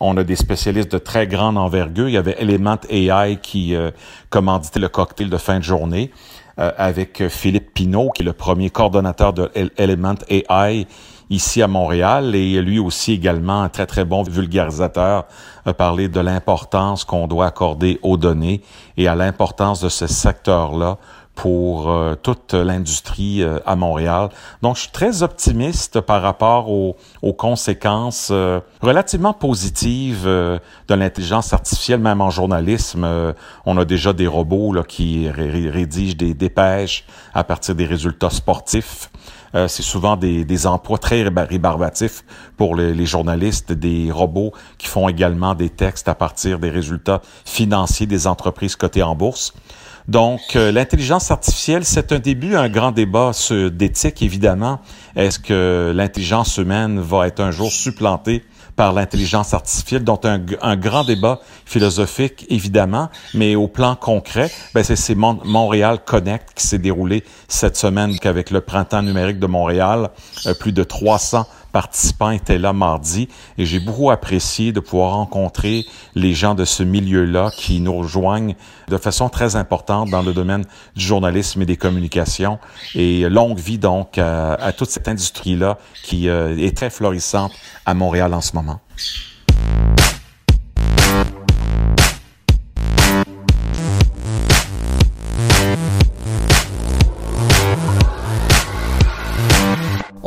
[0.00, 2.08] On a des spécialistes de très grande envergure.
[2.08, 3.90] Il y avait Element AI qui euh,
[4.30, 6.10] commanditait le cocktail de fin de journée
[6.58, 10.86] euh, avec Philippe Pinault, qui est le premier coordonnateur de Element AI
[11.30, 12.34] ici à Montréal.
[12.34, 15.24] Et lui aussi également un très très bon vulgarisateur
[15.64, 18.62] a parlé de l'importance qu'on doit accorder aux données
[18.96, 20.98] et à l'importance de ce secteur-là
[21.34, 24.28] pour euh, toute l'industrie euh, à Montréal.
[24.62, 26.96] Donc, je suis très optimiste par rapport aux,
[27.36, 30.60] conséquences euh, relativement positives de
[30.94, 33.06] l'intelligence artificielle, même en journalisme.
[33.66, 37.04] on a déjà des robots là, qui rédigent des dépêches
[37.34, 39.10] à partir des résultats sportifs.
[39.52, 42.24] c'est souvent des, des, emplois très rébarbatifs
[42.56, 47.20] pour les, les, journalistes, des robots qui font également des textes à partir des résultats
[47.44, 49.52] financiers des entreprises cotées en bourse.
[50.08, 53.30] Donc, euh, l'intelligence artificielle, c'est un début, un grand débat
[53.72, 54.80] d'éthique, évidemment.
[55.16, 58.44] Est-ce que l'intelligence humaine va être un jour supplantée
[58.76, 65.14] par l'intelligence artificielle, dont un, grand débat philosophique, évidemment, mais au plan concret, ben c'est
[65.14, 70.10] Montréal Connect qui s'est déroulé cette semaine avec le printemps numérique de Montréal.
[70.46, 73.28] Euh, plus de 300 participants étaient là mardi
[73.58, 75.84] et j'ai beaucoup apprécié de pouvoir rencontrer
[76.14, 78.54] les gens de ce milieu-là qui nous rejoignent
[78.86, 80.64] de façon très importante dans le domaine
[80.94, 82.60] du journalisme et des communications.
[82.94, 87.52] Et longue vie donc à, toute cette industrie-là qui euh, est très florissante
[87.86, 88.78] à Montréal en ce moment.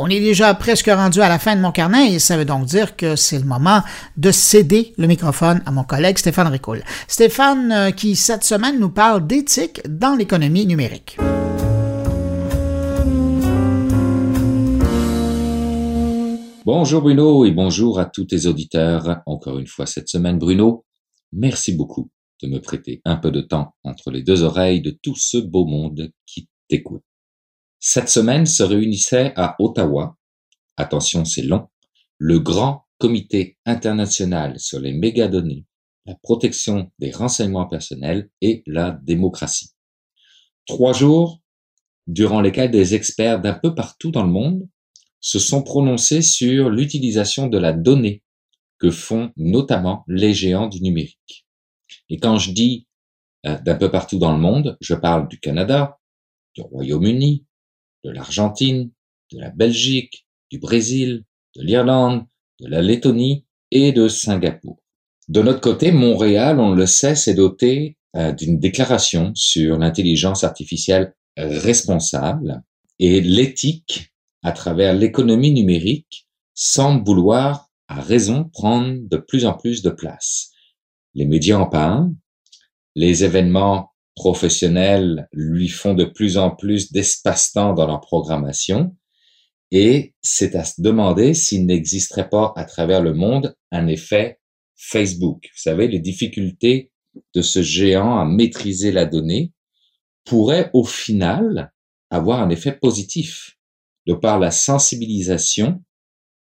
[0.08, 2.64] On est déjà presque rendu à la fin de mon carnet et ça veut donc
[2.64, 3.82] dire que c'est le moment
[4.16, 6.82] de céder le microphone à mon collègue Stéphane Ricoul.
[7.08, 11.18] Stéphane euh, qui cette semaine nous parle d'éthique dans l'économie numérique.
[16.64, 19.20] Bonjour Bruno et bonjour à tous tes auditeurs.
[19.26, 20.86] Encore une fois cette semaine Bruno,
[21.34, 22.08] merci beaucoup
[22.42, 25.66] de me prêter un peu de temps entre les deux oreilles de tout ce beau
[25.66, 27.02] monde qui t'écoute.
[27.80, 30.16] Cette semaine se réunissait à Ottawa,
[30.76, 31.68] attention c'est long,
[32.18, 35.64] le grand comité international sur les mégadonnées,
[36.04, 39.70] la protection des renseignements personnels et la démocratie.
[40.66, 41.40] Trois jours
[42.08, 44.68] durant lesquels des experts d'un peu partout dans le monde
[45.20, 48.22] se sont prononcés sur l'utilisation de la donnée
[48.78, 51.46] que font notamment les géants du numérique.
[52.08, 52.86] Et quand je dis
[53.46, 55.98] euh, d'un peu partout dans le monde, je parle du Canada,
[56.54, 57.44] du Royaume-Uni,
[58.04, 58.90] de l'Argentine,
[59.32, 61.24] de la Belgique, du Brésil,
[61.56, 62.24] de l'Irlande,
[62.60, 64.78] de la Lettonie et de Singapour.
[65.28, 71.14] De notre côté, Montréal, on le sait, s'est doté euh, d'une déclaration sur l'intelligence artificielle
[71.38, 72.62] responsable
[72.98, 74.12] et l'éthique
[74.42, 80.50] à travers l'économie numérique semble vouloir, à raison, prendre de plus en plus de place.
[81.14, 82.12] Les médias en parlent,
[82.94, 88.96] les événements professionnels lui font de plus en plus d'espace-temps dans leur programmation
[89.70, 94.40] et c'est à se demander s'il n'existerait pas à travers le monde un effet
[94.74, 95.48] Facebook.
[95.52, 96.90] Vous savez, les difficultés
[97.34, 99.52] de ce géant à maîtriser la donnée
[100.24, 101.72] pourraient au final
[102.10, 103.56] avoir un effet positif
[104.06, 105.80] de par la sensibilisation,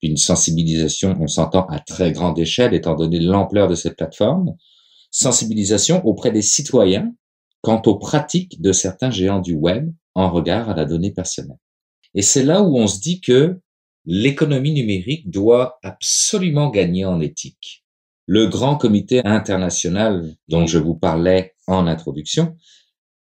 [0.03, 4.57] une sensibilisation, on s'entend à très grande échelle étant donné l'ampleur de cette plateforme,
[5.11, 7.15] sensibilisation auprès des citoyens
[7.63, 11.59] quant aux pratiques de certains géants du web en regard à la donnée personnelle.
[12.15, 13.59] Et c'est là où on se dit que
[14.05, 17.85] l'économie numérique doit absolument gagner en éthique.
[18.27, 22.57] Le grand comité international dont je vous parlais en introduction,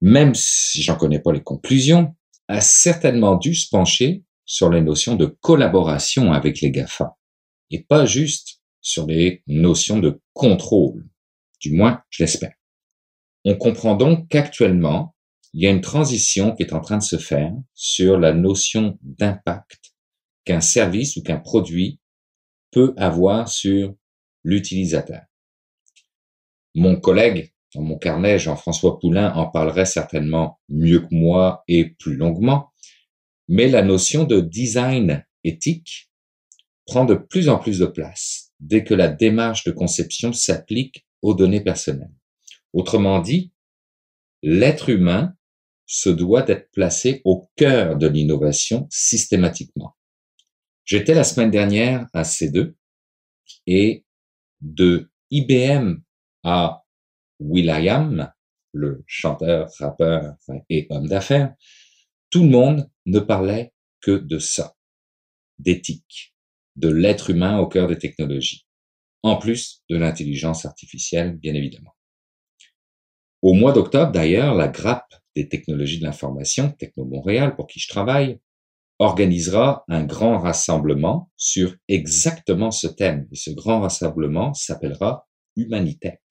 [0.01, 2.15] même si j'en connais pas les conclusions,
[2.47, 7.15] a certainement dû se pencher sur les notions de collaboration avec les GAFA
[7.71, 11.07] et pas juste sur les notions de contrôle.
[11.61, 12.53] Du moins, je l'espère.
[13.45, 15.15] On comprend donc qu'actuellement,
[15.53, 18.97] il y a une transition qui est en train de se faire sur la notion
[19.01, 19.93] d'impact
[20.45, 21.99] qu'un service ou qu'un produit
[22.71, 23.93] peut avoir sur
[24.43, 25.21] l'utilisateur.
[26.75, 32.15] Mon collègue dans mon carnet, Jean-François Poulain en parlerait certainement mieux que moi et plus
[32.15, 32.71] longuement,
[33.47, 36.11] mais la notion de design éthique
[36.85, 41.33] prend de plus en plus de place dès que la démarche de conception s'applique aux
[41.33, 42.13] données personnelles.
[42.73, 43.51] Autrement dit,
[44.41, 45.35] l'être humain
[45.85, 49.95] se doit d'être placé au cœur de l'innovation systématiquement.
[50.85, 52.73] J'étais la semaine dernière à C2
[53.67, 54.05] et
[54.61, 56.01] de IBM
[56.43, 56.83] à
[57.39, 58.31] Will.i.am,
[58.73, 60.35] le chanteur, rappeur
[60.69, 61.53] et homme d'affaires,
[62.29, 64.75] tout le monde ne parlait que de ça,
[65.59, 66.35] d'éthique,
[66.75, 68.65] de l'être humain au cœur des technologies,
[69.21, 71.92] en plus de l'intelligence artificielle, bien évidemment.
[73.43, 77.89] Au mois d'octobre, d'ailleurs, la grappe des technologies de l'information, Techno Montréal, pour qui je
[77.89, 78.39] travaille,
[78.99, 83.27] organisera un grand rassemblement sur exactement ce thème.
[83.33, 86.21] Et ce grand rassemblement s'appellera Humanitech.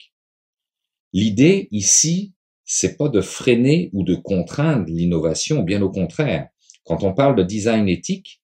[1.13, 2.33] L'idée ici,
[2.65, 6.49] c'est pas de freiner ou de contraindre l'innovation, bien au contraire.
[6.85, 8.41] Quand on parle de design éthique,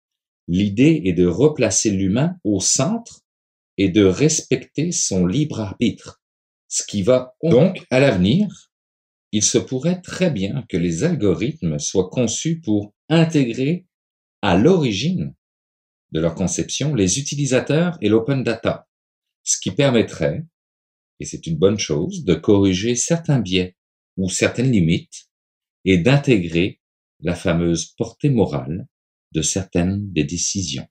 [0.46, 3.22] l'idée est de replacer l'humain au centre
[3.78, 6.17] et de respecter son libre arbitre.
[6.68, 8.70] Ce qui va donc, à l'avenir,
[9.32, 13.86] il se pourrait très bien que les algorithmes soient conçus pour intégrer
[14.42, 15.34] à l'origine
[16.12, 18.88] de leur conception les utilisateurs et l'open data,
[19.42, 20.44] ce qui permettrait,
[21.20, 23.76] et c'est une bonne chose, de corriger certains biais
[24.16, 25.28] ou certaines limites
[25.84, 26.80] et d'intégrer
[27.20, 28.86] la fameuse portée morale
[29.32, 30.86] de certaines des décisions.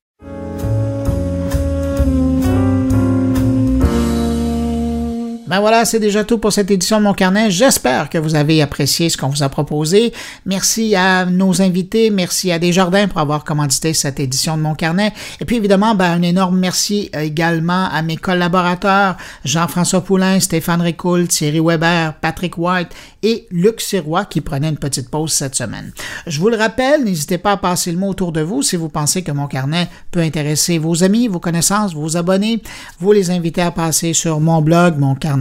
[5.47, 7.49] Ben voilà, c'est déjà tout pour cette édition de mon carnet.
[7.49, 10.11] J'espère que vous avez apprécié ce qu'on vous a proposé.
[10.45, 15.13] Merci à nos invités, merci à Desjardins pour avoir commandité cette édition de mon carnet.
[15.39, 19.15] Et puis évidemment, ben, un énorme merci également à mes collaborateurs,
[19.45, 22.89] Jean-François Poulain, Stéphane Ricoul, Thierry Weber, Patrick White
[23.23, 25.93] et Luc Sirois qui prenaient une petite pause cette semaine.
[26.27, 28.89] Je vous le rappelle, n'hésitez pas à passer le mot autour de vous si vous
[28.89, 32.61] pensez que mon carnet peut intéresser vos amis, vos connaissances, vos abonnés.
[32.99, 35.36] Vous les invitez à passer sur mon blog, mon carnet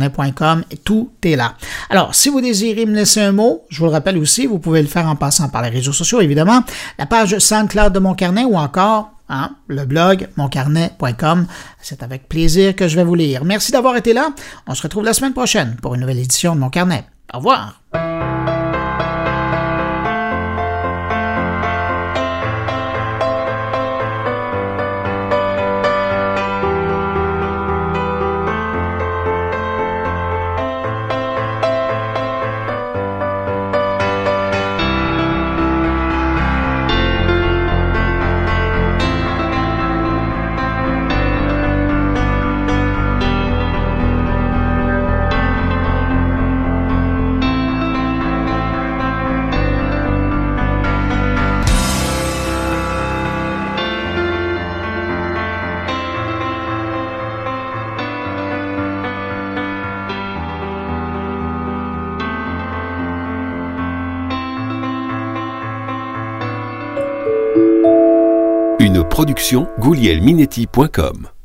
[0.85, 1.55] tout est là.
[1.91, 4.83] Alors, si vous désirez me laisser un mot, je vous le rappelle aussi, vous pouvez
[4.83, 6.63] le faire en passant par les réseaux sociaux, évidemment,
[6.99, 11.47] la page SoundCloud de Mon Carnet ou encore hein, le blog moncarnet.com.
[11.81, 13.45] C'est avec plaisir que je vais vous lire.
[13.45, 14.31] Merci d'avoir été là.
[14.67, 17.05] On se retrouve la semaine prochaine pour une nouvelle édition de Mon Carnet.
[17.33, 17.81] Au revoir.
[69.79, 71.36] goulielminetti.com